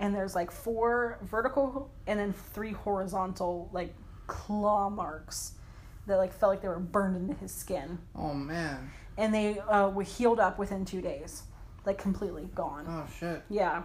and 0.00 0.14
there's 0.14 0.34
like 0.34 0.50
four 0.50 1.18
vertical 1.22 1.90
and 2.06 2.18
then 2.18 2.32
three 2.32 2.72
horizontal 2.72 3.70
like 3.72 3.94
claw 4.26 4.88
marks 4.90 5.52
that 6.06 6.16
like 6.16 6.32
felt 6.32 6.50
like 6.52 6.62
they 6.62 6.68
were 6.68 6.80
burned 6.80 7.16
into 7.16 7.34
his 7.40 7.52
skin, 7.54 7.98
Oh 8.16 8.34
man. 8.34 8.90
and 9.16 9.32
they 9.32 9.58
uh, 9.60 9.88
were 9.90 10.02
healed 10.02 10.40
up 10.40 10.58
within 10.58 10.84
two 10.84 11.00
days, 11.00 11.44
like 11.86 11.98
completely 11.98 12.48
gone. 12.54 12.84
Oh 12.88 13.06
shit. 13.18 13.42
Yeah. 13.48 13.82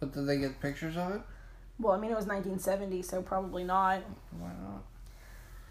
But 0.00 0.14
did 0.14 0.26
they 0.26 0.38
get 0.38 0.58
pictures 0.60 0.96
of 0.96 1.12
it? 1.16 1.20
Well, 1.78 1.92
I 1.92 1.98
mean, 1.98 2.10
it 2.10 2.16
was 2.16 2.26
1970, 2.26 3.02
so 3.02 3.20
probably 3.20 3.64
not. 3.64 4.02
Why 4.38 4.48
not? 4.48 4.82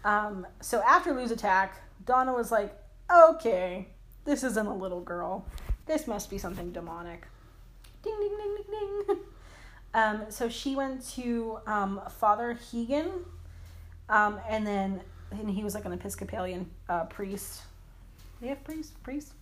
Um, 0.04 0.46
so 0.60 0.82
after 0.82 1.12
Lou's 1.12 1.30
attack, 1.30 1.80
Donna 2.06 2.32
was 2.32 2.50
like, 2.50 2.76
okay, 3.12 3.88
this 4.24 4.42
isn't 4.44 4.66
a 4.66 4.74
little 4.74 5.00
girl. 5.00 5.46
This 5.86 6.06
must 6.06 6.30
be 6.30 6.38
something 6.38 6.72
demonic. 6.72 7.26
Ding, 8.02 8.16
ding, 8.20 8.36
ding, 8.36 8.56
ding, 8.56 9.04
ding. 9.06 9.16
Um, 9.92 10.26
so 10.28 10.48
she 10.48 10.76
went 10.76 11.04
to 11.14 11.58
um, 11.66 12.00
Father 12.20 12.54
Hegan, 12.54 13.10
um, 14.08 14.38
and 14.48 14.64
then 14.64 15.00
and 15.32 15.50
he 15.50 15.64
was 15.64 15.74
like 15.74 15.84
an 15.84 15.92
Episcopalian 15.92 16.70
uh, 16.88 17.06
priest. 17.06 17.62
They 18.40 18.46
have 18.48 18.62
priests, 18.62 18.92
priests. 19.02 19.34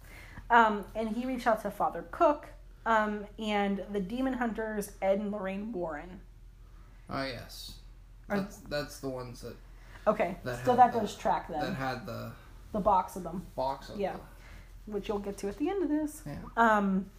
Um, 0.51 0.85
and 0.95 1.15
he 1.15 1.27
reached 1.27 1.47
out 1.47 1.61
to 1.63 1.71
Father 1.71 2.05
Cook 2.11 2.49
um, 2.87 3.27
and 3.39 3.85
the 3.93 4.01
demon 4.01 4.33
hunters 4.33 4.93
Ed 5.03 5.19
and 5.19 5.31
Lorraine 5.31 5.73
Warren. 5.73 6.21
Oh 7.11 7.25
yes. 7.25 7.75
That's 8.29 8.57
that's 8.69 9.01
the 9.01 9.09
ones 9.09 9.41
that 9.43 9.57
Okay, 10.09 10.37
That 10.45 10.65
so 10.65 10.73
had 10.73 10.79
that 10.81 10.93
the- 10.93 11.01
goes 11.01 11.15
track 11.15 11.49
then. 11.49 11.61
that 11.61 11.75
had 11.75 12.07
the 12.07 12.33
the 12.73 12.81
box 12.81 13.17
of 13.17 13.23
them. 13.23 13.47
box 13.57 13.89
of 13.89 13.95
them. 13.95 14.03
Yeah. 14.03 14.17
which 14.87 15.07
you'll 15.09 15.19
get 15.19 15.37
to 15.39 15.49
at 15.49 15.57
the 15.59 15.69
end 15.69 15.83
of 15.83 15.89
this. 15.91 16.23
Yeah. 16.27 16.37
Um, 16.57 17.11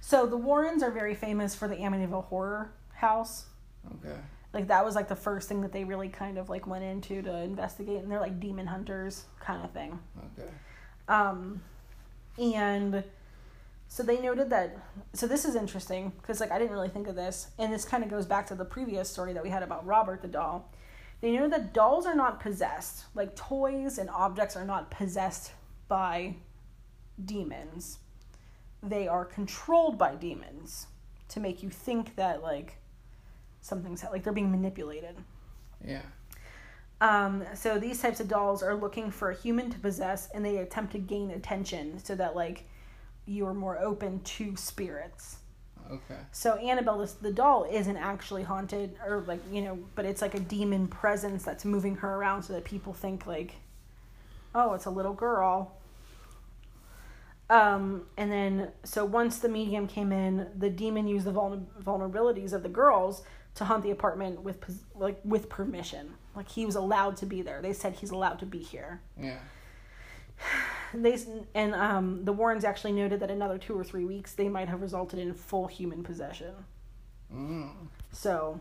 so 0.00 0.24
the 0.26 0.36
Warrens 0.36 0.82
are 0.84 0.90
very 0.92 1.14
famous 1.16 1.54
for 1.54 1.66
the 1.66 1.74
Amityville 1.76 2.24
Horror 2.26 2.70
House. 2.94 3.46
Okay. 3.96 4.16
Like 4.52 4.68
that 4.68 4.84
was 4.84 4.94
like 4.94 5.08
the 5.08 5.16
first 5.16 5.48
thing 5.48 5.62
that 5.62 5.72
they 5.72 5.82
really 5.84 6.08
kind 6.08 6.38
of 6.38 6.48
like 6.48 6.66
went 6.68 6.84
into 6.84 7.22
to 7.22 7.36
investigate, 7.38 8.02
and 8.02 8.10
they're 8.10 8.20
like 8.20 8.38
demon 8.40 8.66
hunters 8.68 9.24
kind 9.40 9.64
of 9.64 9.72
thing. 9.72 9.98
Okay. 10.38 10.48
Um, 11.08 11.60
and 12.38 13.02
so 13.88 14.02
they 14.04 14.20
noted 14.20 14.50
that. 14.50 14.76
So 15.12 15.26
this 15.26 15.44
is 15.44 15.54
interesting 15.56 16.12
because 16.20 16.38
like 16.40 16.50
I 16.52 16.58
didn't 16.58 16.72
really 16.72 16.88
think 16.88 17.08
of 17.08 17.16
this, 17.16 17.48
and 17.58 17.72
this 17.72 17.84
kind 17.84 18.02
of 18.04 18.10
goes 18.10 18.26
back 18.26 18.46
to 18.48 18.54
the 18.54 18.64
previous 18.64 19.08
story 19.10 19.32
that 19.32 19.42
we 19.42 19.50
had 19.50 19.62
about 19.64 19.84
Robert 19.86 20.22
the 20.22 20.28
doll. 20.28 20.70
They 21.20 21.32
know 21.32 21.48
that 21.48 21.74
dolls 21.74 22.06
are 22.06 22.14
not 22.14 22.40
possessed. 22.40 23.04
Like 23.14 23.36
toys 23.36 23.98
and 23.98 24.08
objects 24.10 24.56
are 24.56 24.64
not 24.64 24.90
possessed 24.90 25.52
by 25.88 26.36
demons. 27.22 27.98
They 28.82 29.06
are 29.06 29.24
controlled 29.24 29.98
by 29.98 30.14
demons 30.14 30.86
to 31.28 31.40
make 31.40 31.62
you 31.62 31.70
think 31.70 32.16
that 32.16 32.42
like 32.42 32.76
something's 33.60 34.02
like 34.04 34.24
they're 34.24 34.32
being 34.32 34.50
manipulated. 34.50 35.16
Yeah. 35.86 36.02
Um, 37.00 37.44
so 37.54 37.78
these 37.78 38.00
types 38.00 38.20
of 38.20 38.28
dolls 38.28 38.62
are 38.62 38.74
looking 38.74 39.10
for 39.10 39.30
a 39.30 39.34
human 39.34 39.70
to 39.70 39.78
possess, 39.78 40.28
and 40.34 40.44
they 40.44 40.58
attempt 40.58 40.92
to 40.92 40.98
gain 40.98 41.30
attention 41.30 42.02
so 42.02 42.14
that 42.14 42.36
like 42.36 42.64
you 43.26 43.46
are 43.46 43.54
more 43.54 43.78
open 43.78 44.20
to 44.20 44.56
spirits. 44.56 45.39
Okay. 45.90 46.20
So 46.32 46.54
Annabelle, 46.56 46.98
this, 46.98 47.12
the 47.12 47.32
doll, 47.32 47.66
isn't 47.70 47.96
actually 47.96 48.42
haunted, 48.42 48.96
or 49.06 49.22
like 49.26 49.40
you 49.50 49.62
know, 49.62 49.78
but 49.94 50.04
it's 50.04 50.22
like 50.22 50.34
a 50.34 50.40
demon 50.40 50.86
presence 50.88 51.44
that's 51.44 51.64
moving 51.64 51.96
her 51.96 52.14
around 52.14 52.42
so 52.44 52.52
that 52.52 52.64
people 52.64 52.92
think 52.92 53.26
like, 53.26 53.56
oh, 54.54 54.74
it's 54.74 54.86
a 54.86 54.90
little 54.90 55.12
girl. 55.12 55.76
Um, 57.48 58.06
and 58.16 58.30
then 58.30 58.70
so 58.84 59.04
once 59.04 59.38
the 59.38 59.48
medium 59.48 59.88
came 59.88 60.12
in, 60.12 60.46
the 60.56 60.70
demon 60.70 61.08
used 61.08 61.26
the 61.26 61.32
vulner- 61.32 61.66
vulnerabilities 61.82 62.52
of 62.52 62.62
the 62.62 62.68
girls 62.68 63.22
to 63.56 63.64
haunt 63.64 63.82
the 63.82 63.90
apartment 63.90 64.42
with 64.42 64.58
like 64.94 65.20
with 65.24 65.48
permission. 65.48 66.14
Like 66.36 66.48
he 66.48 66.64
was 66.64 66.76
allowed 66.76 67.16
to 67.18 67.26
be 67.26 67.42
there. 67.42 67.60
They 67.60 67.72
said 67.72 67.94
he's 67.94 68.10
allowed 68.10 68.38
to 68.38 68.46
be 68.46 68.58
here. 68.58 69.00
Yeah. 69.20 69.38
They 70.94 71.18
and 71.54 71.74
um, 71.74 72.24
the 72.24 72.32
Warrens 72.32 72.64
actually 72.64 72.92
noted 72.92 73.20
that 73.20 73.30
another 73.30 73.58
two 73.58 73.78
or 73.78 73.84
three 73.84 74.04
weeks 74.04 74.34
they 74.34 74.48
might 74.48 74.68
have 74.68 74.82
resulted 74.82 75.18
in 75.18 75.32
full 75.34 75.66
human 75.66 76.02
possession. 76.02 76.52
Mm. 77.32 77.70
So, 78.12 78.58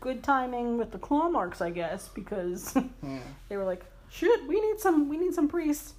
good 0.00 0.22
timing 0.22 0.78
with 0.78 0.92
the 0.92 0.98
claw 0.98 1.28
marks, 1.28 1.60
I 1.60 1.70
guess, 1.70 2.08
because 2.08 2.74
Yeah. 3.02 3.18
they 3.48 3.56
were 3.56 3.64
like, 3.64 3.84
"Shit, 4.08 4.46
we 4.46 4.60
need 4.60 4.78
some, 4.78 5.08
we 5.08 5.16
need 5.16 5.34
some 5.34 5.48
priests." 5.48 5.94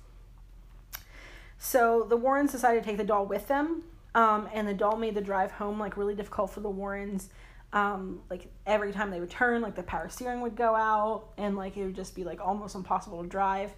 So 1.57 2.05
the 2.07 2.16
Warrens 2.16 2.51
decided 2.53 2.84
to 2.84 2.89
take 2.89 2.97
the 2.97 3.03
doll 3.03 3.26
with 3.26 3.47
them, 3.47 3.84
um, 4.16 4.47
and 4.53 4.68
the 4.68 4.74
doll 4.74 4.95
made 4.95 5.14
the 5.16 5.22
drive 5.22 5.51
home 5.51 5.78
like 5.80 5.97
really 5.97 6.16
difficult 6.16 6.51
for 6.51 6.62
the 6.62 6.70
Warrens. 6.70 7.30
Um, 7.74 8.22
like 8.30 8.47
every 8.66 8.91
time 8.93 9.12
they 9.12 9.20
would 9.20 9.30
turn, 9.30 9.62
like 9.62 9.76
the 9.76 9.84
power 9.84 10.10
steering 10.10 10.41
would 10.41 10.55
go 10.55 10.74
out, 10.76 11.26
and 11.38 11.55
like 11.57 11.76
it 11.78 11.84
would 11.84 11.95
just 11.95 12.16
be 12.16 12.24
like 12.24 12.39
almost 12.39 12.76
impossible 12.76 13.22
to 13.22 13.28
drive. 13.28 13.72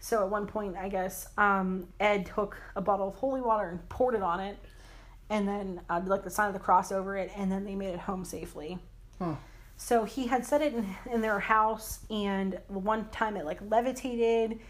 So 0.00 0.22
at 0.22 0.28
one 0.28 0.46
point, 0.46 0.76
I 0.76 0.88
guess 0.88 1.28
um, 1.38 1.88
Ed 1.98 2.26
took 2.26 2.56
a 2.76 2.80
bottle 2.80 3.08
of 3.08 3.14
holy 3.14 3.40
water 3.40 3.68
and 3.68 3.88
poured 3.88 4.14
it 4.14 4.22
on 4.22 4.40
it, 4.40 4.58
and 5.30 5.48
then 5.48 5.80
uh, 5.88 6.02
like 6.04 6.24
the 6.24 6.30
sign 6.30 6.48
of 6.48 6.54
the 6.54 6.60
cross 6.60 6.92
over 6.92 7.16
it, 7.16 7.30
and 7.36 7.50
then 7.50 7.64
they 7.64 7.74
made 7.74 7.94
it 7.94 8.00
home 8.00 8.24
safely. 8.24 8.78
Huh. 9.18 9.34
So 9.76 10.04
he 10.04 10.26
had 10.26 10.44
set 10.44 10.62
it 10.62 10.74
in, 10.74 10.86
in 11.10 11.20
their 11.20 11.40
house, 11.40 12.00
and 12.10 12.58
one 12.68 13.08
time 13.10 13.36
it 13.36 13.44
like 13.44 13.58
levitated, 13.70 14.60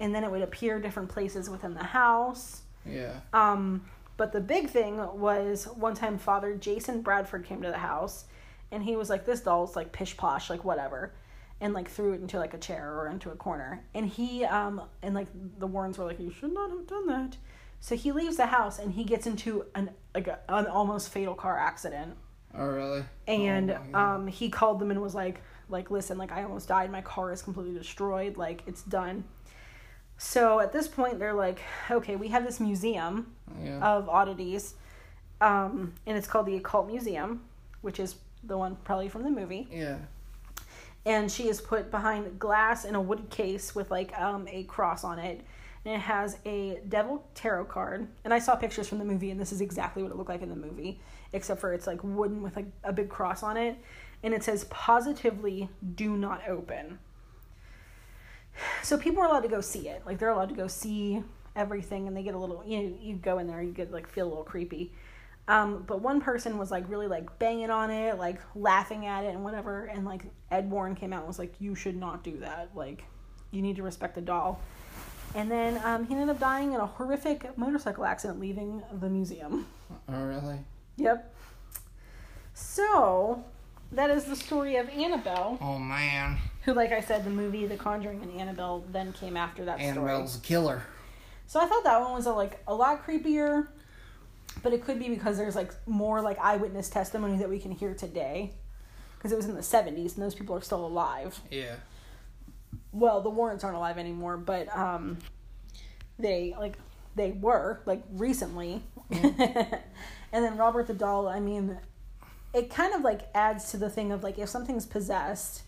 and 0.00 0.14
then 0.14 0.24
it 0.24 0.30
would 0.30 0.42
appear 0.42 0.80
different 0.80 1.08
places 1.08 1.48
within 1.50 1.74
the 1.74 1.84
house. 1.84 2.62
Yeah. 2.84 3.20
Um, 3.32 3.84
but 4.16 4.32
the 4.32 4.40
big 4.40 4.68
thing 4.68 4.96
was 5.18 5.66
one 5.76 5.94
time 5.94 6.18
Father 6.18 6.54
Jason 6.56 7.02
Bradford 7.02 7.44
came 7.44 7.62
to 7.62 7.68
the 7.68 7.78
house, 7.78 8.24
and 8.72 8.82
he 8.82 8.96
was 8.96 9.10
like, 9.10 9.24
"This 9.24 9.40
doll's 9.40 9.76
like 9.76 9.92
pish 9.92 10.16
posh, 10.16 10.50
like 10.50 10.64
whatever," 10.64 11.12
and 11.60 11.74
like 11.74 11.90
threw 11.90 12.12
it 12.12 12.20
into 12.20 12.38
like 12.38 12.54
a 12.54 12.58
chair 12.58 12.92
or 12.98 13.08
into 13.08 13.30
a 13.30 13.36
corner. 13.36 13.84
And 13.94 14.06
he 14.08 14.44
um 14.44 14.82
and 15.02 15.14
like 15.14 15.28
the 15.58 15.66
Warrens 15.66 15.98
were 15.98 16.04
like, 16.04 16.20
"You 16.20 16.30
should 16.30 16.52
not 16.52 16.70
have 16.70 16.86
done 16.86 17.06
that." 17.06 17.36
So 17.80 17.96
he 17.96 18.10
leaves 18.12 18.36
the 18.36 18.46
house 18.46 18.78
and 18.78 18.92
he 18.92 19.04
gets 19.04 19.26
into 19.26 19.64
an 19.74 19.90
like 20.14 20.26
a, 20.28 20.40
an 20.48 20.66
almost 20.66 21.10
fatal 21.10 21.34
car 21.34 21.56
accident 21.58 22.16
Oh, 22.54 22.66
really? 22.66 23.04
and 23.28 23.78
Oh, 23.94 23.98
um, 23.98 24.26
he 24.26 24.48
called 24.50 24.80
them 24.80 24.90
and 24.90 25.00
was 25.00 25.14
like 25.14 25.40
like 25.68 25.90
listen 25.90 26.16
like 26.16 26.32
i 26.32 26.42
almost 26.42 26.66
died 26.66 26.90
my 26.90 27.02
car 27.02 27.30
is 27.30 27.42
completely 27.42 27.74
destroyed 27.74 28.36
like 28.38 28.62
it's 28.66 28.82
done 28.82 29.22
so 30.16 30.58
at 30.60 30.72
this 30.72 30.88
point 30.88 31.18
they're 31.18 31.34
like 31.34 31.60
okay 31.90 32.16
we 32.16 32.28
have 32.28 32.44
this 32.44 32.58
museum 32.58 33.34
yeah. 33.62 33.78
of 33.80 34.08
oddities 34.08 34.74
um, 35.40 35.92
and 36.06 36.16
it's 36.16 36.26
called 36.26 36.46
the 36.46 36.56
occult 36.56 36.88
museum 36.88 37.42
which 37.82 38.00
is 38.00 38.16
the 38.42 38.56
one 38.56 38.76
probably 38.82 39.08
from 39.08 39.22
the 39.22 39.30
movie 39.30 39.68
yeah. 39.70 39.98
And 41.06 41.30
she 41.30 41.48
is 41.48 41.60
put 41.60 41.90
behind 41.90 42.38
glass 42.38 42.84
in 42.84 42.94
a 42.94 43.00
wood 43.00 43.30
case 43.30 43.74
with 43.74 43.90
like 43.90 44.16
um, 44.18 44.46
a 44.48 44.64
cross 44.64 45.04
on 45.04 45.18
it. 45.18 45.44
And 45.84 45.94
it 45.94 46.00
has 46.00 46.36
a 46.44 46.80
devil 46.88 47.24
tarot 47.34 47.66
card. 47.66 48.08
And 48.24 48.34
i 48.34 48.38
saw 48.38 48.56
pictures 48.56 48.88
from 48.88 48.98
the 48.98 49.04
movie 49.04 49.30
and 49.30 49.40
this 49.40 49.52
is 49.52 49.60
exactly 49.60 50.02
what 50.02 50.12
it 50.12 50.18
looked 50.18 50.28
like 50.28 50.42
in 50.42 50.48
the 50.50 50.56
movie 50.56 51.00
except 51.32 51.60
for 51.60 51.72
it's 51.72 51.86
like 51.86 52.02
wooden 52.02 52.42
with 52.42 52.56
like 52.56 52.66
a 52.84 52.92
big 52.92 53.08
cross 53.08 53.42
on 53.42 53.56
it. 53.56 53.76
And 54.22 54.34
it 54.34 54.42
says 54.42 54.64
positively 54.64 55.68
do 55.94 56.16
not 56.16 56.46
open. 56.48 56.98
So 58.82 58.98
people 58.98 59.22
are 59.22 59.26
allowed 59.26 59.42
to 59.42 59.48
go 59.48 59.60
see 59.60 59.88
it. 59.88 60.02
Like 60.04 60.18
they're 60.18 60.30
allowed 60.30 60.48
to 60.48 60.54
go 60.54 60.66
see 60.66 61.22
everything 61.54 62.06
and 62.06 62.16
they 62.16 62.22
get 62.22 62.34
a 62.34 62.38
little 62.38 62.62
you 62.64 62.80
know 62.80 62.96
you 63.00 63.16
go 63.16 63.38
in 63.38 63.48
there 63.48 63.60
you 63.60 63.72
get 63.72 63.90
like 63.90 64.06
feel 64.06 64.26
a 64.26 64.28
little 64.28 64.44
creepy 64.44 64.92
um, 65.48 65.82
but 65.86 66.00
one 66.02 66.20
person 66.20 66.58
was 66.58 66.70
like 66.70 66.84
really 66.88 67.06
like 67.08 67.38
banging 67.38 67.70
on 67.70 67.90
it, 67.90 68.18
like 68.18 68.40
laughing 68.54 69.06
at 69.06 69.24
it 69.24 69.34
and 69.34 69.42
whatever. 69.42 69.86
And 69.86 70.04
like 70.04 70.22
Ed 70.50 70.70
Warren 70.70 70.94
came 70.94 71.12
out 71.12 71.20
and 71.20 71.28
was 71.28 71.38
like, 71.38 71.54
"You 71.58 71.74
should 71.74 71.96
not 71.96 72.22
do 72.22 72.36
that. 72.38 72.70
Like, 72.74 73.02
you 73.50 73.62
need 73.62 73.76
to 73.76 73.82
respect 73.82 74.14
the 74.14 74.20
doll." 74.20 74.60
And 75.34 75.50
then 75.50 75.80
um, 75.84 76.06
he 76.06 76.14
ended 76.14 76.30
up 76.30 76.38
dying 76.40 76.72
in 76.72 76.80
a 76.80 76.86
horrific 76.86 77.56
motorcycle 77.58 78.04
accident 78.04 78.40
leaving 78.40 78.82
the 79.00 79.08
museum. 79.10 79.66
Oh, 80.08 80.22
really? 80.24 80.58
Yep. 80.96 81.34
So 82.54 83.44
that 83.92 84.10
is 84.10 84.24
the 84.24 84.36
story 84.36 84.76
of 84.76 84.88
Annabelle, 84.88 85.58
Oh, 85.60 85.78
man. 85.78 86.38
who, 86.62 86.72
like 86.74 86.92
I 86.92 87.00
said, 87.00 87.24
the 87.24 87.30
movie 87.30 87.66
The 87.66 87.76
Conjuring 87.76 88.22
and 88.22 88.40
Annabelle 88.40 88.84
then 88.90 89.12
came 89.12 89.36
after 89.36 89.64
that 89.66 89.76
story. 89.78 89.90
Annabelle's 89.90 90.36
a 90.36 90.40
killer. 90.40 90.82
So 91.46 91.60
I 91.60 91.66
thought 91.66 91.84
that 91.84 92.00
one 92.00 92.12
was 92.12 92.26
a, 92.26 92.32
like 92.32 92.62
a 92.66 92.74
lot 92.74 93.06
creepier, 93.06 93.68
but 94.62 94.72
it 94.72 94.84
could 94.84 94.98
be 94.98 95.08
because 95.08 95.36
there's 95.36 95.56
like 95.56 95.72
more 95.86 96.20
like 96.20 96.38
eyewitness 96.38 96.88
testimony 96.88 97.36
that 97.38 97.48
we 97.48 97.58
can 97.58 97.70
hear 97.70 97.94
today, 97.94 98.52
because 99.16 99.32
it 99.32 99.36
was 99.36 99.46
in 99.46 99.54
the 99.54 99.60
'70s 99.60 100.14
and 100.14 100.24
those 100.24 100.34
people 100.34 100.54
are 100.56 100.60
still 100.60 100.84
alive. 100.84 101.40
Yeah. 101.50 101.76
Well, 102.92 103.20
the 103.20 103.30
Warrens 103.30 103.64
aren't 103.64 103.76
alive 103.76 103.98
anymore, 103.98 104.36
but 104.36 104.74
um, 104.76 105.18
they 106.18 106.54
like 106.58 106.76
they 107.14 107.32
were 107.32 107.80
like 107.86 108.02
recently, 108.12 108.82
and 109.10 109.82
then 110.32 110.56
Robert 110.56 110.86
the 110.86 110.94
Doll. 110.94 111.28
I 111.28 111.40
mean, 111.40 111.78
it 112.54 112.70
kind 112.70 112.94
of 112.94 113.02
like 113.02 113.22
adds 113.34 113.70
to 113.72 113.76
the 113.76 113.90
thing 113.90 114.12
of 114.12 114.22
like 114.22 114.38
if 114.38 114.48
something's 114.48 114.86
possessed. 114.86 115.62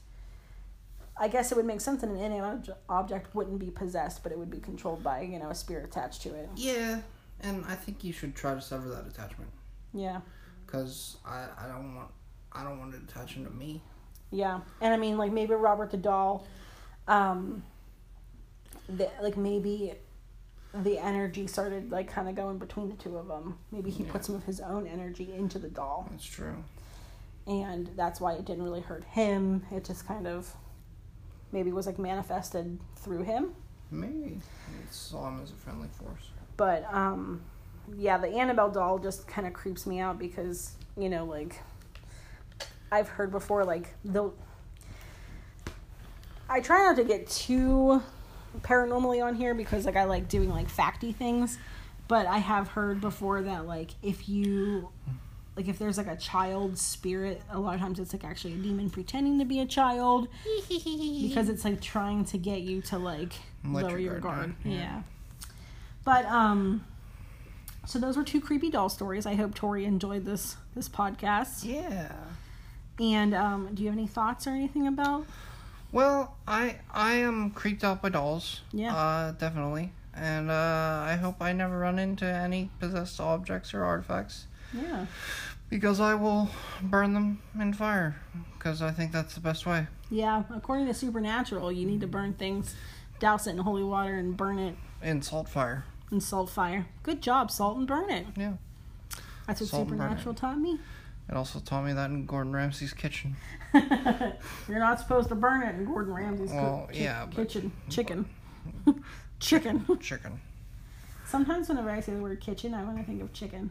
I 1.19 1.29
guess 1.29 1.53
it 1.53 1.57
would 1.57 1.67
make 1.67 1.83
sense 1.83 2.01
that 2.01 2.09
an 2.09 2.17
inanimate 2.17 2.71
object 2.89 3.35
wouldn't 3.35 3.59
be 3.59 3.71
possessed, 3.71 4.23
but 4.23 4.33
it 4.33 4.39
would 4.39 4.51
be 4.51 4.59
controlled 4.59 5.03
by, 5.03 5.21
you 5.21 5.39
know, 5.39 5.51
a 5.51 5.55
spirit 5.55 5.85
attached 5.85 6.23
to 6.23 6.35
it. 6.35 6.49
Yeah. 6.57 7.01
And 7.43 7.65
I 7.67 7.75
think 7.75 8.05
you 8.05 8.13
should 8.13 8.35
try 8.35 8.55
to 8.55 8.61
sever 8.61 8.89
that 8.91 9.07
attachment. 9.07 9.51
Yeah. 9.95 10.21
Because 10.67 11.17
I, 11.27 11.47
I 11.59 11.67
don't 11.69 11.95
want 11.97 12.11
I 12.53 12.63
don't 12.65 12.79
want 12.79 12.95
it 12.95 13.01
attaching 13.09 13.45
to 13.45 13.51
me. 13.51 13.81
Yeah, 14.33 14.61
and 14.81 14.95
I 14.95 14.97
mean, 14.97 15.19
like 15.19 15.33
maybe 15.33 15.55
Robert 15.55 15.91
the 15.91 15.97
doll, 15.97 16.47
um, 17.09 17.65
the, 18.89 19.11
like 19.21 19.37
maybe 19.37 19.95
the 20.73 20.99
energy 20.99 21.49
started 21.49 21.91
like 21.91 22.09
kind 22.13 22.29
of 22.29 22.37
going 22.37 22.59
between 22.59 22.89
the 22.89 22.95
two 22.97 23.17
of 23.17 23.27
them. 23.27 23.59
Maybe 23.73 23.91
he 23.91 24.05
Yeah. 24.05 24.13
put 24.13 24.25
some 24.25 24.37
of 24.37 24.45
his 24.45 24.61
own 24.61 24.87
energy 24.87 25.33
into 25.33 25.59
the 25.59 25.69
doll, 25.69 26.07
That's 26.13 26.25
true. 26.25 26.63
and 27.49 27.89
that's 27.97 28.21
why 28.21 28.35
it 28.35 28.45
didn't 28.45 28.63
really 28.63 28.81
hurt 28.83 29.03
him. 29.05 29.65
It 29.73 29.85
just 29.85 30.07
kind 30.07 30.29
of 30.29 30.55
maybe 31.51 31.73
was 31.73 31.87
like 31.87 31.99
manifested 31.99 32.79
through 32.97 33.23
him. 33.25 33.53
Maybe. 33.91 34.41
It 34.87 34.95
saw 34.95 35.27
him 35.29 35.41
as 35.43 35.51
a 35.51 35.55
friendly 35.55 35.89
force. 35.89 36.30
But 36.61 36.85
um, 36.93 37.41
yeah, 37.97 38.19
the 38.19 38.29
Annabelle 38.29 38.69
doll 38.71 38.99
just 38.99 39.27
kind 39.27 39.47
of 39.47 39.55
creeps 39.55 39.87
me 39.87 39.99
out 39.99 40.19
because 40.19 40.73
you 40.95 41.09
know, 41.09 41.25
like 41.25 41.59
I've 42.93 43.09
heard 43.09 43.31
before, 43.31 43.65
like 43.65 43.95
the. 44.05 44.31
I 46.51 46.61
try 46.61 46.83
not 46.83 46.97
to 46.97 47.05
get 47.05 47.31
too 47.31 48.03
paranormally 48.61 49.25
on 49.25 49.37
here 49.37 49.55
because 49.55 49.87
like 49.87 49.97
I 49.97 50.05
like 50.05 50.29
doing 50.29 50.51
like 50.51 50.71
facty 50.71 51.17
things, 51.17 51.57
but 52.09 52.27
I 52.27 52.37
have 52.37 52.69
heard 52.69 53.01
before 53.01 53.41
that 53.41 53.67
like 53.67 53.93
if 54.03 54.29
you 54.29 54.91
like 55.57 55.67
if 55.67 55.79
there's 55.79 55.97
like 55.97 56.09
a 56.09 56.17
child 56.17 56.77
spirit, 56.77 57.41
a 57.49 57.59
lot 57.59 57.75
of 57.75 57.81
times 57.81 57.99
it's 57.99 58.13
like 58.13 58.25
actually 58.25 58.53
a 58.53 58.57
demon 58.57 58.91
pretending 58.91 59.39
to 59.39 59.47
be 59.47 59.61
a 59.61 59.67
child 59.67 60.29
because 60.69 61.49
it's 61.49 61.65
like 61.65 61.81
trying 61.81 62.27
to 62.27 62.37
get 62.37 62.61
you 62.61 62.83
to 62.83 62.99
like 62.99 63.33
Let 63.65 63.85
lower 63.85 63.93
your 63.93 64.13
your 64.13 64.21
guard 64.21 64.39
guard. 64.41 64.55
Yeah. 64.63 64.73
yeah. 64.75 65.03
But 66.05 66.25
um 66.27 66.85
so 67.87 67.99
those 67.99 68.17
were 68.17 68.25
two 68.25 68.41
creepy 68.41 68.71
doll 68.71 68.89
stories. 68.89 69.27
I 69.27 69.35
hope 69.35 69.55
Tori 69.55 69.85
enjoyed 69.85 70.25
this 70.25 70.57
this 70.75 70.89
podcast. 70.89 71.65
Yeah. 71.65 72.13
And 73.01 73.35
um 73.35 73.75
do 73.75 73.83
you 73.83 73.89
have 73.89 73.99
any 73.99 74.07
thoughts 74.07 74.47
or 74.47 74.51
anything 74.51 74.87
about? 74.87 75.27
Well, 75.93 76.37
I 76.47 76.77
I 76.93 77.15
am 77.15 77.51
creeped 77.51 77.83
out 77.85 78.01
by 78.03 78.11
dolls. 78.11 78.61
Yeah. 78.73 78.95
Uh, 78.95 79.33
definitely. 79.33 79.93
And 80.15 80.51
uh, 80.51 81.03
I 81.07 81.17
hope 81.21 81.37
I 81.41 81.53
never 81.53 81.79
run 81.79 81.99
into 81.99 82.25
any 82.27 82.69
possessed 82.81 83.21
objects 83.21 83.73
or 83.73 83.85
artifacts 83.85 84.47
Yeah. 84.75 85.07
because 85.69 86.01
I 86.01 86.15
will 86.17 86.49
burn 86.83 87.15
them 87.15 87.41
in 87.59 87.73
fire 87.75 88.17
because 88.59 88.83
I 88.83 88.91
think 88.91 89.13
that's 89.13 89.35
the 89.37 89.41
best 89.41 89.67
way. 89.67 89.87
Yeah, 90.11 90.43
according 90.53 90.87
to 90.87 90.95
Supernatural, 90.95 91.71
you 91.71 91.87
need 91.87 92.01
to 92.01 92.09
burn 92.09 92.33
things, 92.35 92.75
douse 93.21 93.47
it 93.47 93.51
in 93.51 93.59
holy 93.59 93.85
water 93.85 94.15
and 94.17 94.37
burn 94.37 94.59
it 94.59 94.75
In 95.03 95.23
salt 95.23 95.49
fire. 95.49 95.85
in 96.13 96.21
salt 96.21 96.51
fire. 96.51 96.87
Good 97.03 97.23
job, 97.23 97.51
salt 97.51 97.79
and 97.79 97.87
burn 97.87 98.11
it. 98.11 98.27
Yeah. 98.37 98.55
That's 99.47 99.61
what 99.61 99.71
Salt 99.71 99.89
Supernatural 99.89 100.35
taught 100.35 100.59
me. 100.59 100.79
It 101.29 101.35
also 101.37 101.59
taught 101.61 101.85
me 101.85 101.93
that 101.93 102.11
in 102.11 102.27
Gordon 102.27 102.53
Ramsay's 102.53 102.93
kitchen. 102.93 103.37
You're 103.75 104.79
not 104.79 104.99
supposed 105.01 105.29
to 105.31 105.35
burn 105.35 105.63
it 105.63 105.75
in 105.77 105.85
Gordon 105.85 106.13
Ramsay's 106.15 106.51
Well, 106.51 106.87
co- 106.89 106.93
chi- 106.93 106.99
yeah, 107.01 107.27
but- 107.27 107.35
kitchen. 107.37 107.73
Chicken. 107.89 108.27
chicken. 109.41 109.87
Chicken. 110.01 110.41
Sometimes 111.27 111.69
whenever 111.69 111.91
I 111.91 112.01
say 112.01 112.13
the 112.15 112.21
word 112.21 112.41
kitchen, 112.41 112.75
I 112.75 112.83
want 112.85 112.99
to 112.99 113.05
think 113.05 113.23
of 113.23 113.33
chicken. 113.33 113.71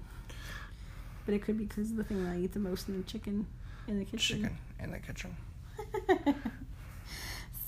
But 1.25 1.35
it 1.35 1.41
could 1.41 1.57
be 1.57 1.65
because 1.65 1.91
of 1.91 1.97
the 1.97 2.03
thing 2.05 2.23
that 2.23 2.31
I 2.31 2.37
eat 2.39 2.53
the 2.53 2.59
most 2.59 2.87
in 2.87 2.97
the 2.97 3.03
chicken 3.03 3.45
in 3.87 3.99
the 3.99 4.05
kitchen. 4.05 4.41
Chicken 4.43 4.57
in 4.81 4.91
the 4.91 4.99
kitchen. 4.99 5.35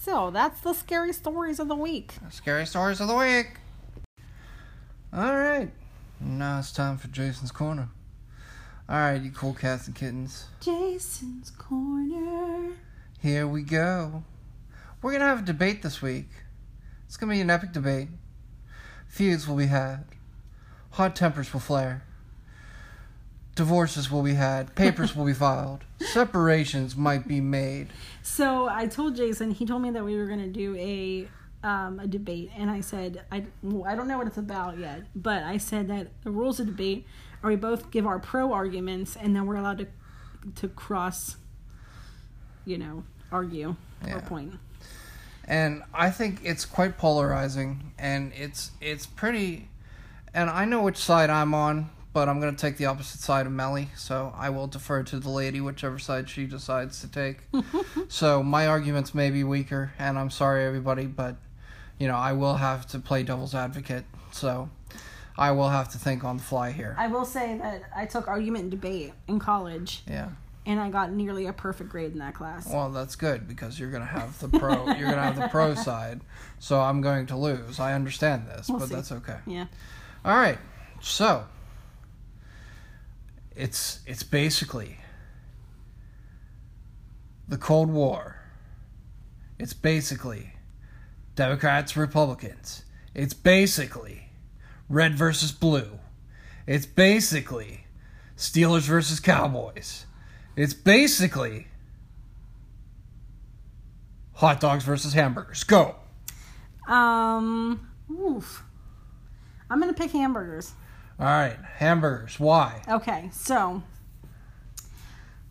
So 0.03 0.31
that's 0.31 0.61
the 0.61 0.73
scary 0.73 1.13
stories 1.13 1.59
of 1.59 1.67
the 1.67 1.75
week. 1.75 2.15
Scary 2.31 2.65
stories 2.65 2.99
of 3.01 3.07
the 3.07 3.15
week. 3.15 3.59
All 5.13 5.37
right. 5.37 5.69
Now 6.19 6.57
it's 6.57 6.71
time 6.71 6.97
for 6.97 7.07
Jason's 7.09 7.51
Corner. 7.51 7.87
All 8.89 8.95
right, 8.95 9.21
you 9.21 9.29
cool 9.29 9.53
cats 9.53 9.85
and 9.85 9.95
kittens. 9.95 10.47
Jason's 10.59 11.51
Corner. 11.51 12.73
Here 13.19 13.45
we 13.45 13.61
go. 13.61 14.23
We're 15.03 15.11
going 15.11 15.21
to 15.21 15.27
have 15.27 15.43
a 15.43 15.45
debate 15.45 15.83
this 15.83 16.01
week. 16.01 16.29
It's 17.05 17.15
going 17.15 17.29
to 17.29 17.35
be 17.35 17.41
an 17.41 17.51
epic 17.51 17.71
debate. 17.71 18.07
Feuds 19.07 19.47
will 19.47 19.57
be 19.57 19.67
had. 19.67 20.05
Hot 20.93 21.15
tempers 21.15 21.53
will 21.53 21.59
flare. 21.59 22.01
Divorces 23.65 24.09
will 24.09 24.23
be 24.23 24.33
had. 24.33 24.73
Papers 24.73 25.15
will 25.15 25.25
be 25.25 25.35
filed. 25.35 25.81
Separations 25.99 26.95
might 26.95 27.27
be 27.27 27.39
made. 27.39 27.89
So 28.23 28.67
I 28.67 28.87
told 28.87 29.15
Jason, 29.15 29.51
he 29.51 29.67
told 29.67 29.83
me 29.83 29.91
that 29.91 30.03
we 30.03 30.17
were 30.17 30.25
going 30.25 30.39
to 30.39 30.47
do 30.47 30.75
a 30.77 31.27
um, 31.63 31.99
a 31.99 32.07
debate, 32.07 32.49
and 32.57 32.71
I 32.71 32.81
said 32.81 33.23
I, 33.31 33.45
I 33.85 33.93
don't 33.95 34.07
know 34.07 34.17
what 34.17 34.25
it's 34.25 34.39
about 34.39 34.79
yet, 34.79 35.03
but 35.15 35.43
I 35.43 35.57
said 35.57 35.89
that 35.89 36.07
the 36.23 36.31
rules 36.31 36.59
of 36.59 36.65
debate 36.65 37.05
are 37.43 37.51
we 37.51 37.55
both 37.55 37.91
give 37.91 38.07
our 38.07 38.17
pro 38.17 38.51
arguments, 38.51 39.15
and 39.15 39.35
then 39.35 39.45
we're 39.45 39.57
allowed 39.57 39.77
to 39.77 39.87
to 40.55 40.67
cross, 40.69 41.37
you 42.65 42.79
know, 42.79 43.03
argue 43.31 43.75
Yeah. 44.07 44.17
or 44.17 44.21
point. 44.21 44.55
and 45.45 45.83
I 45.93 46.09
think 46.09 46.39
it's 46.43 46.65
quite 46.65 46.97
polarizing, 46.97 47.93
and 47.99 48.33
it's 48.33 48.71
it's 48.81 49.05
pretty. 49.05 49.69
And 50.33 50.49
I 50.49 50.65
know 50.65 50.81
which 50.81 50.97
side 50.97 51.29
I'm 51.29 51.53
on, 51.53 51.91
but 52.13 52.27
I'm 52.27 52.39
going 52.39 52.53
to 52.55 52.59
take 52.61 52.77
the 52.77 52.85
opposite 52.87 53.21
side 53.21 53.45
of 53.45 53.51
Melly, 53.51 53.89
so 53.95 54.33
I 54.37 54.49
will 54.49 54.67
defer 54.67 55.03
to 55.03 55.19
the 55.19 55.29
lady, 55.29 55.61
whichever 55.61 55.97
side 55.99 56.29
she 56.29 56.45
decides 56.45 56.99
to 57.01 57.07
take. 57.07 57.39
so 58.09 58.43
my 58.43 58.67
arguments 58.67 59.13
may 59.15 59.29
be 59.29 59.43
weaker, 59.43 59.93
and 59.97 60.19
I'm 60.19 60.29
sorry, 60.29 60.65
everybody, 60.65 61.05
but 61.05 61.35
you 61.99 62.07
know 62.07 62.15
I 62.15 62.33
will 62.33 62.55
have 62.55 62.87
to 62.87 62.99
play 62.99 63.23
devil's 63.23 63.55
advocate, 63.55 64.03
so 64.31 64.69
I 65.37 65.51
will 65.51 65.69
have 65.69 65.89
to 65.93 65.97
think 65.97 66.23
on 66.23 66.37
the 66.37 66.43
fly 66.43 66.71
here. 66.71 66.95
I 66.99 67.07
will 67.07 67.25
say 67.25 67.57
that 67.59 67.83
I 67.95 68.05
took 68.05 68.27
argument 68.27 68.63
and 68.63 68.71
debate 68.71 69.13
in 69.27 69.39
college, 69.39 70.03
Yeah. 70.07 70.29
and 70.65 70.79
I 70.79 70.89
got 70.89 71.11
nearly 71.11 71.45
a 71.47 71.53
perfect 71.53 71.89
grade 71.89 72.11
in 72.11 72.19
that 72.19 72.33
class. 72.33 72.67
Well, 72.67 72.89
that's 72.91 73.15
good 73.15 73.47
because 73.47 73.79
you're 73.79 73.89
gonna 73.91 74.05
have 74.05 74.37
the 74.39 74.49
pro. 74.49 74.85
you're 74.93 75.09
gonna 75.09 75.23
have 75.23 75.37
the 75.39 75.47
pro 75.47 75.75
side, 75.89 76.21
so 76.59 76.81
I'm 76.81 76.99
going 77.01 77.27
to 77.27 77.37
lose. 77.37 77.79
I 77.79 77.93
understand 77.93 78.47
this, 78.47 78.67
We'll 78.67 78.79
but 78.79 78.89
see. 78.89 78.95
that's 78.95 79.11
okay. 79.13 79.37
Yeah. 79.45 79.67
All 80.25 80.35
right, 80.35 80.57
so 81.01 81.45
it's 83.55 83.99
it's 84.05 84.23
basically 84.23 84.97
the 87.47 87.57
Cold 87.57 87.89
War. 87.91 88.37
It's 89.59 89.73
basically 89.73 90.53
Democrats 91.35 91.95
Republicans. 91.95 92.83
It's 93.13 93.33
basically 93.33 94.29
red 94.89 95.15
versus 95.15 95.51
blue. 95.51 95.99
It's 96.65 96.85
basically 96.85 97.85
Steelers 98.37 98.87
versus 98.87 99.19
Cowboys. 99.19 100.05
It's 100.55 100.73
basically 100.73 101.67
hot 104.33 104.59
dogs 104.59 104.83
versus 104.83 105.13
hamburgers. 105.13 105.63
Go. 105.63 105.95
Um. 106.87 107.89
Oof. 108.09 108.63
I'm 109.69 109.79
gonna 109.79 109.93
pick 109.93 110.11
hamburgers. 110.11 110.73
All 111.21 111.27
right, 111.27 111.55
hamburgers. 111.75 112.39
Why? 112.39 112.81
Okay, 112.89 113.29
so 113.31 113.83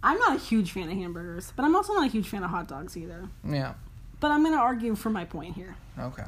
I'm 0.03 0.19
not 0.19 0.35
a 0.35 0.41
huge 0.41 0.73
fan 0.73 0.91
of 0.91 0.97
hamburgers, 0.97 1.53
but 1.55 1.65
I'm 1.65 1.77
also 1.77 1.95
not 1.95 2.09
a 2.09 2.11
huge 2.11 2.29
fan 2.29 2.43
of 2.43 2.51
hot 2.51 2.67
dogs 2.67 2.97
either. 2.97 3.29
Yeah. 3.49 3.75
But 4.19 4.33
I'm 4.33 4.43
gonna 4.43 4.57
argue 4.57 4.97
for 4.97 5.11
my 5.11 5.25
point 5.25 5.55
here. 5.55 5.77
Okay. 5.97 6.25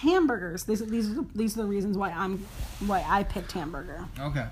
Hamburgers. 0.00 0.64
These 0.64 0.84
these 0.86 1.16
are 1.16 1.24
these 1.36 1.56
are 1.56 1.62
the 1.62 1.68
reasons 1.68 1.96
why 1.96 2.10
I'm 2.10 2.44
why 2.80 3.04
I 3.06 3.22
picked 3.22 3.52
hamburger. 3.52 4.06
Okay. 4.18 4.46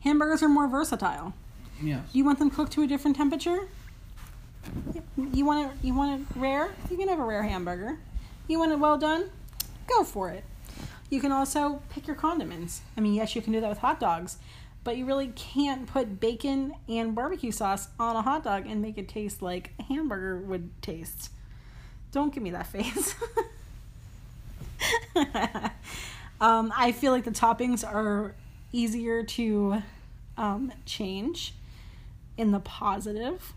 Hamburgers 0.00 0.42
are 0.42 0.48
more 0.48 0.66
versatile. 0.66 1.34
Yes. 1.82 2.08
You 2.14 2.24
want 2.24 2.38
them 2.38 2.48
cooked 2.48 2.72
to 2.72 2.82
a 2.82 2.86
different 2.86 3.18
temperature? 3.18 3.68
You 5.34 5.44
want 5.44 5.70
it 5.70 5.84
you 5.84 5.94
want 5.94 6.22
it 6.22 6.26
rare? 6.36 6.70
You 6.90 6.96
can 6.96 7.08
have 7.08 7.18
a 7.18 7.24
rare 7.24 7.42
hamburger. 7.42 7.98
You 8.48 8.58
want 8.58 8.72
it 8.72 8.78
well 8.78 8.96
done? 8.96 9.28
Go 9.86 10.04
for 10.04 10.30
it. 10.30 10.42
You 11.10 11.20
can 11.20 11.32
also 11.32 11.82
pick 11.88 12.06
your 12.06 12.16
condiments. 12.16 12.82
I 12.96 13.00
mean, 13.00 13.14
yes, 13.14 13.34
you 13.34 13.42
can 13.42 13.52
do 13.52 13.60
that 13.60 13.68
with 13.68 13.78
hot 13.78 13.98
dogs, 13.98 14.38
but 14.84 14.96
you 14.96 15.06
really 15.06 15.28
can't 15.34 15.86
put 15.86 16.20
bacon 16.20 16.74
and 16.88 17.14
barbecue 17.14 17.50
sauce 17.50 17.88
on 17.98 18.16
a 18.16 18.22
hot 18.22 18.44
dog 18.44 18.66
and 18.66 18.82
make 18.82 18.98
it 18.98 19.08
taste 19.08 19.40
like 19.40 19.72
a 19.78 19.82
hamburger 19.84 20.38
would 20.38 20.70
taste. 20.82 21.30
Don't 22.12 22.32
give 22.32 22.42
me 22.42 22.50
that 22.50 22.66
face. 22.66 23.14
um, 26.40 26.72
I 26.76 26.92
feel 26.92 27.12
like 27.12 27.24
the 27.24 27.30
toppings 27.30 27.86
are 27.86 28.34
easier 28.72 29.22
to 29.22 29.82
um, 30.36 30.72
change 30.84 31.54
in 32.36 32.52
the 32.52 32.60
positive. 32.60 33.52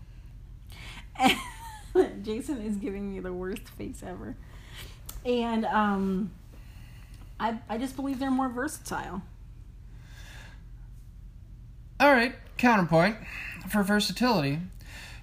Jason 2.22 2.62
is 2.62 2.76
giving 2.76 3.12
me 3.12 3.20
the 3.20 3.32
worst 3.32 3.68
face 3.68 4.02
ever. 4.04 4.36
And 5.24 5.64
um, 5.66 6.30
I, 7.42 7.58
I 7.68 7.76
just 7.76 7.96
believe 7.96 8.20
they're 8.20 8.30
more 8.30 8.48
versatile. 8.48 9.20
All 11.98 12.12
right, 12.12 12.36
counterpoint 12.56 13.16
for 13.68 13.82
versatility. 13.82 14.60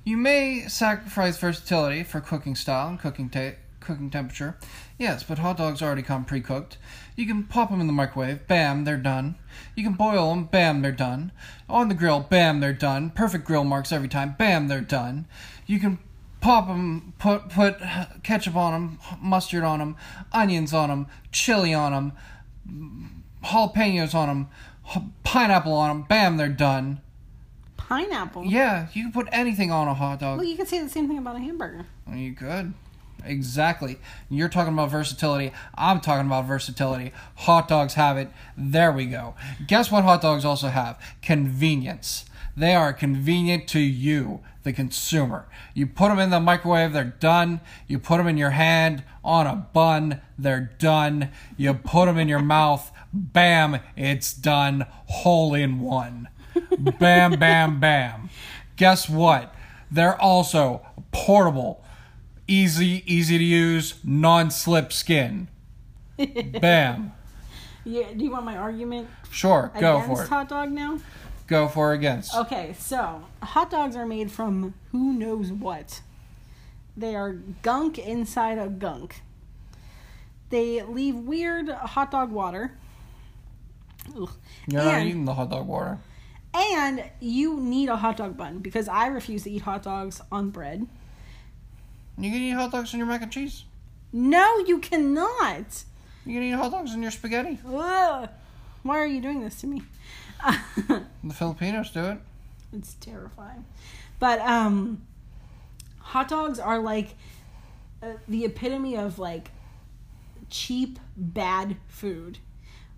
You 0.04 0.18
may 0.18 0.68
sacrifice 0.68 1.38
versatility 1.38 2.04
for 2.04 2.20
cooking 2.20 2.56
style 2.56 2.90
and 2.90 3.00
cooking 3.00 3.32
cooking 3.80 4.10
temperature. 4.10 4.58
Yes, 4.98 5.24
but 5.24 5.40
hot 5.40 5.56
dogs 5.58 5.82
already 5.82 6.02
come 6.02 6.26
pre-cooked. 6.26 6.78
You 7.16 7.26
can 7.26 7.46
pop 7.46 7.70
them 7.70 7.80
in 7.80 7.88
the 7.88 7.94
microwave, 7.94 8.48
bam, 8.48 8.84
they're 8.84 8.98
done. 8.98 9.36
You 9.76 9.86
can 9.86 9.94
boil 9.94 10.30
them, 10.30 10.44
bam, 10.44 10.82
they're 10.82 10.92
done. 10.92 11.32
On 11.70 11.88
the 11.88 11.96
grill, 11.96 12.20
bam, 12.20 12.60
they're 12.60 12.74
done. 12.74 13.12
Perfect 13.12 13.46
grill 13.46 13.64
marks 13.64 13.94
every 13.94 14.10
time, 14.10 14.36
bam, 14.38 14.68
they're 14.68 14.82
done. 14.82 15.26
You 15.66 15.80
can 15.80 16.00
pop 16.42 16.68
them, 16.68 17.14
put 17.20 17.50
put 17.50 17.78
ketchup 18.24 18.56
on 18.56 18.74
them, 18.74 19.00
mustard 19.22 19.64
on 19.64 19.80
them, 19.80 19.96
onions 20.32 20.74
on 20.74 20.90
them, 20.90 21.08
chili 21.32 21.74
on 21.74 21.92
them, 21.92 23.02
jalapenos 23.44 24.14
on 24.14 24.28
them, 24.28 24.48
pineapple 25.24 25.74
on 25.74 25.90
them, 25.90 26.08
bam, 26.08 26.38
they're 26.38 26.50
done. 26.50 27.02
Pineapple. 27.78 28.46
Yeah, 28.46 28.88
you 28.94 29.04
can 29.04 29.12
put 29.12 29.28
anything 29.32 29.72
on 29.72 29.88
a 29.88 29.94
hot 29.94 30.20
dog. 30.20 30.38
Well, 30.38 30.48
you 30.48 30.56
can 30.56 30.66
say 30.66 30.80
the 30.82 30.90
same 30.90 31.08
thing 31.08 31.18
about 31.18 31.36
a 31.38 31.40
hamburger. 31.40 31.86
You 32.12 32.34
could. 32.34 32.74
Exactly. 33.26 33.98
You're 34.30 34.50
talking 34.50 34.74
about 34.74 34.92
versatility. 34.92 35.52
I'm 35.76 36.00
talking 36.00 36.28
about 36.28 36.46
versatility. 36.46 37.12
Hot 37.36 37.68
dogs 37.68 37.96
have 37.96 38.18
it. 38.18 38.30
There 38.56 38.92
we 38.92 39.08
go. 39.08 39.36
Guess 39.68 39.92
what 39.92 40.04
hot 40.04 40.22
dogs 40.22 40.46
also 40.46 40.68
have? 40.68 41.02
Convenience. 41.22 42.26
They 42.60 42.76
are 42.76 42.92
convenient 42.92 43.70
to 43.70 43.80
you, 43.80 44.42
the 44.64 44.74
consumer. 44.74 45.48
You 45.74 45.88
put 45.88 46.10
them 46.10 46.20
in 46.20 46.30
the 46.30 46.42
microwave, 46.42 46.92
they're 46.92 47.06
done. 47.06 47.62
You 47.88 48.00
put 48.00 48.18
them 48.18 48.28
in 48.28 48.38
your 48.38 48.50
hand 48.50 49.06
on 49.24 49.48
a 49.48 49.56
bun, 49.56 50.20
they're 50.38 50.72
done. 50.78 51.30
You 51.56 51.74
put 51.74 52.08
them 52.08 52.18
in 52.18 52.28
your 52.28 52.42
mouth, 52.42 52.92
bam, 53.14 53.80
it's 53.96 54.34
done. 54.34 54.86
Hole 55.06 55.54
in 55.54 55.80
one. 55.80 56.28
Bam, 56.78 57.40
bam, 57.40 57.80
bam. 57.80 58.30
Guess 58.76 59.08
what? 59.08 59.56
They're 59.90 60.22
also 60.22 60.86
portable 61.14 61.82
easy, 62.46 63.04
easy 63.06 63.38
to 63.38 63.44
use, 63.44 63.96
non-slip 64.04 64.92
skin. 64.92 65.48
Bam. 66.18 67.14
Yeah, 67.86 68.12
do 68.14 68.24
you 68.24 68.32
want 68.32 68.44
my 68.44 68.58
argument 68.58 69.08
Sure, 69.32 69.72
go 69.80 70.02
for 70.02 70.24
it. 70.24 70.30
hot 70.30 70.50
dog 70.50 70.72
now? 70.72 71.00
Go 71.50 71.68
for 71.68 71.94
against. 71.94 72.36
Okay, 72.36 72.76
so 72.78 73.24
hot 73.42 73.72
dogs 73.72 73.96
are 73.96 74.06
made 74.06 74.32
from 74.32 74.76
who 74.92 75.14
knows 75.14 75.52
what. 75.52 76.02
They 76.96 77.16
are 77.16 77.34
gunk 77.64 77.98
inside 77.98 78.60
a 78.60 78.68
gunk. 78.68 79.22
They 80.52 80.84
leave 80.84 81.16
weird 81.16 81.70
hot 81.70 82.12
dog 82.12 82.32
water. 82.32 82.78
Ugh. 84.16 84.30
You're 84.68 84.84
not 84.84 85.02
eating 85.02 85.26
the 85.26 85.34
hot 85.34 85.50
dog 85.50 85.66
water. 85.66 85.98
And 86.54 87.04
you 87.20 87.60
need 87.60 87.90
a 87.90 87.96
hot 87.96 88.18
dog 88.18 88.38
bun 88.38 88.60
because 88.60 88.88
I 88.88 89.08
refuse 89.08 89.44
to 89.44 89.52
eat 89.52 89.64
hot 89.64 89.82
dogs 89.84 90.22
on 90.32 90.52
bread. 90.52 90.86
You 92.18 92.32
can 92.32 92.42
eat 92.42 92.52
hot 92.52 92.72
dogs 92.72 92.94
in 92.94 93.00
your 93.00 93.08
mac 93.08 93.24
and 93.24 93.32
cheese. 93.32 93.64
No, 94.14 94.60
you 94.60 94.78
cannot. 94.80 95.84
You 96.26 96.34
can 96.34 96.44
eat 96.44 96.52
hot 96.52 96.72
dogs 96.72 96.94
in 96.94 97.02
your 97.02 97.12
spaghetti. 97.12 97.60
Ugh. 97.68 98.30
Why 98.84 98.98
are 98.98 99.08
you 99.08 99.22
doing 99.22 99.42
this 99.42 99.62
to 99.62 99.68
me? 99.68 99.82
The 101.24 101.34
Filipinos 101.34 101.92
do 101.92 102.06
it. 102.06 102.18
It's 102.74 102.94
terrifying. 102.96 103.66
But 104.20 104.40
um 104.42 105.02
hot 106.00 106.30
dogs 106.30 106.60
are 106.60 106.80
like 106.80 107.16
uh, 108.02 108.14
the 108.28 108.46
epitome 108.46 108.96
of 108.96 109.20
like 109.20 109.52
cheap 110.50 111.00
bad 111.16 111.78
food. 111.88 112.40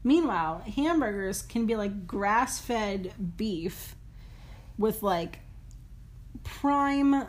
Meanwhile, 0.04 0.64
hamburgers 0.76 1.42
can 1.42 1.66
be 1.66 1.76
like 1.76 2.08
grass-fed 2.08 3.14
beef 3.38 3.96
with 4.78 5.04
like 5.04 5.40
prime, 6.44 7.26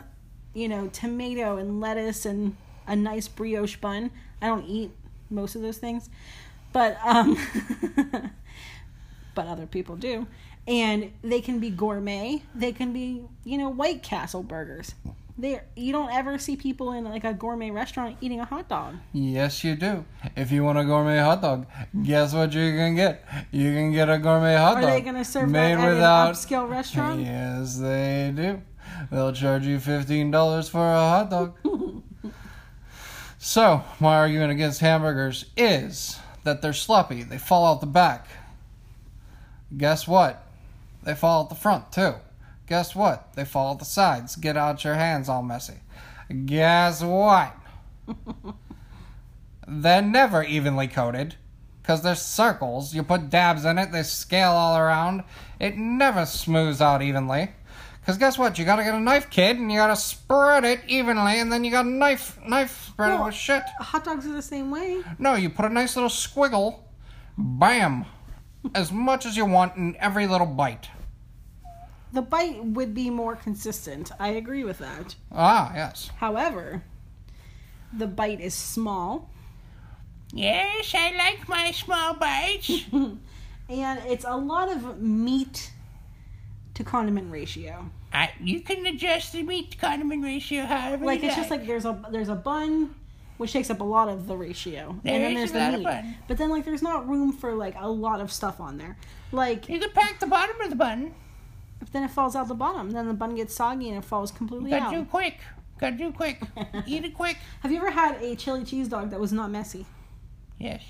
you 0.53 0.67
know, 0.67 0.87
tomato 0.87 1.57
and 1.57 1.81
lettuce 1.81 2.25
and 2.25 2.55
a 2.87 2.95
nice 2.95 3.27
brioche 3.27 3.77
bun. 3.77 4.11
I 4.41 4.47
don't 4.47 4.65
eat 4.65 4.91
most 5.29 5.55
of 5.55 5.61
those 5.61 5.77
things, 5.77 6.09
but 6.71 6.97
um 7.03 7.37
but 9.35 9.47
other 9.47 9.65
people 9.65 9.95
do. 9.95 10.27
And 10.67 11.11
they 11.23 11.41
can 11.41 11.59
be 11.59 11.69
gourmet. 11.69 12.43
They 12.55 12.71
can 12.71 12.93
be, 12.93 13.23
you 13.43 13.57
know, 13.57 13.69
White 13.69 14.01
Castle 14.01 14.43
burgers. 14.43 14.95
They 15.37 15.61
you 15.75 15.91
don't 15.91 16.11
ever 16.11 16.37
see 16.37 16.55
people 16.55 16.91
in 16.91 17.03
like 17.05 17.23
a 17.23 17.33
gourmet 17.33 17.71
restaurant 17.71 18.17
eating 18.21 18.39
a 18.39 18.45
hot 18.45 18.69
dog. 18.69 18.95
Yes, 19.13 19.63
you 19.63 19.75
do. 19.75 20.05
If 20.35 20.51
you 20.51 20.63
want 20.63 20.77
a 20.77 20.85
gourmet 20.85 21.17
hot 21.17 21.41
dog, 21.41 21.65
guess 22.03 22.33
what 22.33 22.53
you 22.53 22.71
can 22.71 22.95
get? 22.95 23.25
You 23.51 23.73
can 23.73 23.91
get 23.91 24.09
a 24.11 24.19
gourmet 24.19 24.55
hot 24.55 24.77
Are 24.77 24.81
dog. 24.81 24.89
they 24.91 25.01
going 25.01 25.15
to 25.15 25.25
serve 25.25 25.49
made 25.49 25.75
that 25.75 25.83
at 25.85 25.93
without. 25.95 26.29
an 26.29 26.35
upscale 26.35 26.69
restaurant? 26.69 27.21
Yes, 27.21 27.77
they 27.79 28.31
do. 28.35 28.61
They'll 29.11 29.33
charge 29.33 29.65
you 29.65 29.79
fifteen 29.79 30.29
dollars 30.29 30.69
for 30.69 30.79
a 30.79 30.99
hot 30.99 31.31
dog. 31.31 31.55
so 33.39 33.81
my 33.99 34.15
argument 34.17 34.51
against 34.51 34.81
hamburgers 34.81 35.45
is 35.57 36.19
that 36.43 36.61
they're 36.61 36.73
sloppy. 36.73 37.23
They 37.23 37.37
fall 37.39 37.65
out 37.65 37.81
the 37.81 37.87
back. 37.87 38.27
Guess 39.77 40.07
what? 40.07 40.43
They 41.03 41.15
fall 41.15 41.43
at 41.43 41.49
the 41.49 41.55
front 41.55 41.91
too. 41.91 42.15
Guess 42.67 42.95
what? 42.95 43.33
They 43.35 43.45
fall 43.45 43.73
at 43.73 43.79
the 43.79 43.85
sides. 43.85 44.35
Get 44.35 44.55
out 44.57 44.83
your 44.83 44.95
hands 44.95 45.29
all 45.29 45.43
messy. 45.43 45.81
Guess 46.45 47.03
what? 47.03 47.55
They're 49.67 50.01
never 50.01 50.43
evenly 50.43 50.87
coated. 50.87 51.35
Because 51.81 52.01
they're 52.01 52.15
circles. 52.15 52.95
You 52.95 53.03
put 53.03 53.29
dabs 53.29 53.65
in 53.65 53.77
it, 53.77 53.91
they 53.91 54.03
scale 54.03 54.51
all 54.51 54.77
around. 54.77 55.23
It 55.59 55.75
never 55.75 56.25
smooths 56.25 56.79
out 56.79 57.01
evenly. 57.01 57.49
Because 57.99 58.17
guess 58.17 58.37
what? 58.37 58.57
You 58.57 58.63
gotta 58.63 58.83
get 58.85 58.93
a 58.95 58.99
knife, 59.01 59.29
kid, 59.29 59.57
and 59.57 59.69
you 59.69 59.79
gotta 59.79 59.97
spread 59.97 60.63
it 60.63 60.79
evenly, 60.87 61.39
and 61.41 61.51
then 61.51 61.65
you 61.65 61.71
got 61.71 61.85
a 61.85 61.89
knife, 61.89 62.39
knife 62.47 62.85
spread 62.87 63.09
Well- 63.15 63.25
with 63.25 63.35
shit. 63.35 63.63
Hot 63.79 64.03
dogs 64.05 64.25
are 64.25 64.31
the 64.31 64.41
same 64.41 64.71
way. 64.71 65.01
No, 65.19 65.35
you 65.35 65.49
put 65.49 65.65
a 65.65 65.69
nice 65.69 65.97
little 65.97 66.09
squiggle, 66.09 66.79
bam, 67.37 68.05
as 68.73 68.91
much 68.91 69.25
as 69.25 69.37
you 69.37 69.45
want 69.45 69.75
in 69.75 69.95
every 69.99 70.27
little 70.27 70.47
bite. 70.47 70.89
The 72.11 72.21
bite 72.21 72.63
would 72.63 72.93
be 72.93 73.09
more 73.09 73.35
consistent. 73.35 74.11
I 74.19 74.29
agree 74.29 74.63
with 74.63 74.77
that. 74.79 75.15
Ah, 75.31 75.73
yes. 75.73 76.11
However, 76.17 76.83
the 77.91 78.07
bite 78.07 78.39
is 78.39 78.53
small 78.53 79.29
Yes, 80.33 80.95
I 80.95 81.15
like 81.15 81.47
my 81.47 81.69
small 81.71 82.15
bites. 82.15 82.85
and 82.91 83.19
it's 83.69 84.25
a 84.27 84.35
lot 84.35 84.69
of 84.69 84.99
meat 84.99 85.71
to 86.73 86.83
condiment 86.83 87.31
ratio. 87.31 87.91
I, 88.11 88.31
you 88.41 88.61
can 88.61 88.85
adjust 88.87 89.33
the 89.33 89.43
meat 89.43 89.71
to 89.71 89.77
condiment 89.77 90.23
ratio 90.23 90.65
however 90.65 91.03
Like 91.05 91.21
you 91.21 91.27
it's 91.27 91.35
just 91.35 91.49
like 91.49 91.65
there's 91.65 91.85
a 91.85 91.99
there's 92.11 92.29
a 92.29 92.35
bun 92.35 92.93
which 93.43 93.51
takes 93.51 93.69
up 93.69 93.81
a 93.81 93.83
lot 93.83 94.07
of 94.07 94.25
the 94.25 94.35
ratio. 94.37 94.97
There 95.03 95.13
and 95.13 95.23
then 95.23 95.33
there's 95.35 95.51
the 95.51 95.77
meat. 95.77 95.83
bun. 95.83 96.15
But 96.29 96.37
then 96.37 96.49
like 96.49 96.63
there's 96.63 96.81
not 96.81 97.07
room 97.09 97.33
for 97.33 97.53
like 97.53 97.75
a 97.77 97.89
lot 97.89 98.21
of 98.21 98.31
stuff 98.31 98.59
on 98.61 98.77
there. 98.77 98.97
Like 99.33 99.67
You 99.67 99.79
can 99.79 99.91
pack 99.91 100.19
the 100.21 100.27
bottom 100.27 100.59
of 100.61 100.69
the 100.69 100.77
bun. 100.77 101.13
if 101.81 101.91
then 101.91 102.03
it 102.03 102.09
falls 102.11 102.35
out 102.35 102.47
the 102.47 102.55
bottom, 102.55 102.91
then 102.91 103.07
the 103.07 103.13
bun 103.13 103.35
gets 103.35 103.53
soggy 103.53 103.89
and 103.89 103.97
it 103.97 104.05
falls 104.05 104.31
completely 104.31 104.69
Gotta 104.69 104.85
out. 104.85 104.91
do 104.93 105.03
quick. 105.05 105.39
Gotta 105.77 105.97
do 105.97 106.11
quick. 106.13 106.41
Eat 106.87 107.03
it 107.03 107.13
quick. 107.13 107.37
Have 107.59 107.71
you 107.71 107.77
ever 107.79 107.91
had 107.91 108.21
a 108.21 108.35
chili 108.37 108.63
cheese 108.63 108.87
dog 108.87 109.09
that 109.11 109.19
was 109.19 109.33
not 109.33 109.51
messy? 109.51 109.85
Yes. 110.57 110.81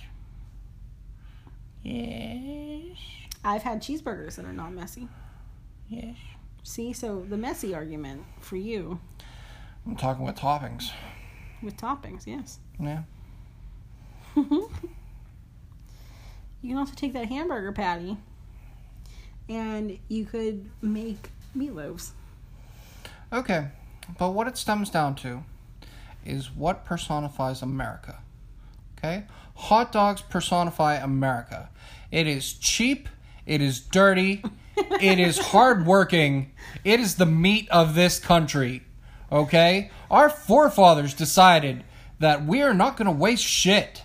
Yes. 1.81 2.97
I've 3.43 3.63
had 3.63 3.81
cheeseburgers 3.81 4.35
that 4.35 4.45
are 4.45 4.53
not 4.53 4.73
messy. 4.73 5.07
Yes. 5.89 6.15
See, 6.63 6.93
so 6.93 7.25
the 7.27 7.37
messy 7.37 7.75
argument 7.75 8.23
for 8.39 8.55
you 8.55 8.99
I'm 9.85 9.97
talking 9.97 10.25
with 10.25 10.35
toppings. 10.35 10.91
With 11.63 11.77
toppings, 11.77 12.25
yes. 12.25 12.59
Yeah. 12.79 13.03
you 14.35 14.69
can 16.63 16.77
also 16.77 16.93
take 16.95 17.13
that 17.13 17.27
hamburger 17.27 17.71
patty 17.71 18.17
and 19.49 19.97
you 20.07 20.25
could 20.25 20.69
make 20.81 21.29
meatloaves. 21.55 22.11
Okay, 23.31 23.67
but 24.17 24.31
what 24.31 24.47
it 24.47 24.57
stems 24.57 24.89
down 24.89 25.15
to 25.15 25.43
is 26.25 26.51
what 26.51 26.85
personifies 26.85 27.61
America. 27.61 28.19
Okay? 28.97 29.25
Hot 29.55 29.91
dogs 29.91 30.21
personify 30.21 30.95
America. 30.95 31.69
It 32.11 32.27
is 32.27 32.53
cheap, 32.53 33.09
it 33.45 33.61
is 33.61 33.79
dirty, 33.79 34.43
it 34.77 35.19
is 35.19 35.37
hardworking, 35.51 36.51
it 36.83 36.99
is 36.99 37.15
the 37.15 37.25
meat 37.25 37.67
of 37.69 37.95
this 37.95 38.19
country. 38.19 38.83
Okay? 39.33 39.91
Our 40.09 40.29
forefathers 40.29 41.13
decided 41.13 41.83
that 42.19 42.45
we 42.45 42.61
are 42.61 42.73
not 42.73 42.95
going 42.95 43.07
to 43.07 43.11
waste 43.11 43.43
shit. 43.43 44.03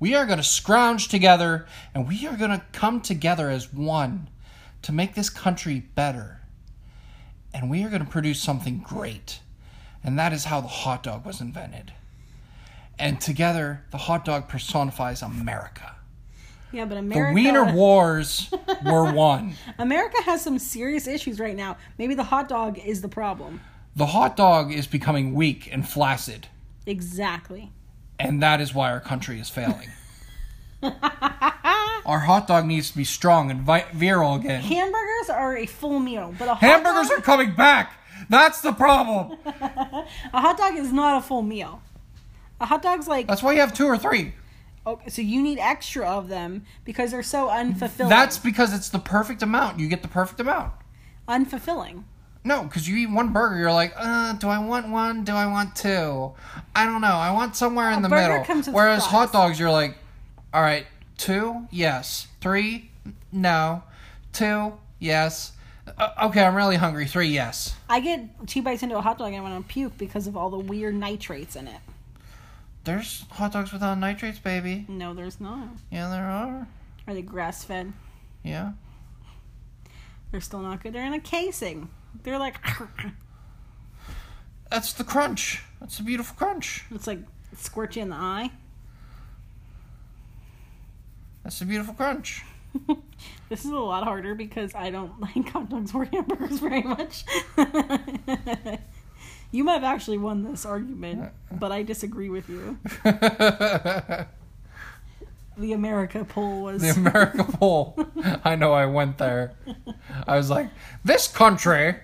We 0.00 0.14
are 0.14 0.26
going 0.26 0.38
to 0.38 0.44
scrounge 0.44 1.08
together 1.08 1.66
and 1.94 2.06
we 2.06 2.26
are 2.26 2.36
going 2.36 2.50
to 2.50 2.62
come 2.72 3.00
together 3.00 3.48
as 3.48 3.72
one 3.72 4.28
to 4.82 4.92
make 4.92 5.14
this 5.14 5.30
country 5.30 5.80
better 5.80 6.40
and 7.54 7.70
we 7.70 7.84
are 7.84 7.88
going 7.88 8.04
to 8.04 8.10
produce 8.10 8.42
something 8.42 8.80
great. 8.80 9.38
And 10.02 10.18
that 10.18 10.32
is 10.32 10.44
how 10.44 10.60
the 10.60 10.68
hot 10.68 11.04
dog 11.04 11.24
was 11.24 11.40
invented. 11.40 11.92
And 12.98 13.20
together, 13.20 13.84
the 13.92 13.96
hot 13.96 14.24
dog 14.24 14.48
personifies 14.48 15.22
America. 15.22 15.94
Yeah, 16.72 16.84
but 16.84 16.98
America. 16.98 17.30
The 17.30 17.34
Wiener 17.34 17.72
Wars 17.74 18.52
were 18.84 19.12
won. 19.12 19.54
America 19.78 20.20
has 20.24 20.42
some 20.42 20.58
serious 20.58 21.06
issues 21.06 21.38
right 21.38 21.56
now. 21.56 21.76
Maybe 21.96 22.14
the 22.14 22.24
hot 22.24 22.48
dog 22.48 22.78
is 22.78 23.00
the 23.00 23.08
problem. 23.08 23.60
The 23.96 24.06
hot 24.06 24.36
dog 24.36 24.72
is 24.72 24.86
becoming 24.86 25.34
weak 25.34 25.68
and 25.72 25.88
flaccid, 25.88 26.48
Exactly. 26.86 27.70
and 28.18 28.42
that 28.42 28.60
is 28.60 28.74
why 28.74 28.90
our 28.90 29.00
country 29.00 29.38
is 29.38 29.48
failing. 29.48 29.88
our 30.82 32.20
hot 32.20 32.46
dog 32.46 32.66
needs 32.66 32.90
to 32.90 32.96
be 32.96 33.04
strong 33.04 33.50
and 33.50 33.60
vi- 33.62 33.86
virile 33.94 34.34
again. 34.34 34.62
Hamburgers 34.62 35.30
are 35.30 35.56
a 35.56 35.66
full 35.66 35.98
meal, 36.00 36.34
but 36.38 36.46
a 36.48 36.54
hot 36.54 36.60
Hamburgers 36.60 37.08
dog, 37.08 37.18
are 37.18 37.22
coming 37.22 37.54
back. 37.54 37.94
That's 38.28 38.60
the 38.60 38.72
problem. 38.72 39.38
a 39.46 40.40
hot 40.40 40.58
dog 40.58 40.76
is 40.76 40.92
not 40.92 41.18
a 41.18 41.26
full 41.26 41.42
meal. 41.42 41.80
A 42.60 42.66
hot 42.66 42.82
dog's 42.82 43.06
like 43.08 43.26
That's 43.26 43.42
why 43.42 43.52
you 43.52 43.60
have 43.60 43.72
two 43.74 43.86
or 43.86 43.96
three. 43.98 44.34
okay, 44.86 45.08
so 45.08 45.22
you 45.22 45.42
need 45.42 45.58
extra 45.58 46.06
of 46.06 46.28
them 46.28 46.64
because 46.84 47.10
they're 47.10 47.22
so 47.22 47.48
unfulfilling. 47.48 48.08
That's 48.08 48.38
because 48.38 48.74
it's 48.74 48.88
the 48.88 48.98
perfect 48.98 49.42
amount. 49.42 49.78
You 49.78 49.88
get 49.88 50.02
the 50.02 50.08
perfect 50.08 50.40
amount. 50.40 50.72
unfulfilling. 51.28 52.04
No, 52.46 52.62
because 52.64 52.86
you 52.86 52.96
eat 52.96 53.06
one 53.10 53.32
burger, 53.32 53.58
you're 53.58 53.72
like, 53.72 53.94
uh, 53.96 54.34
do 54.34 54.48
I 54.48 54.58
want 54.58 54.88
one? 54.90 55.24
Do 55.24 55.32
I 55.32 55.46
want 55.46 55.74
two? 55.74 56.32
I 56.74 56.84
don't 56.84 57.00
know. 57.00 57.08
I 57.08 57.32
want 57.32 57.56
somewhere 57.56 57.90
in 57.90 58.00
A 58.00 58.02
the 58.02 58.08
burger 58.10 58.32
middle. 58.32 58.44
comes 58.44 58.66
with 58.66 58.74
Whereas 58.74 59.02
fries. 59.06 59.10
hot 59.12 59.32
dogs, 59.32 59.58
you're 59.58 59.70
like, 59.70 59.96
all 60.52 60.60
right, 60.60 60.86
two, 61.16 61.66
yes, 61.70 62.28
three, 62.42 62.90
no, 63.32 63.82
two, 64.34 64.74
yes. 64.98 65.52
Uh, 65.98 66.10
okay, 66.24 66.42
I'm 66.44 66.54
really 66.54 66.76
hungry. 66.76 67.06
Three, 67.06 67.28
yes. 67.28 67.74
I 67.88 68.00
get 68.00 68.46
two 68.46 68.60
bites 68.62 68.82
into 68.82 68.96
a 68.96 69.00
hot 69.00 69.18
dog 69.18 69.28
and 69.28 69.36
I 69.36 69.40
want 69.40 69.66
to 69.66 69.72
puke 69.72 69.96
because 69.98 70.26
of 70.26 70.36
all 70.36 70.50
the 70.50 70.58
weird 70.58 70.94
nitrates 70.94 71.56
in 71.56 71.66
it. 71.68 71.80
There's 72.84 73.24
hot 73.30 73.52
dogs 73.52 73.72
without 73.72 73.98
nitrates, 73.98 74.38
baby. 74.38 74.84
No, 74.88 75.14
there's 75.14 75.40
not. 75.40 75.68
Yeah, 75.90 76.08
there 76.10 76.24
are. 76.24 76.68
Are 77.06 77.14
they 77.14 77.22
grass 77.22 77.64
fed? 77.64 77.92
Yeah. 78.42 78.72
They're 80.30 80.40
still 80.42 80.60
not 80.60 80.82
good. 80.82 80.92
They're 80.92 81.04
in 81.06 81.14
a 81.14 81.20
casing. 81.20 81.88
They're 82.22 82.38
like 82.38 82.56
That's 84.70 84.92
the 84.92 85.04
crunch. 85.04 85.62
That's 85.80 85.98
a 85.98 86.02
beautiful 86.02 86.36
crunch. 86.36 86.84
it's 86.90 87.06
like 87.06 87.20
squirt 87.56 87.96
you 87.96 88.02
in 88.02 88.10
the 88.10 88.16
eye. 88.16 88.50
That's 91.42 91.60
a 91.60 91.66
beautiful 91.66 91.94
crunch. 91.94 92.42
This 93.48 93.64
is 93.64 93.70
a 93.70 93.78
lot 93.78 94.04
harder 94.04 94.34
because 94.34 94.74
I 94.74 94.90
don't 94.90 95.20
like 95.20 95.48
hot 95.48 95.68
dogs 95.68 95.94
or 95.94 96.04
hamburgers 96.06 96.58
very 96.58 96.82
much. 96.82 97.24
you 99.52 99.64
might 99.64 99.74
have 99.74 99.84
actually 99.84 100.18
won 100.18 100.42
this 100.42 100.64
argument, 100.64 101.22
uh, 101.22 101.24
uh. 101.26 101.56
but 101.58 101.70
I 101.70 101.82
disagree 101.82 102.30
with 102.30 102.48
you. 102.48 102.78
The 105.56 105.72
America 105.72 106.24
poll 106.24 106.62
was 106.62 106.82
The 106.82 106.90
America 106.90 107.44
poll. 107.48 107.96
I 108.44 108.56
know 108.56 108.72
I 108.72 108.86
went 108.86 109.18
there. 109.18 109.52
I 110.26 110.36
was 110.36 110.50
like, 110.50 110.68
this 111.04 111.28
country, 111.28 111.96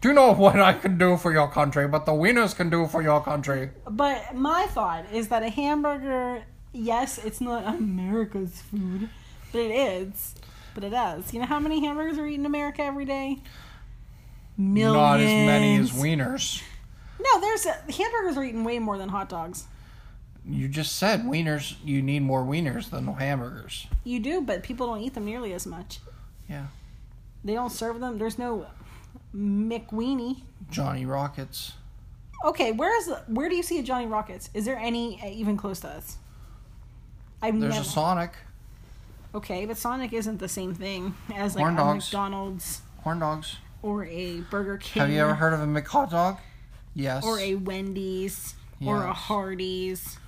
do 0.00 0.08
you 0.08 0.14
know 0.14 0.32
what 0.32 0.58
I 0.60 0.72
can 0.72 0.98
do 0.98 1.16
for 1.16 1.32
your 1.32 1.48
country, 1.48 1.86
but 1.88 2.06
the 2.06 2.12
wieners 2.12 2.54
can 2.54 2.70
do 2.70 2.86
for 2.86 3.02
your 3.02 3.22
country. 3.22 3.70
But 3.88 4.34
my 4.34 4.66
thought 4.70 5.04
is 5.12 5.28
that 5.28 5.42
a 5.42 5.50
hamburger, 5.50 6.44
yes, 6.72 7.18
it's 7.18 7.40
not 7.40 7.66
America's 7.66 8.62
food, 8.62 9.08
but 9.52 9.60
it 9.60 9.70
is. 9.70 10.34
But 10.74 10.84
it 10.84 10.92
is. 10.92 11.32
You 11.32 11.40
know 11.40 11.46
how 11.46 11.60
many 11.60 11.84
hamburgers 11.84 12.18
are 12.18 12.26
eaten 12.26 12.40
in 12.40 12.46
America 12.46 12.82
every 12.82 13.04
day? 13.04 13.38
Millions. 14.56 14.94
Not 14.94 15.20
as 15.20 15.26
many 15.26 15.76
as 15.76 15.90
wieners. 15.92 16.62
No, 17.20 17.40
there's 17.40 17.64
hamburgers 17.64 18.36
are 18.36 18.44
eaten 18.44 18.64
way 18.64 18.78
more 18.78 18.98
than 18.98 19.08
hot 19.08 19.28
dogs. 19.28 19.64
You 20.46 20.68
just 20.68 20.96
said 20.96 21.22
wieners, 21.22 21.74
you 21.84 22.02
need 22.02 22.20
more 22.20 22.42
wieners 22.44 22.90
than 22.90 23.06
hamburgers. 23.06 23.86
You 24.04 24.20
do, 24.20 24.40
but 24.42 24.62
people 24.62 24.86
don't 24.86 25.00
eat 25.00 25.14
them 25.14 25.24
nearly 25.24 25.52
as 25.54 25.66
much. 25.66 26.00
Yeah. 26.50 26.66
They 27.42 27.54
don't 27.54 27.70
serve 27.72 28.00
them. 28.00 28.18
There's 28.18 28.38
no 28.38 28.66
McWeenie. 29.34 30.42
Johnny 30.70 31.06
Rockets. 31.06 31.72
Okay, 32.44 32.72
where 32.72 32.96
is 32.98 33.06
the, 33.06 33.22
where 33.28 33.48
do 33.48 33.56
you 33.56 33.62
see 33.62 33.78
a 33.78 33.82
Johnny 33.82 34.06
Rockets? 34.06 34.50
Is 34.52 34.64
there 34.66 34.76
any 34.78 35.18
uh, 35.22 35.28
even 35.28 35.56
close 35.56 35.80
to 35.80 35.88
us? 35.88 36.18
I've 37.42 37.58
There's 37.58 37.74
never. 37.74 37.82
a 37.82 37.88
Sonic. 37.88 38.32
okay, 39.34 39.64
but 39.66 39.76
Sonic 39.78 40.12
isn't 40.12 40.38
the 40.38 40.48
same 40.48 40.74
thing 40.74 41.14
as 41.34 41.56
like 41.56 41.64
a. 41.66 41.70
McDonald's 41.70 42.82
Corn 43.02 43.18
dogs. 43.18 43.56
or 43.82 44.04
a 44.06 44.40
Burger 44.50 44.76
King. 44.78 45.00
Have 45.00 45.10
you 45.10 45.20
ever 45.20 45.34
heard 45.34 45.52
of 45.54 45.60
a 45.60 45.66
McHot 45.66 46.10
dog? 46.10 46.38
Yes. 46.94 47.24
Or 47.24 47.38
a 47.38 47.54
Wendy's 47.54 48.54
or 48.84 49.04
a 49.04 49.08
Yes. 49.08 49.16
Hardee's. 49.16 50.18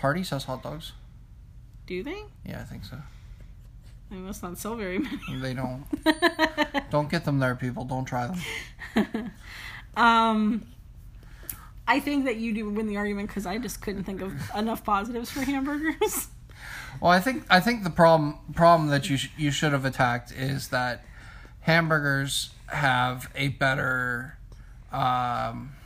Hardee's 0.00 0.30
has 0.30 0.44
hot 0.44 0.62
dogs. 0.62 0.92
Do 1.86 2.02
they? 2.02 2.22
Yeah, 2.44 2.60
I 2.60 2.64
think 2.64 2.84
so. 2.84 2.96
They 4.10 4.16
must 4.16 4.42
not 4.42 4.56
sell 4.58 4.74
very 4.74 4.98
many. 4.98 5.18
They 5.40 5.54
don't. 5.54 5.84
don't 6.90 7.10
get 7.10 7.24
them 7.24 7.38
there, 7.38 7.54
people. 7.54 7.84
Don't 7.84 8.04
try 8.04 8.28
them. 8.94 9.32
um, 9.96 10.66
I 11.86 12.00
think 12.00 12.24
that 12.24 12.36
you 12.36 12.54
do 12.54 12.68
win 12.70 12.86
the 12.86 12.96
argument 12.96 13.28
because 13.28 13.46
I 13.46 13.58
just 13.58 13.80
couldn't 13.80 14.04
think 14.04 14.22
of 14.22 14.32
enough 14.56 14.84
positives 14.84 15.30
for 15.30 15.40
hamburgers. 15.40 16.28
Well, 17.00 17.12
I 17.12 17.20
think 17.20 17.44
I 17.48 17.60
think 17.60 17.84
the 17.84 17.90
problem 17.90 18.38
problem 18.54 18.88
that 18.88 19.08
you 19.08 19.16
sh- 19.16 19.30
you 19.36 19.52
should 19.52 19.72
have 19.72 19.84
attacked 19.84 20.32
is 20.32 20.68
that 20.68 21.04
hamburgers 21.60 22.50
have 22.66 23.30
a 23.36 23.48
better 23.48 24.36
um 24.90 25.76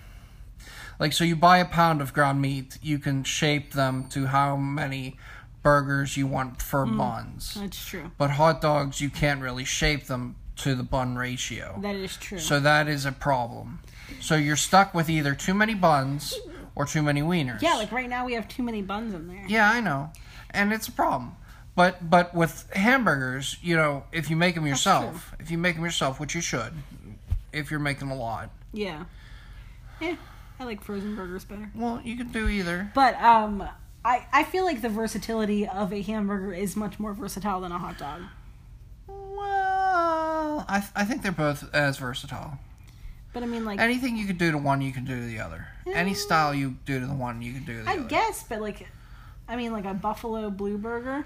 like 1.03 1.13
so 1.13 1.25
you 1.25 1.35
buy 1.37 1.59
a 1.59 1.65
pound 1.65 2.01
of 2.01 2.13
ground 2.15 2.41
meat 2.41 2.79
you 2.81 2.99
can 2.99 3.25
shape 3.25 3.73
them 3.73 4.09
to 4.09 4.27
how 4.27 4.57
many 4.57 5.17
burgers 5.63 6.17
you 6.17 6.27
want 6.27 6.63
for 6.63 6.87
mm, 6.87 6.97
buns 6.97 7.55
That's 7.61 7.85
true. 7.85 8.11
but 8.17 8.31
hot 8.31 8.61
dogs 8.61 9.01
you 9.01 9.11
can't 9.11 9.41
really 9.43 9.65
shape 9.65 10.07
them 10.07 10.37
to 10.57 10.75
the 10.75 10.83
bun 10.85 11.17
ratio 11.17 11.79
That 11.83 11.97
is 11.97 12.17
true. 12.17 12.39
so 12.39 12.61
that 12.61 12.89
is 12.89 13.05
a 13.05 13.13
problem 13.13 13.81
so 14.21 14.37
you're 14.37 14.57
stuck 14.57 14.95
with 14.95 15.11
either 15.11 15.35
too 15.35 15.55
many 15.55 15.75
buns 15.75 16.39
or 16.77 16.87
too 16.87 17.03
many 17.03 17.21
wieners 17.21 17.61
yeah, 17.63 17.75
like 17.75 17.91
right 17.93 18.09
now 18.09 18.25
we 18.25 18.35
have 18.35 18.47
too 18.49 18.63
many 18.63 18.81
buns 18.83 19.13
in 19.15 19.27
there. 19.29 19.45
yeah, 19.49 19.71
I 19.71 19.81
know, 19.81 20.11
and 20.51 20.73
it's 20.73 20.89
a 20.89 20.93
problem. 20.93 21.33
But 21.75 22.09
but 22.11 22.35
with 22.35 22.71
hamburgers, 22.75 23.57
you 23.63 23.77
know, 23.77 24.05
if 24.13 24.29
you 24.31 24.37
make 24.37 24.55
them 24.55 24.67
yourself, 24.67 25.35
if 25.41 25.51
you 25.51 25.57
make 25.59 25.75
them 25.77 25.85
yourself, 25.85 26.21
which 26.21 26.35
you 26.35 26.41
should, 26.43 26.73
if 27.53 27.71
you're 27.71 27.81
making 27.81 28.11
a 28.11 28.15
lot, 28.15 28.51
Yeah. 28.73 29.05
Yeah. 30.01 30.17
I 30.63 30.65
like 30.65 30.83
frozen 30.83 31.17
burgers 31.17 31.45
better. 31.45 31.71
well, 31.75 32.01
you 32.05 32.17
can 32.17 32.29
do 32.29 32.49
either. 32.49 32.91
But 32.95 33.21
um 33.23 33.69
I, 34.05 34.27
I 34.33 34.43
feel 34.45 34.65
like 34.65 34.81
the 34.83 34.89
versatility 34.89 35.67
of 35.67 35.93
a 35.93 36.03
hamburger 36.03 36.53
is 36.53 36.75
much 36.77 36.99
more 36.99 37.13
versatile 37.15 37.61
than 37.61 37.71
a 37.73 37.79
hot 37.79 37.99
dog. 37.99 38.23
Well, 39.09 40.65
I 40.69 40.79
th- 40.81 40.91
I 40.95 41.05
think 41.05 41.23
they're 41.23 41.33
both 41.33 41.73
as 41.75 41.99
versatile. 41.99 42.59
But 43.33 43.43
I 43.43 43.47
mean 43.47 43.65
like 43.65 43.81
Anything 43.81 44.17
you 44.17 44.27
can 44.27 44.37
do 44.37 44.51
to 44.53 44.59
one, 44.59 44.81
you 44.83 44.93
can 44.93 45.05
do 45.05 45.19
to 45.19 45.27
the 45.27 45.41
other. 45.41 45.67
Any 45.93 46.15
style 46.15 46.55
you 46.55 46.77
do 46.85 47.01
to 47.01 47.07
the 47.07 47.15
one, 47.15 47.43
you 47.43 47.53
can 47.53 47.65
do 47.65 47.79
to 47.79 47.85
the 47.85 47.91
I 47.91 47.95
other. 47.95 48.05
guess, 48.09 48.45
but 48.49 48.61
like 48.61 48.87
I 49.49 49.57
mean 49.57 49.73
like 49.73 49.85
a 49.85 49.95
buffalo 49.95 50.51
blue 50.51 50.79
burger 50.79 51.25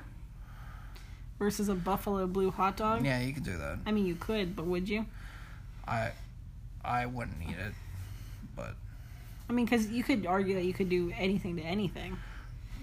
versus 1.38 1.68
a 1.68 1.74
buffalo 1.74 2.26
blue 2.26 2.50
hot 2.50 2.76
dog. 2.76 3.04
Yeah, 3.04 3.20
you 3.20 3.32
could 3.34 3.44
do 3.44 3.56
that. 3.58 3.78
I 3.86 3.92
mean 3.92 4.06
you 4.06 4.14
could, 4.16 4.54
but 4.56 4.66
would 4.66 4.88
you? 4.88 5.06
I 5.86 6.12
I 6.84 7.06
wouldn't 7.06 7.36
eat 7.42 7.56
it, 7.58 7.72
but 8.54 8.74
I 9.48 9.52
mean 9.52 9.66
cuz 9.66 9.88
you 9.88 10.02
could 10.02 10.26
argue 10.26 10.54
that 10.56 10.64
you 10.64 10.72
could 10.74 10.88
do 10.88 11.12
anything 11.16 11.56
to 11.56 11.62
anything. 11.62 12.16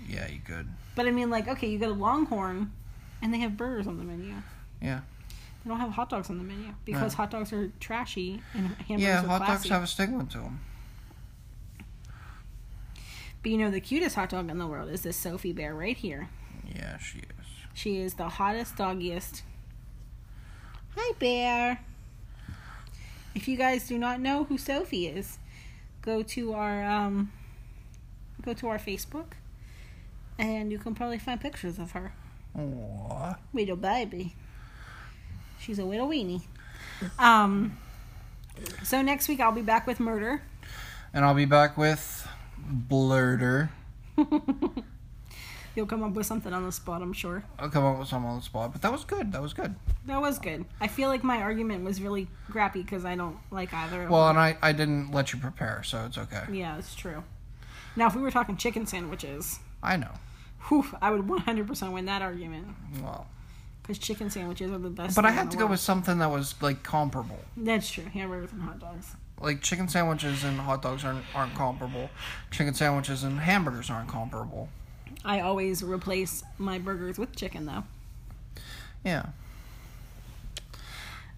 yeah, 0.07 0.28
you 0.30 0.39
could. 0.39 0.68
But 0.95 1.07
I 1.07 1.11
mean 1.11 1.30
like 1.30 1.47
okay, 1.47 1.68
you 1.70 1.78
go 1.80 1.88
to 1.88 1.93
Longhorn 1.99 2.72
and 3.22 3.34
they 3.34 3.39
have 3.39 3.57
burgers 3.57 3.88
on 3.88 3.97
the 3.97 4.03
menu. 4.03 4.34
Yeah. 4.82 5.01
They 5.64 5.70
don't 5.70 5.80
have 5.80 5.91
hot 5.91 6.09
dogs 6.09 6.30
on 6.30 6.38
the 6.38 6.43
menu 6.43 6.74
because 6.86 7.14
No. 7.14 7.18
hot 7.18 7.32
dogs 7.32 7.53
are 7.53 7.72
trashy 7.80 8.41
and 8.53 8.68
hamburgers 8.76 9.01
Yeah, 9.01 9.24
are 9.24 9.28
hot 9.28 9.45
classy. 9.45 9.70
dogs 9.70 9.70
have 9.70 9.84
a 9.84 9.88
stigma 9.88 10.26
to 10.26 10.38
them. 10.39 10.59
But 13.41 13.51
you 13.51 13.57
know 13.57 13.72
the 13.72 13.82
cutest 13.82 14.16
hot 14.16 14.30
dog 14.30 14.49
in 14.49 14.57
the 14.57 14.68
world 14.68 14.89
is 14.89 15.01
this 15.01 15.18
Sophie 15.18 15.53
Bear 15.53 15.74
right 15.76 15.97
here. 15.97 16.30
Yeah, 16.74 16.97
she 16.97 17.20
is. 17.20 17.26
She 17.74 17.97
is 17.97 18.14
the 18.16 18.30
hottest, 18.30 18.76
doggiest. 18.78 19.41
Hi, 20.95 21.14
Bear. 21.20 21.80
If 23.36 23.47
you 23.47 23.57
guys 23.57 23.88
do 23.88 23.97
not 23.97 24.20
know 24.22 24.43
who 24.45 24.57
Sophie 24.57 25.07
is, 25.07 25.39
go 26.03 26.21
to 26.21 26.53
our 26.53 26.83
um, 26.83 27.31
go 28.43 28.53
to 28.53 28.67
our 28.67 28.77
Facebook, 28.77 29.33
and 30.37 30.71
you 30.71 30.77
can 30.77 30.93
probably 30.93 31.17
find 31.17 31.41
pictures 31.41 31.79
of 31.79 31.91
her. 31.91 32.13
Aww. 32.57 33.37
Little 33.53 33.75
baby. 33.75 34.35
She's 35.59 35.79
a 35.79 35.85
little 35.85 36.07
weenie. 36.07 36.43
Um. 37.17 37.77
So 38.83 39.01
next 39.01 39.27
week 39.27 39.39
I'll 39.39 39.51
be 39.51 39.63
back 39.63 39.87
with 39.87 39.99
murder. 39.99 40.43
And 41.13 41.25
I'll 41.25 41.33
be 41.33 41.45
back 41.45 41.77
with 41.77 42.27
Blurder. 42.61 43.69
You'll 45.76 45.88
come 45.88 46.03
up 46.03 46.13
with 46.13 46.26
something 46.28 46.53
on 46.53 46.63
the 46.65 46.71
spot, 46.71 47.01
I'm 47.01 47.13
sure. 47.13 47.43
I'll 47.57 47.69
come 47.69 47.84
up 47.84 47.97
with 47.97 48.07
something 48.07 48.30
on 48.30 48.38
the 48.38 48.43
spot, 48.43 48.71
but 48.74 48.82
that 48.84 48.91
was 48.91 49.03
good. 49.03 49.32
That 49.32 49.41
was 49.41 49.53
good. 49.53 49.74
That 50.05 50.21
was 50.21 50.38
good. 50.38 50.65
I 50.80 50.88
feel 50.88 51.09
like 51.09 51.24
my 51.24 51.38
argument 51.41 51.84
was 51.84 51.99
really 52.01 52.28
crappy 52.51 52.84
because 52.84 53.05
I 53.05 53.15
don't 53.15 53.38
like 53.49 53.74
either. 53.74 54.03
of 54.03 54.09
Well, 54.11 54.30
and 54.30 54.38
I, 54.38 54.55
I 54.61 54.71
didn't 54.71 55.11
let 55.11 55.34
you 55.34 55.39
prepare, 55.39 55.82
so 55.84 56.05
it's 56.05 56.17
okay. 56.17 56.43
yeah, 56.51 56.78
it's 56.78 56.93
true. 56.93 57.24
Now, 57.95 58.07
if 58.07 58.15
we 58.15 58.21
were 58.21 58.32
talking 58.32 58.55
chicken 58.57 58.86
sandwiches, 58.86 59.59
I 59.82 59.97
know. 59.97 60.11
whew, 60.67 60.86
I 61.01 61.09
would 61.09 61.21
100% 61.28 61.91
win 61.91 62.05
that 62.05 62.21
argument 62.21 62.67
Well, 63.01 63.26
because 63.82 63.97
chicken 63.97 64.30
sandwiches 64.30 64.69
are 64.71 64.78
the 64.78 64.89
best. 64.89 65.15
but 65.15 65.26
I 65.26 65.32
had 65.32 65.49
to 65.51 65.57
go 65.57 65.61
world. 65.63 65.71
with 65.71 65.80
something 65.80 66.19
that 66.19 66.30
was 66.30 66.53
like 66.61 66.84
comparable. 66.84 67.39
That's 67.57 67.89
true. 67.89 68.05
Hamburgers 68.05 68.51
and 68.51 68.61
hot 68.61 68.80
dogs. 68.80 69.15
Like 69.41 69.61
chicken 69.61 69.88
sandwiches 69.88 70.43
and 70.43 70.59
hot 70.59 70.82
dogs 70.84 71.03
aren't 71.03 71.24
aren't 71.36 71.55
comparable. 71.55 72.09
Chicken 72.51 72.74
sandwiches 72.76 73.24
and 73.24 73.39
hamburgers 73.39 73.89
aren't 73.89 74.07
comparable. 74.07 74.69
I 75.26 75.39
always 75.39 75.84
replace 75.84 76.43
my 76.57 76.80
burgers 76.80 77.17
with 77.17 77.36
chicken, 77.36 77.65
though. 77.65 77.84
Yeah. 79.03 79.28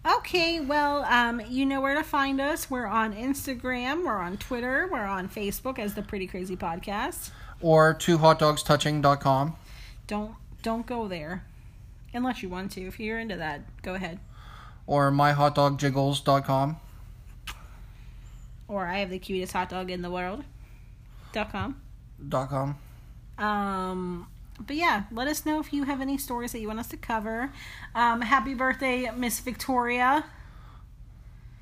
Okay, 0.06 0.60
well, 0.60 1.04
um, 1.06 1.42
you 1.50 1.66
know 1.66 1.82
where 1.82 1.96
to 1.96 2.04
find 2.04 2.40
us. 2.40 2.70
We're 2.70 2.86
on 2.86 3.16
Instagram, 3.16 4.06
we're 4.06 4.18
on 4.18 4.38
Twitter, 4.38 4.88
we're 4.92 5.06
on 5.06 5.28
Facebook 5.28 5.80
as 5.80 5.96
the 5.96 6.04
Pretty 6.04 6.28
Crazy 6.28 6.56
Podcast. 6.56 7.32
Or 7.60 7.94
two 7.96 8.20
hotdogstouching.com. 8.20 9.56
Don't 10.06 10.36
don't 10.62 10.86
go 10.86 11.08
there 11.08 11.44
unless 12.14 12.44
you 12.44 12.50
want 12.50 12.72
to. 12.74 12.82
If 12.82 13.00
you're 13.00 13.20
into 13.20 13.38
that, 13.38 13.62
go 13.82 13.96
ahead. 13.96 14.20
Or 14.86 15.12
myhotdogjiggles.com. 15.12 16.78
Or 18.68 18.86
I 18.86 19.00
have 19.00 19.10
the 19.10 19.20
cutest 19.20 19.54
hot 19.54 19.70
dog 19.70 19.90
in 19.90 20.04
the 20.04 20.12
world. 20.12 20.44
Dot 21.32 21.52
com. 21.52 21.82
Dot 22.30 22.50
com. 22.50 22.78
Um, 23.38 24.28
but 24.60 24.76
yeah, 24.76 25.04
let 25.12 25.28
us 25.28 25.46
know 25.46 25.60
if 25.60 25.74
you 25.74 25.84
have 25.84 26.02
any 26.02 26.18
stories 26.18 26.52
that 26.54 26.60
you 26.60 26.68
want 26.68 26.80
us 26.80 26.88
to 26.88 26.98
cover. 26.98 27.52
Um, 27.94 28.22
happy 28.22 28.54
birthday, 28.54 29.12
Miss 29.16 29.40
Victoria. 29.40 30.26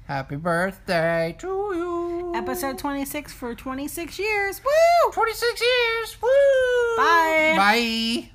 Happy 0.06 0.36
birthday 0.36 1.36
to 1.40 1.48
you. 1.48 2.34
Episode 2.36 2.78
26 2.78 3.34
for 3.34 3.56
26 3.56 4.20
years. 4.20 4.62
Woo! 4.64 5.12
26 5.12 5.62
years. 5.62 6.18
Woo! 6.22 6.98
Bye. 6.98 7.54
Bye. 7.58 8.30